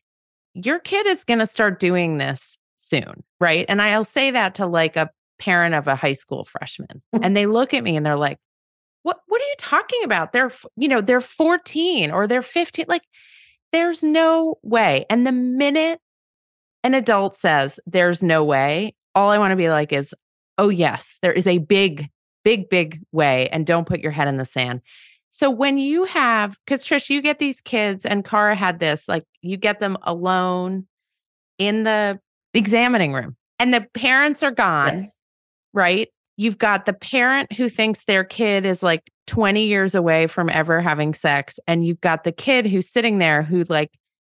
your 0.54 0.78
kid 0.78 1.06
is 1.06 1.24
going 1.24 1.38
to 1.38 1.46
start 1.46 1.80
doing 1.80 2.18
this 2.18 2.58
soon, 2.76 3.22
right? 3.40 3.64
And 3.68 3.80
I'll 3.80 4.04
say 4.04 4.30
that 4.30 4.54
to 4.56 4.66
like 4.66 4.96
a 4.96 5.10
parent 5.38 5.74
of 5.74 5.86
a 5.88 5.96
high 5.96 6.12
school 6.12 6.44
freshman. 6.44 7.02
Mm-hmm. 7.14 7.24
and 7.24 7.36
they 7.36 7.46
look 7.46 7.74
at 7.74 7.82
me 7.82 7.96
and 7.96 8.04
they're 8.04 8.16
like, 8.16 8.38
"What 9.02 9.18
what 9.26 9.40
are 9.40 9.44
you 9.44 9.54
talking 9.58 10.04
about? 10.04 10.32
They're 10.32 10.52
you 10.76 10.88
know, 10.88 11.00
they're 11.00 11.20
14 11.20 12.10
or 12.10 12.26
they're 12.26 12.42
15 12.42 12.86
like 12.88 13.02
there's 13.72 14.02
no 14.02 14.56
way." 14.62 15.06
And 15.10 15.26
the 15.26 15.32
minute 15.32 16.00
an 16.82 16.94
adult 16.94 17.34
says 17.34 17.78
there's 17.86 18.22
no 18.22 18.44
way, 18.44 18.94
all 19.14 19.30
I 19.30 19.38
want 19.38 19.52
to 19.52 19.56
be 19.56 19.68
like 19.70 19.92
is, 19.92 20.14
"Oh 20.58 20.68
yes, 20.68 21.18
there 21.22 21.32
is 21.32 21.46
a 21.46 21.58
big 21.58 22.08
big 22.42 22.70
big 22.70 23.00
way 23.12 23.48
and 23.50 23.66
don't 23.66 23.86
put 23.86 24.00
your 24.00 24.12
head 24.12 24.28
in 24.28 24.36
the 24.36 24.44
sand." 24.44 24.82
So 25.30 25.48
when 25.48 25.78
you 25.78 26.04
have, 26.04 26.58
because 26.64 26.84
Trish, 26.84 27.08
you 27.08 27.22
get 27.22 27.38
these 27.38 27.60
kids, 27.60 28.04
and 28.04 28.24
Cara 28.24 28.56
had 28.56 28.80
this, 28.80 29.08
like 29.08 29.24
you 29.42 29.56
get 29.56 29.78
them 29.78 29.96
alone 30.02 30.86
in 31.58 31.84
the 31.84 32.20
examining 32.52 33.12
room, 33.12 33.36
and 33.58 33.72
the 33.72 33.86
parents 33.94 34.42
are 34.42 34.50
gone, 34.50 34.94
yes. 34.94 35.18
right? 35.72 36.08
You've 36.36 36.58
got 36.58 36.84
the 36.84 36.92
parent 36.92 37.52
who 37.52 37.68
thinks 37.68 38.04
their 38.04 38.24
kid 38.24 38.66
is 38.66 38.82
like 38.82 39.10
20 39.28 39.64
years 39.66 39.94
away 39.94 40.26
from 40.26 40.50
ever 40.50 40.80
having 40.80 41.14
sex, 41.14 41.60
and 41.68 41.86
you've 41.86 42.00
got 42.00 42.24
the 42.24 42.32
kid 42.32 42.66
who's 42.66 42.88
sitting 42.88 43.18
there 43.18 43.42
who 43.42 43.62
like 43.68 43.92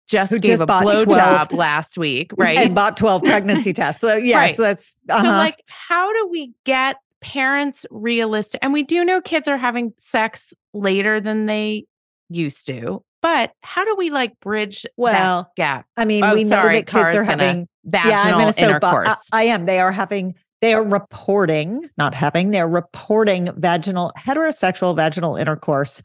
just 0.07 0.32
who 0.32 0.38
gave 0.38 0.59
just 0.59 0.62
a 0.62 0.66
blowjob 0.66 1.53
last 1.53 1.99
week, 1.99 2.30
right? 2.36 2.59
And 2.59 2.74
bought 2.74 2.97
12 2.97 3.22
pregnancy 3.22 3.72
tests. 3.72 4.01
So 4.01 4.14
yes, 4.14 4.36
right. 4.36 4.57
that's 4.57 4.97
uh-huh. 5.09 5.24
so 5.24 5.28
like 5.30 5.61
how 5.68 6.12
do 6.12 6.28
we 6.30 6.53
get 6.64 6.97
parents 7.24 7.86
realistic 7.90 8.58
and 8.62 8.74
we 8.74 8.82
do 8.82 9.02
know 9.02 9.18
kids 9.18 9.48
are 9.48 9.56
having 9.56 9.94
sex 9.98 10.52
later 10.74 11.20
than 11.20 11.46
they 11.46 11.86
used 12.28 12.66
to 12.66 13.02
but 13.22 13.52
how 13.62 13.82
do 13.82 13.94
we 13.96 14.10
like 14.10 14.38
bridge 14.40 14.84
well 14.98 15.50
gap? 15.56 15.86
I 15.96 16.04
mean 16.04 16.22
oh, 16.22 16.34
we 16.34 16.44
sorry, 16.44 16.74
know 16.74 16.78
that 16.80 16.86
kids 16.86 17.14
are 17.14 17.24
having 17.24 17.66
vaginal 17.86 18.40
yeah, 18.40 18.52
intercourse 18.58 19.28
I, 19.32 19.40
I 19.40 19.42
am 19.44 19.64
they 19.64 19.80
are 19.80 19.90
having 19.90 20.34
they 20.60 20.74
are 20.74 20.86
reporting 20.86 21.88
not 21.96 22.14
having 22.14 22.50
they're 22.50 22.68
reporting 22.68 23.48
vaginal 23.56 24.12
heterosexual 24.18 24.94
vaginal 24.94 25.36
intercourse 25.36 26.02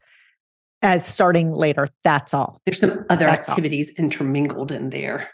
as 0.80 1.06
starting 1.06 1.52
later 1.52 1.88
that's 2.02 2.32
all. 2.32 2.62
There's 2.64 2.80
some 2.80 3.04
other 3.10 3.26
that's 3.26 3.50
activities 3.50 3.92
all. 3.98 4.04
intermingled 4.04 4.72
in 4.72 4.88
there 4.88 5.28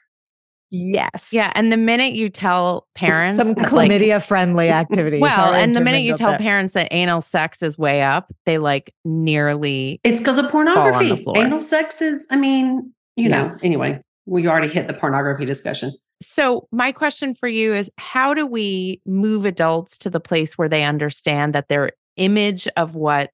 Yes. 0.76 1.30
Yeah. 1.32 1.52
And 1.54 1.72
the 1.72 1.76
minute 1.76 2.14
you 2.14 2.28
tell 2.28 2.86
parents 2.94 3.38
some 3.38 3.54
chlamydia 3.54 4.14
like, 4.14 4.24
friendly 4.24 4.68
activities. 4.68 5.20
Well, 5.20 5.54
and 5.54 5.74
the 5.74 5.80
minute 5.80 6.02
you 6.02 6.14
tell 6.14 6.36
parents 6.36 6.74
that 6.74 6.88
anal 6.90 7.20
sex 7.20 7.62
is 7.62 7.78
way 7.78 8.02
up, 8.02 8.32
they 8.44 8.58
like 8.58 8.92
nearly 9.04 10.00
It's 10.04 10.18
because 10.20 10.38
of 10.38 10.50
pornography. 10.50 11.22
Anal 11.36 11.60
sex 11.60 12.00
is, 12.02 12.26
I 12.30 12.36
mean, 12.36 12.92
you 13.16 13.28
yes. 13.28 13.62
know, 13.62 13.66
anyway, 13.66 14.00
we 14.26 14.46
already 14.46 14.68
hit 14.68 14.88
the 14.88 14.94
pornography 14.94 15.44
discussion. 15.44 15.92
So, 16.22 16.66
my 16.72 16.92
question 16.92 17.34
for 17.34 17.48
you 17.48 17.74
is 17.74 17.90
how 17.98 18.32
do 18.32 18.46
we 18.46 19.00
move 19.04 19.44
adults 19.44 19.98
to 19.98 20.10
the 20.10 20.20
place 20.20 20.56
where 20.56 20.68
they 20.68 20.82
understand 20.82 21.54
that 21.54 21.68
their 21.68 21.90
image 22.16 22.66
of 22.76 22.96
what 22.96 23.30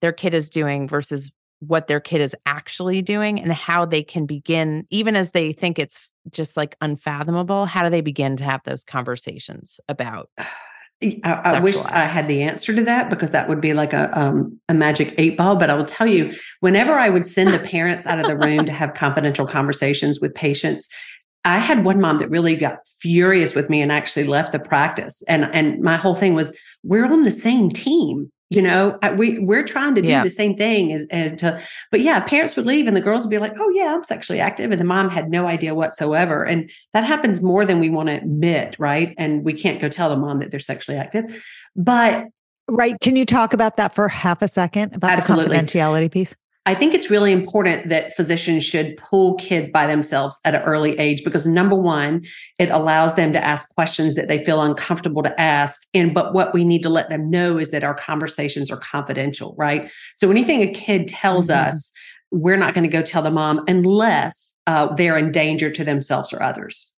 their 0.00 0.12
kid 0.12 0.32
is 0.32 0.48
doing 0.48 0.88
versus 0.88 1.30
what 1.60 1.86
their 1.86 2.00
kid 2.00 2.20
is 2.20 2.34
actually 2.46 3.02
doing 3.02 3.40
and 3.40 3.52
how 3.52 3.84
they 3.84 4.02
can 4.02 4.26
begin, 4.26 4.86
even 4.90 5.16
as 5.16 5.32
they 5.32 5.52
think 5.52 5.78
it's 5.78 6.10
just 6.30 6.56
like 6.56 6.76
unfathomable, 6.80 7.66
how 7.66 7.82
do 7.82 7.90
they 7.90 8.00
begin 8.00 8.36
to 8.36 8.44
have 8.44 8.62
those 8.64 8.84
conversations 8.84 9.80
about? 9.88 10.30
I, 11.02 11.40
I 11.44 11.60
wish? 11.60 11.76
I 11.76 12.06
had 12.06 12.26
the 12.26 12.42
answer 12.42 12.74
to 12.74 12.82
that 12.84 13.10
because 13.10 13.30
that 13.32 13.50
would 13.50 13.60
be 13.60 13.74
like 13.74 13.92
a 13.92 14.18
um, 14.18 14.58
a 14.70 14.72
magic 14.72 15.14
eight 15.18 15.36
ball. 15.36 15.54
But 15.54 15.68
I 15.68 15.74
will 15.74 15.84
tell 15.84 16.06
you, 16.06 16.32
whenever 16.60 16.94
I 16.94 17.10
would 17.10 17.26
send 17.26 17.52
the 17.52 17.58
parents 17.58 18.06
out 18.06 18.18
of 18.18 18.26
the 18.26 18.36
room 18.36 18.64
to 18.64 18.72
have 18.72 18.94
confidential 18.94 19.46
conversations 19.46 20.20
with 20.20 20.34
patients, 20.34 20.88
I 21.44 21.58
had 21.58 21.84
one 21.84 22.00
mom 22.00 22.18
that 22.20 22.30
really 22.30 22.56
got 22.56 22.78
furious 22.86 23.54
with 23.54 23.68
me 23.68 23.82
and 23.82 23.92
actually 23.92 24.24
left 24.24 24.52
the 24.52 24.58
practice. 24.58 25.22
And 25.28 25.44
and 25.54 25.82
my 25.82 25.96
whole 25.96 26.14
thing 26.14 26.32
was, 26.32 26.50
we're 26.82 27.04
on 27.04 27.24
the 27.24 27.30
same 27.30 27.70
team 27.70 28.32
you 28.50 28.62
know 28.62 28.98
we 29.16 29.38
we're 29.40 29.64
trying 29.64 29.94
to 29.94 30.02
do 30.02 30.08
yeah. 30.08 30.22
the 30.22 30.30
same 30.30 30.56
thing 30.56 30.92
as, 30.92 31.06
as 31.10 31.32
to 31.32 31.60
but 31.90 32.00
yeah 32.00 32.20
parents 32.20 32.54
would 32.56 32.66
leave 32.66 32.86
and 32.86 32.96
the 32.96 33.00
girls 33.00 33.24
would 33.24 33.30
be 33.30 33.38
like 33.38 33.54
oh 33.58 33.68
yeah 33.70 33.92
i'm 33.92 34.04
sexually 34.04 34.40
active 34.40 34.70
and 34.70 34.80
the 34.80 34.84
mom 34.84 35.10
had 35.10 35.30
no 35.30 35.46
idea 35.46 35.74
whatsoever 35.74 36.44
and 36.44 36.70
that 36.92 37.04
happens 37.04 37.42
more 37.42 37.64
than 37.64 37.80
we 37.80 37.90
want 37.90 38.08
to 38.08 38.14
admit 38.14 38.76
right 38.78 39.14
and 39.18 39.44
we 39.44 39.52
can't 39.52 39.80
go 39.80 39.88
tell 39.88 40.08
the 40.08 40.16
mom 40.16 40.38
that 40.38 40.50
they're 40.50 40.60
sexually 40.60 40.96
active 40.96 41.44
but 41.74 42.26
right 42.68 42.98
can 43.00 43.16
you 43.16 43.26
talk 43.26 43.52
about 43.52 43.76
that 43.76 43.94
for 43.94 44.08
half 44.08 44.42
a 44.42 44.48
second 44.48 44.94
about 44.94 45.10
absolutely. 45.10 45.56
the 45.56 45.62
confidentiality 45.62 46.10
piece 46.10 46.34
I 46.66 46.74
think 46.74 46.94
it's 46.94 47.10
really 47.10 47.30
important 47.30 47.88
that 47.90 48.14
physicians 48.16 48.64
should 48.64 48.96
pull 48.96 49.34
kids 49.34 49.70
by 49.70 49.86
themselves 49.86 50.38
at 50.44 50.56
an 50.56 50.62
early 50.62 50.98
age 50.98 51.22
because 51.22 51.46
number 51.46 51.76
one, 51.76 52.26
it 52.58 52.70
allows 52.70 53.14
them 53.14 53.32
to 53.32 53.42
ask 53.42 53.72
questions 53.74 54.16
that 54.16 54.26
they 54.26 54.42
feel 54.42 54.60
uncomfortable 54.60 55.22
to 55.22 55.40
ask. 55.40 55.86
And 55.94 56.12
but 56.12 56.34
what 56.34 56.52
we 56.52 56.64
need 56.64 56.82
to 56.82 56.88
let 56.88 57.08
them 57.08 57.30
know 57.30 57.56
is 57.56 57.70
that 57.70 57.84
our 57.84 57.94
conversations 57.94 58.68
are 58.68 58.78
confidential, 58.78 59.54
right? 59.56 59.90
So 60.16 60.28
anything 60.28 60.60
a 60.60 60.72
kid 60.72 61.06
tells 61.06 61.46
mm-hmm. 61.46 61.68
us, 61.68 61.92
we're 62.32 62.56
not 62.56 62.74
going 62.74 62.82
to 62.82 62.90
go 62.90 63.00
tell 63.00 63.22
the 63.22 63.30
mom 63.30 63.62
unless 63.68 64.56
uh, 64.66 64.92
they're 64.94 65.16
in 65.16 65.30
danger 65.30 65.70
to 65.70 65.84
themselves 65.84 66.32
or 66.32 66.42
others. 66.42 66.92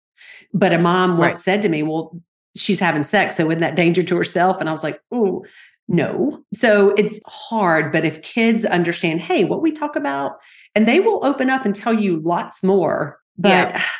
But 0.55 0.73
a 0.73 0.79
mom 0.79 1.13
right. 1.13 1.31
once 1.31 1.45
said 1.45 1.61
to 1.61 1.69
me, 1.69 1.83
"Well, 1.83 2.19
she's 2.57 2.81
having 2.81 3.03
sex, 3.03 3.37
so 3.37 3.51
isn't 3.51 3.61
that 3.61 3.77
danger 3.77 4.03
to 4.03 4.17
herself?" 4.17 4.61
And 4.61 4.69
I 4.69 4.73
was 4.73 4.83
like, 4.83 4.99
"Ooh." 5.15 5.45
No. 5.89 6.45
So 6.53 6.91
it's 6.91 7.19
hard. 7.27 7.93
But 7.93 8.05
if 8.05 8.23
kids 8.23 8.65
understand, 8.65 9.21
hey, 9.21 9.45
what 9.45 9.63
we 9.63 9.73
talk 9.73 9.97
about, 9.97 10.37
and 10.75 10.87
they 10.87 11.01
will 11.01 11.25
open 11.25 11.51
up 11.51 11.65
and 11.65 11.75
tell 11.75 11.95
you 11.95 12.21
lots 12.21 12.63
more. 12.63 13.19
But 13.37 13.49
yeah. 13.49 13.83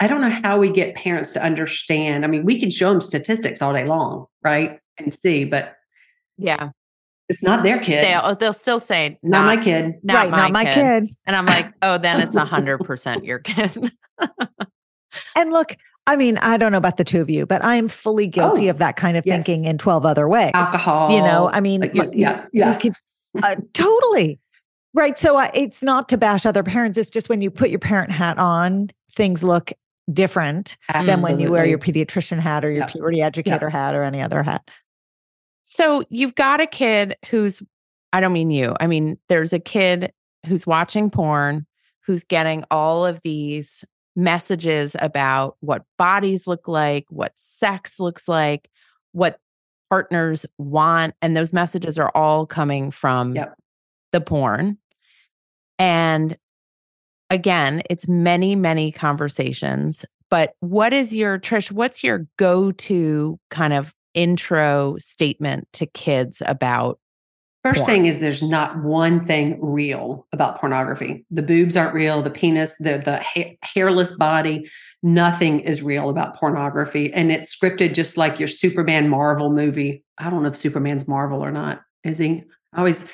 I 0.00 0.08
don't 0.08 0.20
know 0.20 0.36
how 0.42 0.58
we 0.58 0.70
get 0.70 0.96
parents 0.96 1.30
to 1.32 1.42
understand. 1.42 2.24
I 2.24 2.28
mean, 2.28 2.44
we 2.44 2.58
can 2.58 2.68
show 2.68 2.90
them 2.90 3.00
statistics 3.00 3.62
all 3.62 3.72
day 3.72 3.84
long, 3.84 4.26
right? 4.42 4.80
And 4.98 5.14
see, 5.14 5.44
but 5.44 5.76
yeah, 6.36 6.70
it's 7.28 7.42
not 7.42 7.62
their 7.62 7.78
kid. 7.78 8.04
They'll, 8.04 8.20
oh, 8.24 8.34
they'll 8.34 8.52
still 8.52 8.80
say, 8.80 9.18
not, 9.22 9.42
not 9.42 9.46
my 9.46 9.62
kid. 9.62 9.94
Not 10.02 10.14
right, 10.16 10.30
my 10.30 10.36
not 10.36 10.52
my 10.52 10.64
kid. 10.64 10.74
kid. 11.04 11.08
And 11.26 11.36
I'm 11.36 11.46
like, 11.46 11.72
oh, 11.80 11.96
then 11.98 12.20
it's 12.20 12.34
a 12.34 12.44
hundred 12.44 12.78
percent 12.78 13.24
your 13.24 13.38
kid. 13.38 13.92
and 15.36 15.50
look, 15.52 15.76
I 16.06 16.16
mean, 16.16 16.36
I 16.38 16.56
don't 16.56 16.72
know 16.72 16.78
about 16.78 16.98
the 16.98 17.04
two 17.04 17.20
of 17.20 17.30
you, 17.30 17.46
but 17.46 17.64
I 17.64 17.76
am 17.76 17.88
fully 17.88 18.26
guilty 18.26 18.68
oh, 18.68 18.70
of 18.70 18.78
that 18.78 18.96
kind 18.96 19.16
of 19.16 19.24
yes. 19.26 19.44
thinking 19.44 19.66
in 19.66 19.78
12 19.78 20.04
other 20.04 20.28
ways. 20.28 20.50
Alcohol. 20.54 21.10
You 21.10 21.22
know, 21.22 21.50
I 21.50 21.60
mean, 21.60 21.90
yeah, 21.94 22.10
yeah. 22.12 22.46
yeah. 22.52 22.74
Could, 22.78 22.94
uh, 23.42 23.56
totally. 23.72 24.38
Right. 24.92 25.18
So 25.18 25.38
uh, 25.38 25.50
it's 25.54 25.82
not 25.82 26.08
to 26.10 26.18
bash 26.18 26.46
other 26.46 26.62
parents. 26.62 26.98
It's 26.98 27.10
just 27.10 27.28
when 27.28 27.40
you 27.40 27.50
put 27.50 27.70
your 27.70 27.78
parent 27.78 28.10
hat 28.10 28.38
on, 28.38 28.90
things 29.10 29.42
look 29.42 29.72
different 30.12 30.76
Absolutely. 30.88 31.14
than 31.14 31.22
when 31.22 31.40
you 31.40 31.50
wear 31.50 31.64
your 31.64 31.78
pediatrician 31.78 32.38
hat 32.38 32.64
or 32.64 32.70
your 32.70 32.86
puberty 32.86 33.22
educator 33.22 33.70
hat 33.70 33.94
or 33.94 34.02
any 34.02 34.20
other 34.20 34.42
hat. 34.42 34.68
So 35.62 36.04
you've 36.10 36.34
got 36.34 36.60
a 36.60 36.66
kid 36.66 37.16
who's, 37.30 37.62
I 38.12 38.20
don't 38.20 38.34
mean 38.34 38.50
you, 38.50 38.76
I 38.80 38.86
mean, 38.86 39.18
there's 39.28 39.54
a 39.54 39.58
kid 39.58 40.12
who's 40.46 40.66
watching 40.66 41.08
porn, 41.08 41.66
who's 42.06 42.22
getting 42.22 42.64
all 42.70 43.06
of 43.06 43.18
these 43.22 43.82
messages 44.16 44.96
about 45.00 45.56
what 45.60 45.84
bodies 45.98 46.46
look 46.46 46.68
like, 46.68 47.06
what 47.08 47.32
sex 47.36 47.98
looks 47.98 48.28
like, 48.28 48.68
what 49.12 49.38
partners 49.90 50.46
want. 50.58 51.14
And 51.22 51.36
those 51.36 51.52
messages 51.52 51.98
are 51.98 52.10
all 52.14 52.46
coming 52.46 52.90
from 52.90 53.34
yep. 53.34 53.54
the 54.12 54.20
porn. 54.20 54.78
And 55.78 56.36
again, 57.30 57.82
it's 57.90 58.08
many, 58.08 58.56
many 58.56 58.92
conversations. 58.92 60.04
But 60.30 60.54
what 60.60 60.92
is 60.92 61.14
your, 61.14 61.38
Trish, 61.38 61.70
what's 61.70 62.02
your 62.02 62.26
go 62.38 62.72
to 62.72 63.38
kind 63.50 63.72
of 63.72 63.94
intro 64.14 64.96
statement 64.98 65.68
to 65.74 65.86
kids 65.86 66.42
about 66.46 66.98
First 67.64 67.80
porn. 67.80 67.90
thing 67.90 68.06
is 68.06 68.20
there's 68.20 68.42
not 68.42 68.82
one 68.82 69.24
thing 69.24 69.58
real 69.58 70.26
about 70.32 70.60
pornography. 70.60 71.24
The 71.30 71.42
boobs 71.42 71.78
aren't 71.78 71.94
real, 71.94 72.20
the 72.20 72.30
penis, 72.30 72.76
the 72.78 72.98
the 72.98 73.22
ha- 73.22 73.56
hairless 73.62 74.12
body, 74.12 74.70
nothing 75.02 75.60
is 75.60 75.82
real 75.82 76.10
about 76.10 76.36
pornography 76.36 77.12
and 77.12 77.32
it's 77.32 77.56
scripted 77.56 77.94
just 77.94 78.18
like 78.18 78.38
your 78.38 78.48
Superman 78.48 79.08
Marvel 79.08 79.50
movie. 79.50 80.04
I 80.18 80.28
don't 80.28 80.42
know 80.42 80.50
if 80.50 80.56
Superman's 80.56 81.08
Marvel 81.08 81.42
or 81.42 81.50
not. 81.50 81.80
Is 82.04 82.18
he? 82.18 82.44
I 82.74 82.78
always 82.78 83.08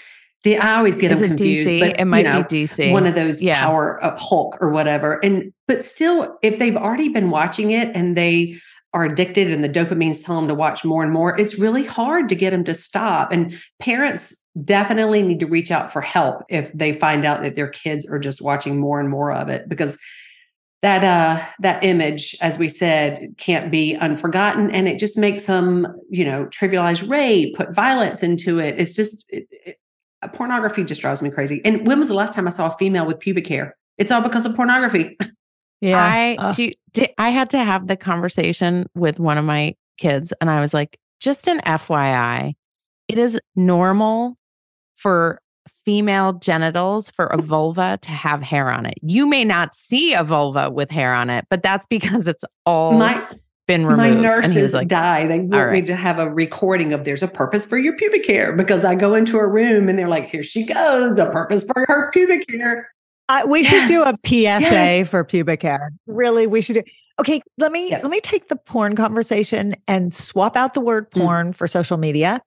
I 0.45 0.77
always 0.79 0.99
get 0.99 1.13
is 1.13 1.21
them 1.21 1.29
confused, 1.29 1.71
DC? 1.71 1.81
but 1.81 2.01
it 2.01 2.05
might 2.07 2.27
you 2.27 2.33
know, 2.33 2.43
be 2.43 2.65
DC. 2.65 2.91
One 2.91 3.07
of 3.07 3.15
those 3.15 3.41
yeah. 3.41 3.65
power 3.65 4.03
uh, 4.05 4.17
Hulk 4.17 4.57
or 4.61 4.71
whatever. 4.71 5.25
And 5.25 5.53
but 5.69 5.85
still, 5.85 6.39
if 6.43 6.59
they've 6.59 6.77
already 6.77 7.09
been 7.09 7.31
watching 7.31 7.71
it 7.71 7.95
and 7.95 8.17
they 8.17 8.59
are 8.93 9.05
addicted 9.05 9.53
and 9.53 9.63
the 9.63 9.69
dopamines 9.69 10.25
tell 10.25 10.37
them 10.37 10.49
to 10.49 10.55
watch 10.55 10.85
more 10.85 11.03
and 11.03 11.13
more, 11.13 11.39
it's 11.39 11.59
really 11.59 11.85
hard 11.85 12.29
to 12.29 12.35
get 12.35 12.51
them 12.51 12.65
to 12.65 12.75
stop. 12.75 13.31
And 13.31 13.57
parents 13.79 14.43
definitely 14.65 15.23
need 15.23 15.41
to 15.41 15.47
reach 15.47 15.71
out 15.71 15.93
for 15.93 16.01
help 16.01 16.43
if 16.49 16.73
they 16.73 16.93
find 16.93 17.25
out 17.25 17.43
that 17.43 17.55
their 17.55 17.69
kids 17.69 18.09
are 18.09 18.19
just 18.19 18.43
watching 18.43 18.79
more 18.79 18.99
and 18.99 19.09
more 19.09 19.33
of 19.33 19.49
it 19.49 19.69
because 19.69 19.97
that 20.83 21.05
uh 21.05 21.45
that 21.61 21.85
image 21.85 22.35
as 22.41 22.59
we 22.59 22.67
said 22.67 23.35
can't 23.37 23.71
be 23.71 23.95
unforgotten 23.97 24.71
and 24.71 24.89
it 24.89 24.99
just 24.99 25.17
makes 25.17 25.47
them 25.47 25.87
you 26.09 26.25
know 26.25 26.47
trivialize 26.47 27.09
rape 27.09 27.55
put 27.55 27.75
violence 27.75 28.23
into 28.23 28.59
it 28.59 28.75
it's 28.79 28.95
just 28.95 29.25
it, 29.29 29.47
it, 29.51 29.77
pornography 30.33 30.83
just 30.83 31.01
drives 31.01 31.23
me 31.23 31.31
crazy 31.31 31.61
and 31.65 31.87
when 31.87 31.99
was 31.99 32.09
the 32.09 32.15
last 32.15 32.33
time 32.33 32.47
i 32.47 32.51
saw 32.51 32.69
a 32.69 32.77
female 32.77 33.07
with 33.07 33.21
pubic 33.21 33.47
hair 33.47 33.77
it's 33.99 34.11
all 34.11 34.23
because 34.23 34.47
of 34.47 34.57
pornography 34.57 35.17
yeah 35.81 36.03
i 36.03 36.37
uh. 36.39 36.53
do, 36.53 36.71
do, 36.93 37.07
i 37.19 37.31
had 37.31 37.51
to 37.51 37.59
have 37.59 37.87
the 37.87 37.97
conversation 37.97 38.89
with 38.95 39.19
one 39.19 39.39
of 39.39 39.45
my 39.45 39.75
kids 39.99 40.33
and 40.41 40.51
i 40.51 40.61
was 40.61 40.75
like 40.75 40.99
just 41.21 41.47
an 41.49 41.61
fyi 41.61 42.55
it 43.09 43.19
is 43.19 43.39
normal 43.57 44.37
for 44.95 45.41
female 45.85 46.35
genitals 46.35 47.11
for 47.11 47.27
a 47.27 47.41
vulva 47.41 47.99
to 48.03 48.11
have 48.11 48.43
hair 48.43 48.71
on 48.71 48.87
it. 48.87 48.95
You 49.03 49.27
may 49.27 49.45
not 49.45 49.75
see 49.75 50.15
a 50.15 50.25
vulva 50.25 50.71
with 50.71 50.91
hair 50.91 51.15
on 51.15 51.31
it, 51.31 51.47
but 51.51 51.63
that's 51.63 51.87
because 51.87 52.27
it's 52.27 52.45
all 52.67 52.93
my, 52.93 53.27
been 53.67 53.87
removed. 53.87 54.17
My 54.17 54.21
nurses 54.21 54.73
like, 54.73 54.89
die. 54.89 55.27
They 55.27 55.41
want 55.41 55.53
right. 55.53 55.73
me 55.73 55.83
to 55.83 55.97
have 55.97 56.19
a 56.19 56.31
recording 56.31 56.93
of 56.93 57.05
there's 57.05 57.23
a 57.23 57.29
purpose 57.29 57.65
for 57.65 57.79
your 57.79 57.97
pubic 57.97 58.27
hair 58.27 58.55
because 58.55 58.85
I 58.85 58.95
go 58.95 59.15
into 59.15 59.39
a 59.39 59.47
room 59.47 59.89
and 59.89 59.99
they're 59.99 60.09
like, 60.09 60.29
here 60.29 60.43
she 60.43 60.65
goes, 60.65 61.19
a 61.19 61.27
purpose 61.27 61.65
for 61.65 61.85
her 61.89 62.11
pubic 62.13 62.45
hair. 62.51 62.89
Uh, 63.31 63.47
we 63.47 63.61
yes. 63.61 63.71
should 63.71 63.87
do 63.87 64.03
a 64.03 64.13
PSA 64.27 64.43
yes. 64.43 65.09
for 65.09 65.23
pubic 65.23 65.63
hair. 65.63 65.93
Really, 66.09 66.49
we 66.49 66.61
should 66.61 66.75
do. 66.75 66.83
Okay, 67.21 67.41
let 67.59 67.71
me 67.71 67.91
yes. 67.91 68.03
let 68.03 68.11
me 68.11 68.21
take 68.21 68.49
the 68.49 68.57
porn 68.57 68.97
conversation 68.97 69.77
and 69.87 70.13
swap 70.13 70.57
out 70.57 70.75
the 70.75 70.81
word 70.81 71.09
mm. 71.13 71.21
porn 71.21 71.53
mm. 71.53 71.57
for 71.57 71.69
social 71.69 71.97
media 71.97 72.43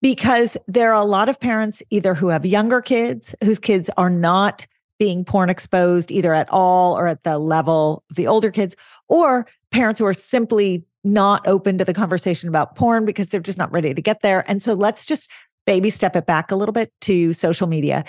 because 0.00 0.56
there 0.66 0.94
are 0.94 1.02
a 1.02 1.04
lot 1.04 1.28
of 1.28 1.38
parents 1.38 1.82
either 1.90 2.14
who 2.14 2.28
have 2.28 2.46
younger 2.46 2.80
kids 2.80 3.34
whose 3.44 3.58
kids 3.58 3.90
are 3.98 4.08
not 4.08 4.66
being 4.98 5.26
porn 5.26 5.50
exposed 5.50 6.10
either 6.10 6.32
at 6.32 6.48
all 6.48 6.96
or 6.96 7.06
at 7.06 7.22
the 7.24 7.38
level 7.38 8.02
of 8.08 8.16
the 8.16 8.26
older 8.26 8.50
kids, 8.50 8.74
or 9.08 9.46
parents 9.70 9.98
who 9.98 10.06
are 10.06 10.14
simply 10.14 10.82
not 11.02 11.46
open 11.46 11.76
to 11.76 11.84
the 11.84 11.92
conversation 11.92 12.48
about 12.48 12.76
porn 12.76 13.04
because 13.04 13.28
they're 13.28 13.40
just 13.40 13.58
not 13.58 13.70
ready 13.72 13.92
to 13.92 14.00
get 14.00 14.22
there. 14.22 14.42
And 14.48 14.62
so 14.62 14.72
let's 14.72 15.04
just 15.04 15.30
baby 15.66 15.90
step 15.90 16.16
it 16.16 16.26
back 16.26 16.50
a 16.50 16.56
little 16.56 16.72
bit 16.72 16.92
to 17.02 17.32
social 17.32 17.66
media. 17.66 18.04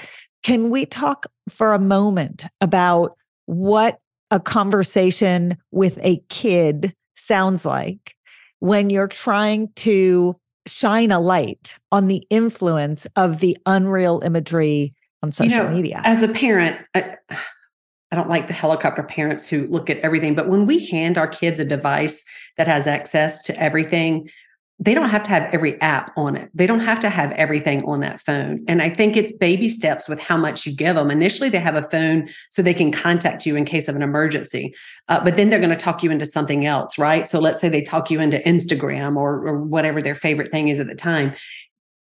Can 0.45 0.69
we 0.69 0.85
talk 0.85 1.25
for 1.49 1.73
a 1.73 1.79
moment 1.79 2.45
about 2.61 3.17
what 3.47 3.97
a 4.29 4.39
conversation 4.39 5.57
with 5.71 5.97
a 6.03 6.21
kid 6.29 6.93
sounds 7.17 7.65
like 7.65 8.13
when 8.59 8.91
you're 8.91 9.07
trying 9.07 9.69
to 9.77 10.35
shine 10.67 11.09
a 11.09 11.19
light 11.19 11.73
on 11.91 12.05
the 12.05 12.23
influence 12.29 13.07
of 13.15 13.39
the 13.39 13.57
unreal 13.65 14.21
imagery 14.23 14.93
on 15.23 15.31
social 15.31 15.57
you 15.57 15.63
know, 15.63 15.69
media. 15.69 16.03
As 16.05 16.21
a 16.21 16.27
parent, 16.27 16.79
I, 16.93 17.15
I 18.11 18.15
don't 18.15 18.29
like 18.29 18.45
the 18.45 18.53
helicopter 18.53 19.01
parents 19.01 19.49
who 19.49 19.65
look 19.65 19.89
at 19.89 19.97
everything, 20.01 20.35
but 20.35 20.47
when 20.47 20.67
we 20.67 20.85
hand 20.85 21.17
our 21.17 21.27
kids 21.27 21.59
a 21.59 21.65
device 21.65 22.23
that 22.57 22.67
has 22.67 22.85
access 22.85 23.41
to 23.45 23.59
everything, 23.59 24.29
they 24.77 24.93
don't 24.93 25.09
have 25.09 25.23
to 25.23 25.29
have 25.29 25.43
every 25.53 25.79
app 25.81 26.11
on 26.17 26.35
it. 26.35 26.49
They 26.53 26.67
don't 26.67 26.81
have 26.81 26.99
to 26.99 27.09
have 27.09 27.31
everything 27.33 27.85
on 27.85 28.01
that 28.01 28.19
phone. 28.19 28.63
And 28.67 28.81
I 28.81 28.89
think 28.89 29.15
it's 29.15 29.31
baby 29.31 29.69
steps 29.69 30.09
with 30.09 30.19
how 30.19 30.35
much 30.35 30.65
you 30.65 30.75
give 30.75 30.95
them. 30.95 31.09
Initially, 31.09 31.49
they 31.49 31.59
have 31.59 31.75
a 31.75 31.89
phone 31.89 32.27
so 32.49 32.61
they 32.61 32.73
can 32.73 32.91
contact 32.91 33.45
you 33.45 33.55
in 33.55 33.63
case 33.63 33.87
of 33.87 33.95
an 33.95 34.01
emergency, 34.01 34.75
uh, 35.07 35.23
but 35.23 35.37
then 35.37 35.49
they're 35.49 35.59
going 35.59 35.69
to 35.69 35.77
talk 35.77 36.03
you 36.03 36.11
into 36.11 36.25
something 36.25 36.65
else, 36.65 36.97
right? 36.97 37.25
So 37.27 37.39
let's 37.39 37.61
say 37.61 37.69
they 37.69 37.81
talk 37.81 38.11
you 38.11 38.19
into 38.19 38.39
Instagram 38.39 39.15
or, 39.15 39.47
or 39.47 39.61
whatever 39.61 40.01
their 40.01 40.15
favorite 40.15 40.51
thing 40.51 40.67
is 40.67 40.79
at 40.79 40.87
the 40.87 40.95
time 40.95 41.35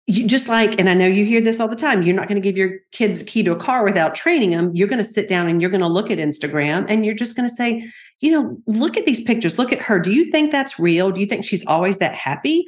you 0.07 0.27
just 0.27 0.47
like, 0.47 0.79
and 0.79 0.89
I 0.89 0.93
know 0.93 1.05
you 1.05 1.25
hear 1.25 1.41
this 1.41 1.59
all 1.59 1.67
the 1.67 1.75
time, 1.75 2.01
you're 2.01 2.15
not 2.15 2.27
going 2.27 2.41
to 2.41 2.45
give 2.45 2.57
your 2.57 2.79
kids 2.91 3.21
a 3.21 3.25
key 3.25 3.43
to 3.43 3.51
a 3.51 3.55
car 3.55 3.83
without 3.83 4.15
training 4.15 4.49
them. 4.51 4.71
You're 4.73 4.87
going 4.87 5.03
to 5.03 5.09
sit 5.09 5.29
down 5.29 5.47
and 5.47 5.61
you're 5.61 5.69
going 5.69 5.81
to 5.81 5.87
look 5.87 6.09
at 6.09 6.17
Instagram 6.17 6.85
and 6.89 7.05
you're 7.05 7.15
just 7.15 7.35
going 7.35 7.47
to 7.47 7.53
say, 7.53 7.89
you 8.19 8.31
know, 8.31 8.57
look 8.65 8.97
at 8.97 9.05
these 9.05 9.23
pictures, 9.23 9.59
look 9.59 9.71
at 9.71 9.79
her. 9.79 9.99
Do 9.99 10.11
you 10.11 10.31
think 10.31 10.51
that's 10.51 10.79
real? 10.79 11.11
Do 11.11 11.19
you 11.19 11.27
think 11.27 11.45
she's 11.45 11.65
always 11.67 11.99
that 11.99 12.15
happy? 12.15 12.65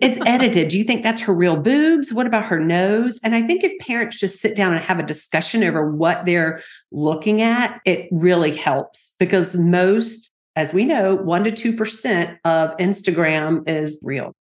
It's 0.00 0.18
edited. 0.26 0.68
Do 0.68 0.78
you 0.78 0.84
think 0.84 1.02
that's 1.02 1.20
her 1.22 1.34
real 1.34 1.56
boobs? 1.56 2.12
What 2.12 2.26
about 2.26 2.46
her 2.46 2.60
nose? 2.60 3.18
And 3.24 3.34
I 3.34 3.42
think 3.42 3.64
if 3.64 3.76
parents 3.80 4.16
just 4.16 4.38
sit 4.38 4.56
down 4.56 4.72
and 4.72 4.84
have 4.84 5.00
a 5.00 5.06
discussion 5.06 5.64
over 5.64 5.90
what 5.90 6.26
they're 6.26 6.62
looking 6.92 7.42
at, 7.42 7.80
it 7.84 8.08
really 8.12 8.54
helps 8.54 9.16
because 9.18 9.56
most, 9.56 10.30
as 10.54 10.72
we 10.72 10.84
know, 10.84 11.16
one 11.16 11.42
to 11.42 11.50
2% 11.50 12.38
of 12.44 12.76
Instagram 12.76 13.68
is 13.68 14.00
real. 14.02 14.32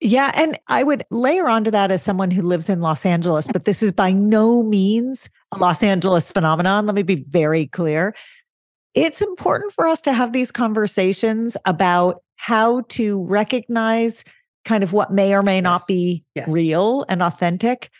Yeah. 0.00 0.32
And 0.34 0.58
I 0.68 0.82
would 0.82 1.04
layer 1.10 1.48
onto 1.48 1.70
that 1.70 1.90
as 1.90 2.02
someone 2.02 2.30
who 2.30 2.42
lives 2.42 2.70
in 2.70 2.80
Los 2.80 3.04
Angeles, 3.04 3.46
but 3.52 3.66
this 3.66 3.82
is 3.82 3.92
by 3.92 4.12
no 4.12 4.62
means 4.62 5.28
a 5.52 5.58
Los 5.58 5.82
Angeles 5.82 6.30
phenomenon. 6.30 6.86
Let 6.86 6.94
me 6.94 7.02
be 7.02 7.16
very 7.16 7.66
clear. 7.66 8.14
It's 8.94 9.20
important 9.20 9.72
for 9.72 9.86
us 9.86 10.00
to 10.02 10.12
have 10.12 10.32
these 10.32 10.50
conversations 10.50 11.56
about 11.64 12.22
how 12.36 12.80
to 12.88 13.22
recognize 13.24 14.24
kind 14.64 14.82
of 14.82 14.92
what 14.92 15.12
may 15.12 15.34
or 15.34 15.42
may 15.42 15.56
yes. 15.56 15.62
not 15.62 15.86
be 15.86 16.24
yes. 16.34 16.50
real 16.50 17.04
and 17.08 17.22
authentic 17.22 17.90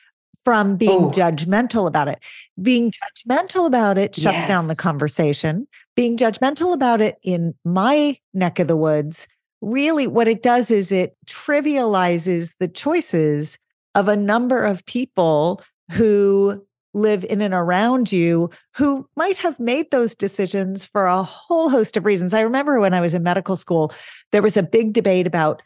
from 0.45 0.77
being 0.77 1.05
oh. 1.05 1.11
judgmental 1.11 1.87
about 1.87 2.09
it. 2.09 2.19
Being 2.61 2.93
judgmental 2.93 3.67
about 3.67 3.99
it 3.99 4.15
shuts 4.15 4.39
yes. 4.39 4.49
down 4.49 4.69
the 4.69 4.77
conversation. 4.77 5.67
Being 5.97 6.17
judgmental 6.17 6.73
about 6.73 7.01
it 7.01 7.19
in 7.23 7.55
my 7.65 8.19
neck 8.33 8.59
of 8.59 8.69
the 8.69 8.77
woods, 8.77 9.27
really 9.61 10.07
what 10.07 10.29
it 10.29 10.43
does 10.43 10.71
is 10.71 10.91
it 10.91 11.17
trivializes 11.27 12.55
the 12.59 12.69
choices 12.69 13.59
of 13.95 14.09
a 14.09 14.17
number 14.17 14.65
of 14.65 14.85
people 14.87 15.61
who 15.91 16.65
live 16.93 17.25
in 17.25 17.41
and 17.41 17.55
around 17.55 18.11
you 18.11 18.51
who 18.75 19.07
might 19.17 19.37
have 19.37 19.61
made 19.61 19.91
those 19.91 20.15
decisions 20.15 20.85
for 20.85 21.07
a 21.07 21.23
whole 21.23 21.69
host 21.69 21.97
of 21.97 22.05
reasons. 22.05 22.35
I 22.35 22.41
remember 22.41 22.81
when 22.81 22.95
I 22.95 23.01
was 23.01 23.15
in 23.15 23.23
medical 23.23 23.57
school, 23.57 23.93
there 24.33 24.43
was 24.43 24.57
a 24.57 24.63
big 24.63 24.93
debate 24.93 25.27
about 25.27 25.63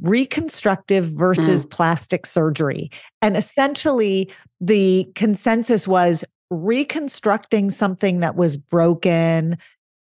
reconstructive 0.00 1.04
versus 1.04 1.66
mm. 1.66 1.70
plastic 1.70 2.26
surgery. 2.26 2.90
And 3.22 3.36
essentially, 3.36 4.30
the 4.60 5.06
consensus 5.14 5.86
was 5.86 6.24
reconstructing 6.50 7.70
something 7.70 8.20
that 8.20 8.36
was 8.36 8.56
broken, 8.56 9.58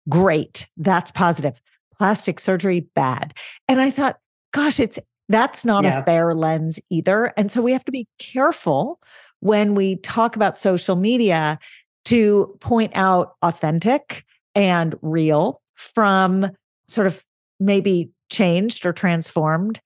great, 0.10 0.68
that's 0.78 1.12
positive. 1.12 1.62
Plastic 2.02 2.40
surgery, 2.40 2.88
bad. 2.96 3.36
And 3.68 3.80
I 3.80 3.92
thought, 3.92 4.18
gosh, 4.54 4.80
it's 4.80 5.00
that's 5.30 5.64
not 5.64 5.84
yeah. 5.84 6.00
a 6.00 6.04
fair 6.04 6.34
lens 6.34 6.80
either. 6.90 7.34
And 7.38 7.52
so 7.52 7.62
we 7.62 7.72
have 7.72 7.86
to 7.86 7.92
be 7.92 8.08
careful 8.18 9.00
when 9.40 9.76
we 9.76 9.98
talk 9.98 10.36
about 10.36 10.58
social 10.58 10.96
media 10.96 11.60
to 12.06 12.58
point 12.60 12.92
out 12.96 13.36
authentic 13.44 14.26
and 14.56 14.96
real 15.02 15.62
from 15.76 16.50
sort 16.88 17.08
of 17.08 17.24
maybe 17.60 18.12
changed 18.30 18.86
or 18.86 18.94
transformed? 18.94 19.80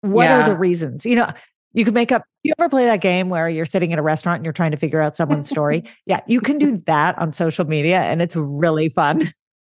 What 0.00 0.24
yeah. 0.24 0.40
are 0.40 0.48
the 0.48 0.56
reasons? 0.56 1.06
You 1.06 1.16
know, 1.16 1.28
you 1.72 1.84
can 1.84 1.94
make 1.94 2.12
up. 2.12 2.24
You 2.42 2.52
ever 2.58 2.68
play 2.68 2.84
that 2.84 3.00
game 3.00 3.30
where 3.30 3.48
you're 3.48 3.64
sitting 3.64 3.92
in 3.92 3.98
a 3.98 4.02
restaurant 4.02 4.38
and 4.38 4.44
you're 4.44 4.52
trying 4.52 4.72
to 4.72 4.76
figure 4.76 5.00
out 5.00 5.16
someone's 5.16 5.48
story? 5.48 5.84
yeah, 6.06 6.20
you 6.26 6.40
can 6.40 6.58
do 6.58 6.76
that 6.86 7.16
on 7.18 7.32
social 7.32 7.64
media 7.64 8.00
and 8.00 8.20
it's 8.20 8.36
really 8.36 8.88
fun. 8.88 9.32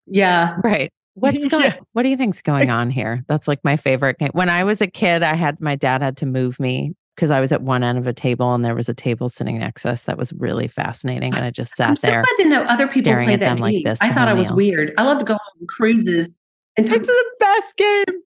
Yeah. 0.08 0.58
Right. 0.64 0.92
What's 1.16 1.46
going 1.48 1.64
yeah. 1.64 1.78
what 1.94 2.04
do 2.04 2.10
you 2.10 2.18
think's 2.18 2.42
going 2.42 2.70
on 2.80 2.90
here? 2.90 3.26
That's 3.28 3.48
like 3.48 3.64
my 3.64 3.78
favorite 3.78 4.20
game. 4.20 4.30
When 4.34 4.50
I 4.50 4.64
was 4.64 4.82
a 4.82 4.88
kid, 4.88 5.24
I 5.24 5.34
had 5.34 5.60
my 5.60 5.76
dad 5.76 6.02
had 6.02 6.18
to 6.18 6.26
move 6.26 6.60
me 6.60 6.94
because 7.16 7.32
I 7.32 7.40
was 7.40 7.52
at 7.52 7.62
one 7.62 7.84
end 7.84 7.98
of 7.98 8.08
a 8.08 8.14
table 8.14 8.54
and 8.54 8.64
there 8.64 8.76
was 8.76 8.90
a 8.90 8.94
table 8.94 9.30
sitting 9.30 9.58
next 9.58 9.84
to 9.84 9.92
us 9.92 10.04
that 10.04 10.18
was 10.18 10.34
really 10.34 10.68
fascinating. 10.68 11.34
And 11.34 11.46
I 11.46 11.50
just 11.50 11.74
sat 11.74 11.90
I'm 11.90 11.96
so 11.96 12.08
there. 12.08 12.22
glad 12.22 12.44
to 12.44 12.50
know 12.50 12.64
other 12.64 12.88
people 12.88 13.14
play 13.16 13.38
that 13.38 13.58
game. 13.58 13.62
Like 13.62 13.84
this 13.84 14.02
I 14.02 14.14
thought 14.14 14.28
I 14.28 14.34
was 14.34 14.52
weird. 14.52 14.94
I 14.98 15.04
love 15.04 15.20
to 15.20 15.26
go 15.26 15.34
on 15.34 15.68
cruises 15.68 16.36
and 16.78 16.90
it's 16.90 17.08
the 17.08 17.26
best 17.40 17.78
game. 17.78 18.22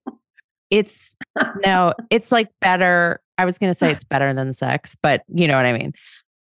It's 0.70 1.16
no, 1.64 1.94
it's 2.10 2.32
like 2.32 2.48
better. 2.60 3.20
I 3.38 3.44
was 3.44 3.58
going 3.58 3.70
to 3.70 3.74
say 3.74 3.90
it's 3.90 4.04
better 4.04 4.34
than 4.34 4.52
sex, 4.52 4.96
but 5.00 5.22
you 5.28 5.46
know 5.46 5.56
what 5.56 5.66
I 5.66 5.72
mean. 5.72 5.92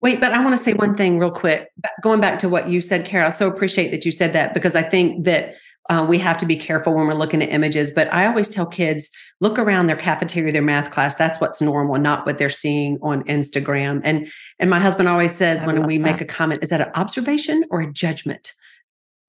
Wait, 0.02 0.20
but 0.20 0.34
I 0.34 0.44
want 0.44 0.56
to 0.56 0.62
say 0.62 0.74
one 0.74 0.96
thing 0.96 1.18
real 1.18 1.32
quick. 1.32 1.70
Going 2.02 2.20
back 2.20 2.38
to 2.40 2.50
what 2.50 2.68
you 2.68 2.82
said, 2.82 3.06
Cara, 3.06 3.28
I 3.28 3.30
so 3.30 3.48
appreciate 3.48 3.92
that 3.92 4.06
you 4.06 4.12
said 4.12 4.34
that 4.34 4.54
because 4.54 4.76
I 4.76 4.84
think 4.84 5.24
that 5.24 5.56
uh, 5.90 6.06
we 6.08 6.18
have 6.18 6.38
to 6.38 6.46
be 6.46 6.56
careful 6.56 6.94
when 6.96 7.08
we're 7.08 7.14
looking 7.14 7.42
at 7.42 7.50
images. 7.50 7.92
But 7.92 8.12
I 8.14 8.26
always 8.26 8.50
tell 8.50 8.66
kids 8.66 9.12
look 9.42 9.60
around 9.60 9.88
their 9.88 9.98
cafeteria, 9.98 10.54
their 10.54 10.62
math 10.62 10.92
class. 10.92 11.16
That's 11.16 11.42
what's 11.42 11.62
normal, 11.62 12.00
not 12.00 12.26
what 12.26 12.38
they're 12.38 12.50
seeing 12.50 12.98
on 13.02 13.24
Instagram. 13.24 14.02
And 14.04 14.32
and 14.60 14.70
my 14.70 14.80
husband 14.80 15.10
always 15.10 15.36
says 15.36 15.64
I 15.64 15.68
when 15.68 15.86
we 15.86 15.98
that. 15.98 16.04
make 16.04 16.22
a 16.22 16.26
comment, 16.26 16.64
is 16.64 16.70
that 16.70 16.82
an 16.82 16.92
observation 16.96 17.66
or 17.70 17.82
a 17.82 17.92
judgment? 17.92 18.54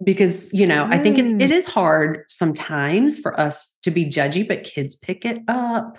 because 0.03 0.53
you 0.53 0.67
know 0.67 0.85
mm. 0.85 0.95
i 0.95 0.99
think 0.99 1.19
it's 1.19 1.33
it 1.33 1.51
mm. 1.51 1.73
hard 1.73 2.25
sometimes 2.29 3.19
for 3.19 3.39
us 3.39 3.79
to 3.83 3.91
be 3.91 4.05
judgy 4.05 4.47
but 4.47 4.65
kids 4.65 4.97
pick 4.97 5.25
it 5.25 5.39
up 5.49 5.99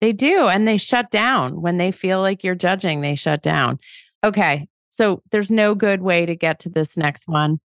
they 0.00 0.12
do 0.12 0.48
and 0.48 0.66
they 0.66 0.76
shut 0.76 1.10
down 1.10 1.60
when 1.60 1.76
they 1.76 1.90
feel 1.90 2.20
like 2.20 2.42
you're 2.42 2.54
judging 2.54 3.00
they 3.00 3.14
shut 3.14 3.42
down 3.42 3.78
okay 4.22 4.66
so 4.90 5.22
there's 5.30 5.50
no 5.50 5.74
good 5.74 6.02
way 6.02 6.24
to 6.24 6.34
get 6.34 6.60
to 6.60 6.68
this 6.68 6.96
next 6.96 7.28
one 7.28 7.60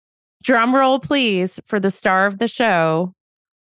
drum 0.48 0.74
roll 0.74 0.98
please 0.98 1.60
for 1.66 1.78
the 1.78 1.92
star 1.92 2.26
of 2.26 2.38
the 2.40 2.48
show. 2.48 3.14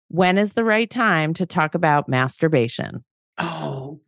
When 0.09 0.37
is 0.37 0.53
the 0.53 0.63
right 0.63 0.87
time 0.87 1.33
to 1.33 1.47
talk 1.47 1.73
about 1.73 2.07
masturbation? 2.07 3.03
Oh 3.39 3.99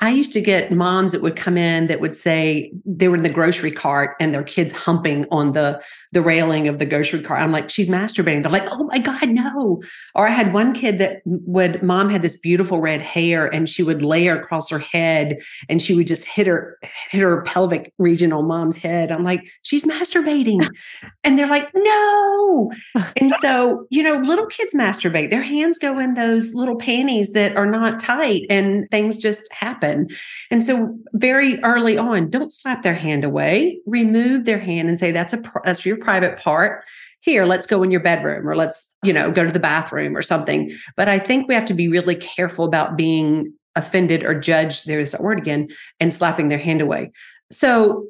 I 0.00 0.10
used 0.10 0.32
to 0.32 0.40
get 0.40 0.72
moms 0.72 1.12
that 1.12 1.22
would 1.22 1.36
come 1.36 1.56
in 1.56 1.86
that 1.88 2.00
would 2.00 2.14
say 2.14 2.72
they 2.84 3.08
were 3.08 3.16
in 3.16 3.22
the 3.22 3.28
grocery 3.28 3.70
cart 3.70 4.16
and 4.20 4.34
their 4.34 4.42
kids 4.42 4.72
humping 4.72 5.26
on 5.30 5.52
the 5.52 5.82
the 6.12 6.22
railing 6.22 6.68
of 6.68 6.78
the 6.78 6.86
grocery 6.86 7.20
cart. 7.20 7.42
I'm 7.42 7.50
like, 7.50 7.68
she's 7.68 7.90
masturbating. 7.90 8.42
They're 8.42 8.52
like, 8.52 8.68
oh 8.70 8.84
my 8.84 8.98
God, 8.98 9.28
no. 9.30 9.82
Or 10.14 10.28
I 10.28 10.30
had 10.30 10.54
one 10.54 10.72
kid 10.72 10.98
that 10.98 11.20
would 11.24 11.82
mom 11.82 12.08
had 12.08 12.22
this 12.22 12.36
beautiful 12.36 12.80
red 12.80 13.02
hair 13.02 13.52
and 13.52 13.68
she 13.68 13.82
would 13.82 14.00
lay 14.00 14.24
her 14.26 14.40
across 14.40 14.70
her 14.70 14.78
head 14.78 15.38
and 15.68 15.82
she 15.82 15.94
would 15.94 16.06
just 16.06 16.24
hit 16.24 16.46
her 16.46 16.78
hit 17.10 17.20
her 17.20 17.42
pelvic 17.42 17.92
region 17.98 18.32
on 18.32 18.46
mom's 18.46 18.76
head. 18.76 19.10
I'm 19.10 19.24
like, 19.24 19.42
she's 19.62 19.84
masturbating. 19.84 20.66
and 21.24 21.38
they're 21.38 21.48
like, 21.48 21.68
no. 21.74 22.72
and 23.16 23.32
so, 23.40 23.86
you 23.90 24.02
know, 24.02 24.14
little 24.14 24.46
kids 24.46 24.72
masturbate. 24.72 25.30
Their 25.30 25.42
hands 25.42 25.78
go 25.78 25.98
in 25.98 26.14
those 26.14 26.54
little 26.54 26.76
panties 26.76 27.32
that 27.32 27.56
are 27.56 27.66
not 27.66 27.98
tight 27.98 28.42
and 28.48 28.88
things 28.90 29.18
just 29.18 29.42
happen. 29.54 30.08
And 30.50 30.62
so 30.62 30.96
very 31.12 31.62
early 31.62 31.96
on, 31.96 32.30
don't 32.30 32.52
slap 32.52 32.82
their 32.82 32.94
hand 32.94 33.24
away. 33.24 33.80
Remove 33.86 34.44
their 34.44 34.58
hand 34.58 34.88
and 34.88 34.98
say 34.98 35.10
that's 35.10 35.32
a 35.32 35.42
that's 35.64 35.84
your 35.86 35.96
private 35.96 36.38
part. 36.38 36.84
Here, 37.20 37.46
let's 37.46 37.66
go 37.66 37.82
in 37.82 37.90
your 37.90 38.00
bedroom 38.00 38.46
or 38.46 38.54
let's, 38.54 38.92
you 39.02 39.12
know, 39.12 39.30
go 39.30 39.44
to 39.44 39.52
the 39.52 39.58
bathroom 39.58 40.14
or 40.14 40.20
something. 40.20 40.76
But 40.94 41.08
I 41.08 41.18
think 41.18 41.48
we 41.48 41.54
have 41.54 41.64
to 41.66 41.74
be 41.74 41.88
really 41.88 42.16
careful 42.16 42.66
about 42.66 42.96
being 42.96 43.54
offended 43.76 44.22
or 44.22 44.38
judged, 44.38 44.86
there's 44.86 45.12
that 45.12 45.22
word 45.22 45.38
again, 45.38 45.68
and 46.00 46.12
slapping 46.12 46.48
their 46.48 46.58
hand 46.58 46.80
away. 46.80 47.12
So 47.50 48.08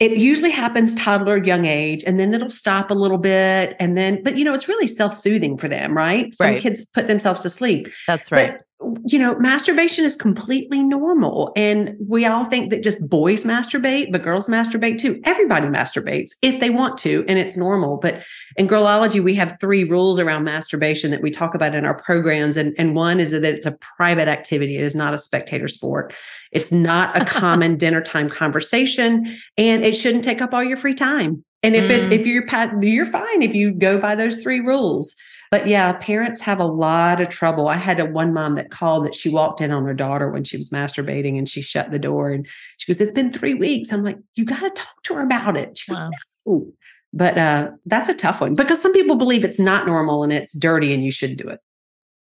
it 0.00 0.16
usually 0.16 0.50
happens 0.50 0.94
toddler 0.94 1.42
young 1.42 1.64
age 1.64 2.02
and 2.04 2.18
then 2.18 2.34
it'll 2.34 2.50
stop 2.50 2.90
a 2.90 2.94
little 2.94 3.18
bit 3.18 3.76
and 3.78 3.96
then 3.96 4.22
but 4.22 4.36
you 4.36 4.44
know 4.44 4.54
it's 4.54 4.68
really 4.68 4.86
self-soothing 4.86 5.56
for 5.56 5.68
them 5.68 5.96
right 5.96 6.34
some 6.34 6.48
right. 6.48 6.62
kids 6.62 6.84
put 6.86 7.06
themselves 7.06 7.40
to 7.40 7.48
sleep 7.48 7.88
that's 8.06 8.32
right 8.32 8.56
but 8.56 8.64
you 9.06 9.18
know, 9.18 9.38
masturbation 9.38 10.04
is 10.04 10.16
completely 10.16 10.82
normal. 10.82 11.52
And 11.56 11.96
we 12.08 12.26
all 12.26 12.44
think 12.44 12.70
that 12.70 12.82
just 12.82 13.00
boys 13.08 13.44
masturbate, 13.44 14.10
but 14.10 14.22
girls 14.22 14.48
masturbate 14.48 14.98
too. 14.98 15.20
Everybody 15.24 15.66
masturbates 15.66 16.30
if 16.42 16.60
they 16.60 16.70
want 16.70 16.98
to, 16.98 17.24
and 17.28 17.38
it's 17.38 17.56
normal. 17.56 17.98
But 17.98 18.22
in 18.56 18.66
Girlology, 18.66 19.22
we 19.22 19.34
have 19.34 19.58
three 19.60 19.84
rules 19.84 20.18
around 20.18 20.44
masturbation 20.44 21.10
that 21.10 21.22
we 21.22 21.30
talk 21.30 21.54
about 21.54 21.74
in 21.74 21.84
our 21.84 21.94
programs. 21.94 22.56
And, 22.56 22.74
and 22.78 22.94
one 22.94 23.20
is 23.20 23.30
that 23.30 23.44
it's 23.44 23.66
a 23.66 23.76
private 23.96 24.28
activity, 24.28 24.76
it 24.76 24.84
is 24.84 24.94
not 24.94 25.14
a 25.14 25.18
spectator 25.18 25.68
sport. 25.68 26.14
It's 26.52 26.72
not 26.72 27.20
a 27.20 27.24
common 27.24 27.76
dinner 27.78 28.00
time 28.00 28.28
conversation, 28.28 29.38
and 29.58 29.84
it 29.84 29.96
shouldn't 29.96 30.24
take 30.24 30.40
up 30.40 30.54
all 30.54 30.64
your 30.64 30.76
free 30.76 30.94
time. 30.94 31.44
And 31.62 31.74
if 31.74 31.90
mm. 31.90 31.90
it 31.90 32.12
if 32.12 32.26
you're 32.26 32.44
you're 32.82 33.06
fine 33.06 33.42
if 33.42 33.54
you 33.54 33.72
go 33.72 33.98
by 33.98 34.14
those 34.14 34.36
three 34.38 34.60
rules. 34.60 35.16
But 35.50 35.66
yeah, 35.66 35.92
parents 35.94 36.40
have 36.40 36.58
a 36.58 36.66
lot 36.66 37.20
of 37.20 37.28
trouble. 37.28 37.68
I 37.68 37.76
had 37.76 38.00
a 38.00 38.06
one 38.06 38.32
mom 38.32 38.56
that 38.56 38.70
called 38.70 39.04
that 39.04 39.14
she 39.14 39.28
walked 39.28 39.60
in 39.60 39.70
on 39.70 39.84
her 39.84 39.94
daughter 39.94 40.30
when 40.30 40.44
she 40.44 40.56
was 40.56 40.70
masturbating 40.70 41.38
and 41.38 41.48
she 41.48 41.62
shut 41.62 41.90
the 41.90 41.98
door 41.98 42.32
and 42.32 42.46
she 42.78 42.92
goes, 42.92 43.00
It's 43.00 43.12
been 43.12 43.32
three 43.32 43.54
weeks. 43.54 43.92
I'm 43.92 44.02
like, 44.02 44.18
You 44.34 44.44
got 44.44 44.60
to 44.60 44.70
talk 44.70 45.02
to 45.04 45.14
her 45.14 45.22
about 45.22 45.56
it. 45.56 45.78
She 45.78 45.92
goes, 45.92 45.98
wow. 45.98 46.10
no. 46.46 46.72
But 47.12 47.38
uh, 47.38 47.70
that's 47.86 48.08
a 48.08 48.14
tough 48.14 48.40
one 48.40 48.56
because 48.56 48.82
some 48.82 48.92
people 48.92 49.14
believe 49.14 49.44
it's 49.44 49.60
not 49.60 49.86
normal 49.86 50.24
and 50.24 50.32
it's 50.32 50.52
dirty 50.52 50.92
and 50.92 51.04
you 51.04 51.12
shouldn't 51.12 51.38
do 51.38 51.48
it. 51.48 51.60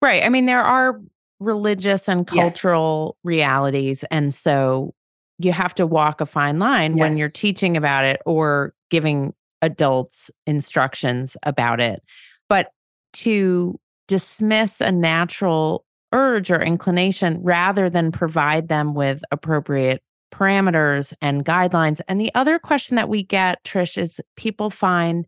Right. 0.02 0.22
I 0.22 0.28
mean, 0.28 0.44
there 0.44 0.62
are 0.62 1.00
religious 1.40 2.08
and 2.08 2.26
cultural 2.26 3.16
yes. 3.16 3.24
realities. 3.24 4.04
And 4.10 4.34
so 4.34 4.94
you 5.38 5.52
have 5.52 5.74
to 5.74 5.86
walk 5.86 6.20
a 6.20 6.26
fine 6.26 6.58
line 6.58 6.96
yes. 6.96 7.00
when 7.00 7.16
you're 7.16 7.30
teaching 7.30 7.76
about 7.76 8.04
it 8.04 8.20
or 8.26 8.74
giving 8.90 9.32
adults 9.62 10.30
instructions 10.46 11.36
about 11.44 11.80
it. 11.80 12.02
But 12.48 12.72
to 13.12 13.78
dismiss 14.08 14.80
a 14.80 14.92
natural 14.92 15.84
urge 16.12 16.50
or 16.50 16.60
inclination 16.60 17.40
rather 17.42 17.88
than 17.88 18.12
provide 18.12 18.68
them 18.68 18.94
with 18.94 19.22
appropriate 19.30 20.02
parameters 20.32 21.12
and 21.20 21.44
guidelines. 21.44 22.00
And 22.08 22.20
the 22.20 22.34
other 22.34 22.58
question 22.58 22.96
that 22.96 23.08
we 23.08 23.22
get, 23.22 23.62
Trish, 23.64 23.96
is 23.96 24.20
people 24.36 24.70
find 24.70 25.26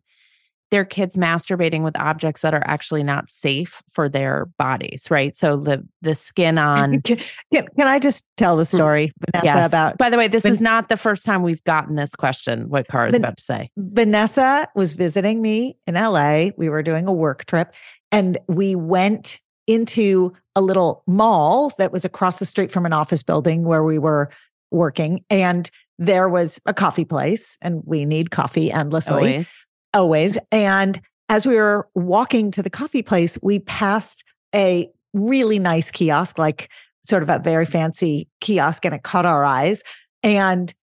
their 0.71 0.85
kids 0.85 1.15
masturbating 1.15 1.83
with 1.83 1.97
objects 1.97 2.41
that 2.41 2.53
are 2.53 2.63
actually 2.65 3.03
not 3.03 3.29
safe 3.29 3.83
for 3.89 4.09
their 4.09 4.47
bodies, 4.57 5.07
right? 5.09 5.35
So 5.35 5.57
the 5.57 5.87
the 6.01 6.15
skin 6.15 6.57
on. 6.57 7.01
Can, 7.01 7.17
can, 7.53 7.67
can 7.77 7.87
I 7.87 7.99
just 7.99 8.25
tell 8.37 8.57
the 8.57 8.63
mm, 8.63 8.75
story, 8.75 9.11
Vanessa? 9.31 9.45
Yes. 9.45 9.69
About 9.69 9.97
by 9.97 10.09
the 10.09 10.17
way, 10.17 10.27
this 10.27 10.45
is 10.45 10.61
not 10.61 10.89
the 10.89 10.97
first 10.97 11.25
time 11.25 11.41
we've 11.43 11.63
gotten 11.63 11.95
this 11.95 12.15
question. 12.15 12.69
What 12.69 12.87
Car 12.87 13.07
is 13.07 13.15
about 13.15 13.37
to 13.37 13.43
say. 13.43 13.69
Vanessa 13.77 14.67
was 14.75 14.93
visiting 14.93 15.41
me 15.41 15.77
in 15.87 15.95
LA. 15.95 16.49
We 16.57 16.69
were 16.69 16.83
doing 16.83 17.07
a 17.07 17.13
work 17.13 17.45
trip, 17.45 17.71
and 18.11 18.37
we 18.47 18.75
went 18.75 19.39
into 19.67 20.33
a 20.55 20.61
little 20.61 21.03
mall 21.07 21.71
that 21.77 21.91
was 21.91 22.05
across 22.05 22.39
the 22.39 22.45
street 22.45 22.71
from 22.71 22.85
an 22.85 22.93
office 22.93 23.23
building 23.23 23.63
where 23.63 23.83
we 23.83 23.99
were 23.99 24.29
working, 24.71 25.23
and 25.29 25.69
there 25.97 26.27
was 26.27 26.59
a 26.65 26.73
coffee 26.73 27.05
place, 27.05 27.57
and 27.61 27.81
we 27.85 28.03
need 28.03 28.31
coffee 28.31 28.71
endlessly. 28.71 29.13
Always 29.13 29.59
always. 29.95 30.37
And 30.51 31.01
as 31.29 31.45
we 31.45 31.55
were 31.55 31.87
walking 31.95 32.51
to 32.51 32.61
the 32.61 32.69
coffee 32.69 33.01
place, 33.01 33.39
we 33.41 33.59
passed 33.59 34.23
a 34.53 34.89
really 35.13 35.57
nice 35.57 35.89
kiosk, 35.89 36.37
like 36.37 36.69
sort 37.03 37.23
of 37.23 37.29
a 37.29 37.39
very 37.39 37.65
fancy 37.65 38.27
kiosk, 38.41 38.85
and 38.85 38.93
it 38.93 39.03
caught 39.03 39.25
our 39.25 39.43
eyes. 39.43 39.81
And 40.21 40.73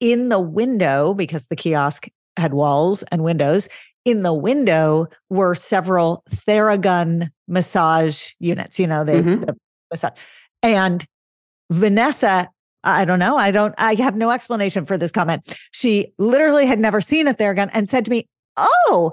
in 0.00 0.28
the 0.28 0.40
window, 0.40 1.12
because 1.14 1.46
the 1.48 1.56
kiosk 1.56 2.08
had 2.36 2.54
walls 2.54 3.02
and 3.04 3.22
windows, 3.22 3.68
in 4.04 4.22
the 4.22 4.32
window 4.32 5.08
were 5.30 5.54
several 5.54 6.24
Theragun 6.46 7.30
massage 7.48 8.32
units, 8.38 8.78
you 8.78 8.86
know, 8.86 9.04
the, 9.04 9.12
mm-hmm. 9.12 9.40
the 9.42 9.56
massage. 9.90 10.16
And 10.62 11.04
Vanessa, 11.70 12.48
I 12.84 13.04
don't 13.04 13.18
know. 13.18 13.36
I 13.36 13.50
don't, 13.50 13.74
I 13.78 13.94
have 13.94 14.16
no 14.16 14.30
explanation 14.30 14.86
for 14.86 14.98
this 14.98 15.12
comment. 15.12 15.56
She 15.70 16.12
literally 16.18 16.66
had 16.66 16.80
never 16.80 17.00
seen 17.00 17.28
a 17.28 17.34
Theragun 17.34 17.70
and 17.72 17.88
said 17.88 18.04
to 18.06 18.10
me, 18.10 18.28
Oh, 18.56 19.12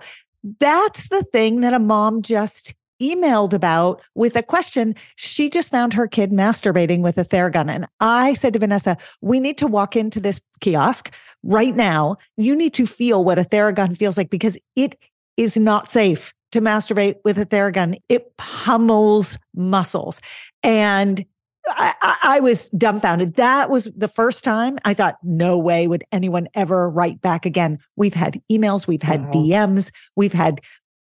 that's 0.59 1.09
the 1.09 1.23
thing 1.23 1.61
that 1.61 1.73
a 1.73 1.79
mom 1.79 2.21
just 2.21 2.73
emailed 3.01 3.53
about 3.53 4.01
with 4.15 4.35
a 4.35 4.43
question. 4.43 4.95
She 5.15 5.49
just 5.49 5.71
found 5.71 5.93
her 5.93 6.07
kid 6.07 6.31
masturbating 6.31 7.01
with 7.01 7.17
a 7.17 7.25
Theragun. 7.25 7.69
And 7.69 7.87
I 7.99 8.33
said 8.33 8.53
to 8.53 8.59
Vanessa, 8.59 8.97
we 9.21 9.39
need 9.39 9.57
to 9.59 9.67
walk 9.67 9.95
into 9.95 10.19
this 10.19 10.41
kiosk 10.59 11.13
right 11.43 11.75
now. 11.75 12.17
You 12.37 12.55
need 12.55 12.73
to 12.75 12.85
feel 12.85 13.23
what 13.23 13.39
a 13.39 13.43
Theragun 13.43 13.97
feels 13.97 14.17
like 14.17 14.29
because 14.29 14.57
it 14.75 14.95
is 15.37 15.55
not 15.55 15.91
safe 15.91 16.33
to 16.51 16.61
masturbate 16.61 17.15
with 17.23 17.37
a 17.37 17.45
Theragun. 17.45 17.95
It 18.09 18.35
pummels 18.37 19.37
muscles. 19.55 20.19
And 20.63 21.25
I, 21.69 22.17
I, 22.23 22.39
was 22.39 22.69
dumbfounded. 22.69 23.35
That 23.35 23.69
was 23.69 23.89
the 23.95 24.07
first 24.07 24.43
time 24.43 24.79
I 24.85 24.93
thought, 24.93 25.17
no 25.23 25.57
way 25.57 25.87
would 25.87 26.03
anyone 26.11 26.47
ever 26.55 26.89
write 26.89 27.21
back 27.21 27.45
again. 27.45 27.79
We've 27.95 28.13
had 28.13 28.39
emails, 28.51 28.87
we've 28.87 29.01
had. 29.01 29.19
DMs, 29.31 29.91
we've 30.15 30.33
had 30.33 30.61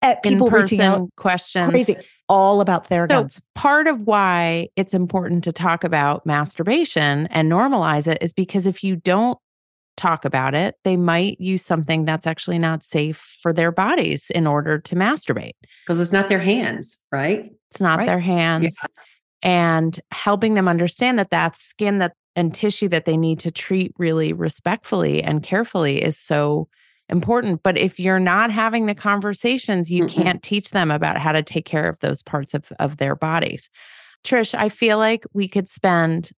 uh, 0.02 0.14
people 0.22 0.50
reaching 0.50 0.80
out 0.80 1.09
questions. 1.16 1.70
Crazy. 1.70 1.96
All 2.28 2.61
about 2.61 2.88
Theraguns. 2.88 3.32
So 3.32 3.40
part 3.54 3.86
of 3.86 4.00
why 4.00 4.68
it's 4.76 4.92
important 4.92 5.44
to 5.44 5.52
talk 5.52 5.82
about 5.82 6.26
masturbation 6.26 7.26
and 7.28 7.50
normalize 7.50 8.06
it 8.06 8.18
is 8.20 8.32
because 8.32 8.66
if 8.66 8.84
you 8.84 8.96
don't 8.96 9.38
talk 9.96 10.24
about 10.24 10.54
it, 10.54 10.76
they 10.84 10.96
might 10.96 11.40
use 11.40 11.64
something 11.64 12.04
that's 12.04 12.26
actually 12.26 12.59
not 12.59 12.84
safe 12.84 13.16
for 13.42 13.52
their 13.52 13.72
bodies 13.72 14.30
in 14.30 14.46
order 14.46 14.78
to 14.78 14.94
masturbate. 14.94 15.52
Because 15.86 16.00
it's 16.00 16.12
not 16.12 16.28
their 16.28 16.38
hands, 16.38 17.04
right? 17.11 17.50
It's 17.70 17.80
not 17.80 17.98
right. 17.98 18.06
their 18.06 18.20
hands. 18.20 18.76
Yeah. 18.80 19.02
And 19.43 19.99
helping 20.11 20.55
them 20.55 20.68
understand 20.68 21.18
that 21.18 21.30
that 21.30 21.57
skin 21.57 21.99
that 21.99 22.14
and 22.34 22.55
tissue 22.55 22.89
that 22.89 23.05
they 23.05 23.16
need 23.16 23.41
to 23.41 23.51
treat 23.51 23.93
really 23.99 24.32
respectfully 24.32 25.22
and 25.22 25.43
carefully 25.43 26.03
is 26.03 26.16
so 26.16 26.68
important. 27.09 27.62
But 27.62 27.76
if 27.76 27.99
you're 27.99 28.20
not 28.20 28.51
having 28.51 28.86
the 28.86 28.95
conversations, 28.95 29.91
you 29.91 30.05
mm 30.05 30.09
can't 30.09 30.43
teach 30.43 30.70
them 30.70 30.91
about 30.91 31.18
how 31.18 31.32
to 31.32 31.43
take 31.43 31.64
care 31.64 31.89
of 31.89 31.99
those 32.01 32.22
parts 32.22 32.55
of, 32.55 32.70
of 32.78 32.97
their 32.97 33.14
bodies. 33.14 33.68
Trish, 34.24 34.55
I 34.55 34.68
feel 34.68 34.99
like 34.99 35.24
we 35.32 35.49
could 35.49 35.68
spend 35.68 36.30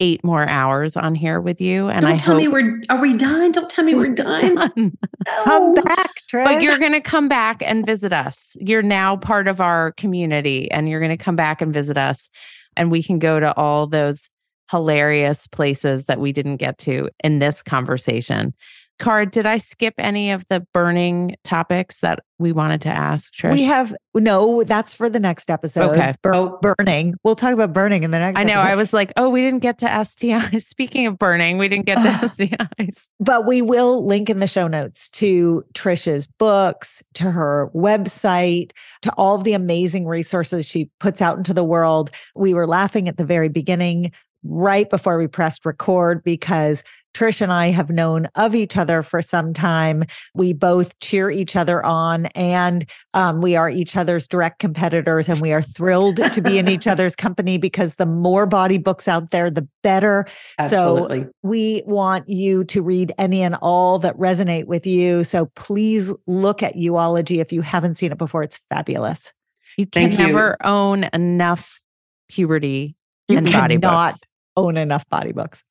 eight 0.00 0.24
more 0.24 0.48
hours 0.48 0.96
on 0.96 1.14
here 1.14 1.40
with 1.40 1.60
you. 1.60 1.88
And 1.88 2.02
Don't 2.02 2.14
I 2.14 2.16
tell 2.16 2.34
hope 2.34 2.42
me 2.42 2.48
we're 2.48 2.82
are 2.90 3.00
we 3.00 3.16
done? 3.16 3.52
Don't 3.52 3.70
tell 3.70 3.84
me 3.84 3.94
we're, 3.94 4.08
we're 4.08 4.14
done. 4.14 4.54
done. 4.54 4.92
No. 5.26 5.44
Come 5.44 5.74
back, 5.74 6.10
Trish. 6.30 6.44
But 6.44 6.62
you're 6.62 6.78
gonna 6.78 7.00
come 7.00 7.28
back 7.28 7.62
and 7.64 7.86
visit 7.86 8.12
us. 8.12 8.56
You're 8.60 8.82
now 8.82 9.16
part 9.16 9.48
of 9.48 9.60
our 9.60 9.92
community 9.92 10.70
and 10.70 10.88
you're 10.88 11.00
gonna 11.00 11.16
come 11.16 11.36
back 11.36 11.62
and 11.62 11.72
visit 11.72 11.96
us. 11.96 12.28
And 12.76 12.90
we 12.90 13.02
can 13.02 13.18
go 13.18 13.40
to 13.40 13.56
all 13.56 13.86
those 13.86 14.28
hilarious 14.70 15.46
places 15.46 16.06
that 16.06 16.20
we 16.20 16.32
didn't 16.32 16.56
get 16.56 16.78
to 16.78 17.08
in 17.22 17.38
this 17.38 17.62
conversation. 17.62 18.52
Cara, 18.98 19.26
did 19.26 19.44
I 19.44 19.58
skip 19.58 19.94
any 19.98 20.30
of 20.30 20.44
the 20.48 20.60
burning 20.72 21.36
topics 21.42 22.00
that 22.00 22.20
we 22.38 22.52
wanted 22.52 22.80
to 22.82 22.90
ask, 22.90 23.34
Trish? 23.34 23.52
We 23.52 23.64
have 23.64 23.94
no, 24.14 24.62
that's 24.62 24.94
for 24.94 25.10
the 25.10 25.18
next 25.18 25.50
episode. 25.50 25.90
Okay. 25.90 26.14
Bur- 26.22 26.34
oh. 26.34 26.58
burning. 26.62 27.14
We'll 27.24 27.34
talk 27.34 27.52
about 27.52 27.72
burning 27.72 28.04
in 28.04 28.12
the 28.12 28.20
next 28.20 28.38
I 28.38 28.44
know. 28.44 28.52
episode. 28.52 28.70
I 28.70 28.74
was 28.76 28.92
like, 28.92 29.12
oh, 29.16 29.30
we 29.30 29.40
didn't 29.40 29.60
get 29.60 29.78
to 29.78 29.86
STIs. 29.86 30.62
Speaking 30.66 31.06
of 31.06 31.18
burning, 31.18 31.58
we 31.58 31.68
didn't 31.68 31.86
get 31.86 31.96
to 31.96 32.02
STIs. 32.26 33.08
But 33.18 33.46
we 33.46 33.62
will 33.62 34.06
link 34.06 34.30
in 34.30 34.38
the 34.38 34.46
show 34.46 34.68
notes 34.68 35.08
to 35.10 35.64
Trisha's 35.74 36.28
books, 36.38 37.02
to 37.14 37.30
her 37.30 37.70
website, 37.74 38.70
to 39.02 39.12
all 39.14 39.34
of 39.34 39.44
the 39.44 39.54
amazing 39.54 40.06
resources 40.06 40.66
she 40.66 40.88
puts 41.00 41.20
out 41.20 41.36
into 41.36 41.52
the 41.52 41.64
world. 41.64 42.12
We 42.36 42.54
were 42.54 42.66
laughing 42.66 43.08
at 43.08 43.16
the 43.16 43.24
very 43.24 43.48
beginning 43.48 44.12
right 44.44 44.88
before 44.88 45.18
we 45.18 45.26
pressed 45.26 45.64
record 45.64 46.22
because 46.22 46.82
Trish 47.14 47.40
and 47.40 47.52
I 47.52 47.68
have 47.68 47.90
known 47.90 48.28
of 48.34 48.54
each 48.54 48.76
other 48.76 49.02
for 49.02 49.22
some 49.22 49.54
time. 49.54 50.04
We 50.34 50.52
both 50.52 50.98
cheer 50.98 51.30
each 51.30 51.54
other 51.54 51.84
on, 51.84 52.26
and 52.26 52.84
um, 53.14 53.40
we 53.40 53.54
are 53.54 53.70
each 53.70 53.96
other's 53.96 54.26
direct 54.26 54.58
competitors. 54.58 55.28
And 55.28 55.40
we 55.40 55.52
are 55.52 55.62
thrilled 55.62 56.16
to 56.16 56.40
be 56.42 56.58
in 56.58 56.68
each 56.68 56.86
other's 56.88 57.14
company 57.14 57.56
because 57.56 57.94
the 57.96 58.06
more 58.06 58.46
body 58.46 58.78
books 58.78 59.06
out 59.06 59.30
there, 59.30 59.48
the 59.48 59.66
better. 59.82 60.26
Absolutely. 60.58 61.22
So 61.22 61.30
we 61.42 61.82
want 61.86 62.28
you 62.28 62.64
to 62.64 62.82
read 62.82 63.12
any 63.16 63.42
and 63.42 63.54
all 63.62 64.00
that 64.00 64.18
resonate 64.18 64.66
with 64.66 64.84
you. 64.84 65.22
So 65.22 65.46
please 65.54 66.12
look 66.26 66.62
at 66.62 66.76
You-ology 66.76 67.38
if 67.38 67.52
you 67.52 67.62
haven't 67.62 67.96
seen 67.96 68.10
it 68.10 68.18
before. 68.18 68.42
It's 68.42 68.60
fabulous. 68.70 69.32
You 69.76 69.86
can 69.86 70.10
Thank 70.10 70.18
never 70.18 70.56
you. 70.60 70.68
own 70.68 71.04
enough 71.12 71.80
puberty 72.28 72.96
you 73.28 73.38
and 73.38 73.50
body 73.50 73.76
books. 73.76 74.20
Own 74.56 74.76
enough 74.76 75.08
body 75.08 75.32
books 75.32 75.64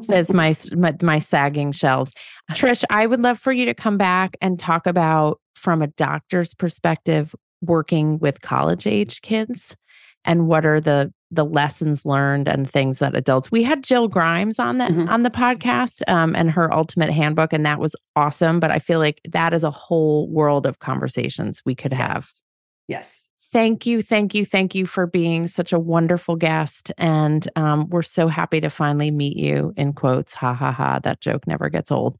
says 0.00 0.32
my, 0.32 0.54
my 0.72 0.94
my 1.02 1.18
sagging 1.18 1.72
shelves. 1.72 2.12
Trish, 2.52 2.84
I 2.90 3.06
would 3.06 3.20
love 3.20 3.38
for 3.38 3.52
you 3.52 3.64
to 3.66 3.74
come 3.74 3.96
back 3.98 4.36
and 4.40 4.58
talk 4.58 4.86
about 4.86 5.40
from 5.54 5.82
a 5.82 5.88
doctor's 5.88 6.54
perspective 6.54 7.34
working 7.62 8.18
with 8.18 8.42
college 8.42 8.86
age 8.86 9.22
kids 9.22 9.76
and 10.24 10.46
what 10.48 10.66
are 10.66 10.80
the 10.80 11.12
the 11.30 11.44
lessons 11.44 12.04
learned 12.06 12.46
and 12.46 12.70
things 12.70 12.98
that 13.00 13.16
adults 13.16 13.50
we 13.50 13.62
had 13.62 13.82
jill 13.82 14.06
grimes 14.06 14.58
on 14.58 14.78
the 14.78 14.84
mm-hmm. 14.84 15.08
on 15.08 15.22
the 15.22 15.30
podcast 15.30 16.02
um, 16.08 16.36
and 16.36 16.50
her 16.50 16.72
ultimate 16.72 17.10
handbook 17.10 17.52
and 17.52 17.66
that 17.66 17.80
was 17.80 17.96
awesome 18.14 18.60
but 18.60 18.70
i 18.70 18.78
feel 18.78 18.98
like 18.98 19.20
that 19.28 19.52
is 19.52 19.64
a 19.64 19.70
whole 19.70 20.28
world 20.28 20.66
of 20.66 20.78
conversations 20.78 21.62
we 21.64 21.74
could 21.74 21.92
have 21.92 22.16
yes, 22.16 22.42
yes 22.88 23.28
thank 23.52 23.86
you, 23.86 24.02
thank 24.02 24.34
you, 24.34 24.44
thank 24.44 24.74
you 24.74 24.86
for 24.86 25.06
being 25.06 25.48
such 25.48 25.72
a 25.72 25.78
wonderful 25.78 26.36
guest. 26.36 26.92
And 26.98 27.48
um, 27.56 27.88
we're 27.88 28.02
so 28.02 28.28
happy 28.28 28.60
to 28.60 28.70
finally 28.70 29.10
meet 29.10 29.36
you, 29.36 29.72
in 29.76 29.92
quotes. 29.92 30.34
Ha 30.34 30.54
ha 30.54 30.72
ha. 30.72 31.00
That 31.02 31.20
joke 31.20 31.46
never 31.46 31.68
gets 31.68 31.90
old. 31.90 32.18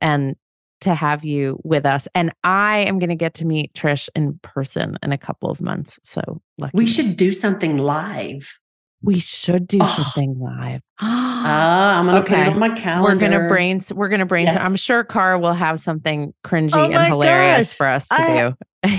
And 0.00 0.36
to 0.80 0.94
have 0.94 1.24
you 1.24 1.60
with 1.62 1.84
us. 1.84 2.08
And 2.14 2.32
I 2.42 2.78
am 2.78 2.98
going 2.98 3.10
to 3.10 3.16
get 3.16 3.34
to 3.34 3.44
meet 3.44 3.74
Trish 3.74 4.08
in 4.14 4.38
person 4.42 4.96
in 5.02 5.12
a 5.12 5.18
couple 5.18 5.50
of 5.50 5.60
months. 5.60 5.98
So 6.02 6.40
lucky. 6.56 6.72
We 6.74 6.86
should 6.86 7.16
do 7.16 7.32
something 7.32 7.76
live. 7.76 8.58
We 9.02 9.18
should 9.18 9.66
do 9.66 9.78
oh. 9.80 9.94
something 9.96 10.38
live. 10.38 10.82
Ah, 11.42 11.98
I'm 11.98 12.04
gonna 12.04 12.20
okay. 12.20 12.34
put 12.34 12.46
it 12.48 12.52
on 12.52 12.58
my 12.58 12.68
calendar. 12.68 13.14
We're 13.14 13.18
gonna 13.18 13.48
brain. 13.48 13.80
We're 13.94 14.10
gonna 14.10 14.26
brain. 14.26 14.44
Yes. 14.44 14.60
I'm 14.60 14.76
sure 14.76 15.04
Cara 15.04 15.38
will 15.38 15.54
have 15.54 15.80
something 15.80 16.34
cringy 16.44 16.70
oh 16.74 16.84
and 16.84 17.06
hilarious 17.06 17.70
gosh. 17.70 17.76
for 17.78 17.86
us 17.86 18.08
to 18.08 18.14
I, 18.14 18.40
do. 18.42 18.56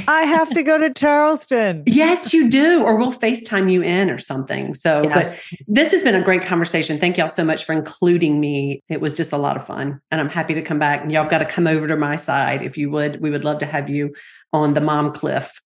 I 0.07 0.23
have 0.23 0.49
to 0.51 0.63
go 0.63 0.79
to 0.79 0.91
Charleston. 0.95 1.83
Yes, 1.85 2.33
you 2.33 2.49
do. 2.49 2.83
Or 2.83 2.95
we'll 2.95 3.11
FaceTime 3.11 3.71
you 3.71 3.83
in 3.83 4.09
or 4.09 4.17
something. 4.17 4.73
So, 4.73 5.03
yes. 5.03 5.49
but 5.51 5.59
this 5.67 5.91
has 5.91 6.01
been 6.01 6.15
a 6.15 6.23
great 6.23 6.43
conversation. 6.43 6.99
Thank 6.99 7.17
y'all 7.17 7.29
so 7.29 7.45
much 7.45 7.63
for 7.63 7.73
including 7.73 8.39
me. 8.39 8.83
It 8.89 9.01
was 9.01 9.13
just 9.13 9.31
a 9.31 9.37
lot 9.37 9.55
of 9.55 9.65
fun. 9.65 10.01
And 10.09 10.19
I'm 10.19 10.29
happy 10.29 10.55
to 10.55 10.61
come 10.63 10.79
back. 10.79 11.01
And 11.01 11.11
y'all 11.11 11.29
got 11.29 11.39
to 11.39 11.45
come 11.45 11.67
over 11.67 11.87
to 11.87 11.95
my 11.95 12.15
side 12.15 12.63
if 12.63 12.77
you 12.77 12.89
would. 12.89 13.21
We 13.21 13.29
would 13.29 13.43
love 13.43 13.59
to 13.59 13.67
have 13.67 13.89
you 13.89 14.15
on 14.51 14.73
the 14.73 14.81
mom 14.81 15.13
cliff. 15.13 15.61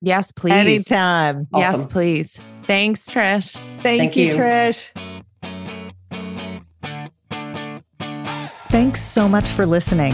Yes, 0.00 0.32
please. 0.32 0.52
Anytime. 0.52 1.46
Awesome. 1.52 1.80
Yes, 1.80 1.86
please. 1.86 2.40
Thanks, 2.70 3.06
Trish. 3.08 3.54
Thank, 3.82 3.84
Thank 4.00 4.16
you, 4.16 4.26
you, 4.26 4.32
Trish. 4.32 4.90
Thanks 8.68 9.02
so 9.02 9.28
much 9.28 9.48
for 9.48 9.66
listening. 9.66 10.12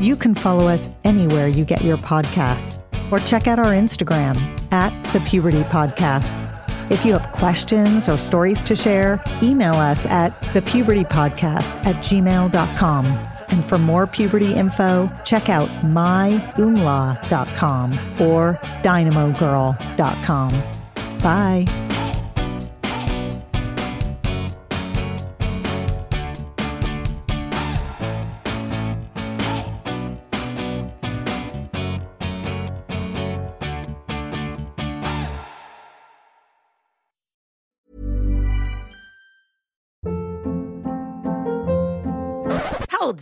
You 0.00 0.16
can 0.16 0.34
follow 0.34 0.66
us 0.66 0.90
anywhere 1.04 1.46
you 1.46 1.64
get 1.64 1.84
your 1.84 1.98
podcasts 1.98 2.82
or 3.12 3.20
check 3.20 3.46
out 3.46 3.60
our 3.60 3.66
Instagram 3.66 4.36
at 4.72 4.90
the 5.12 5.20
Puberty 5.20 5.62
Podcast. 5.62 6.40
If 6.90 7.04
you 7.04 7.12
have 7.12 7.30
questions 7.30 8.08
or 8.08 8.18
stories 8.18 8.64
to 8.64 8.74
share, 8.74 9.22
email 9.40 9.74
us 9.74 10.04
at 10.06 10.42
thepubertypodcast 10.42 11.86
at 11.86 11.94
gmail.com. 12.02 13.06
And 13.46 13.64
for 13.64 13.78
more 13.78 14.08
puberty 14.08 14.54
info, 14.54 15.08
check 15.24 15.48
out 15.48 15.68
myoomla.com 15.84 17.92
or 18.20 18.58
dynamogirl.com. 18.82 20.62
Bye. 21.22 21.81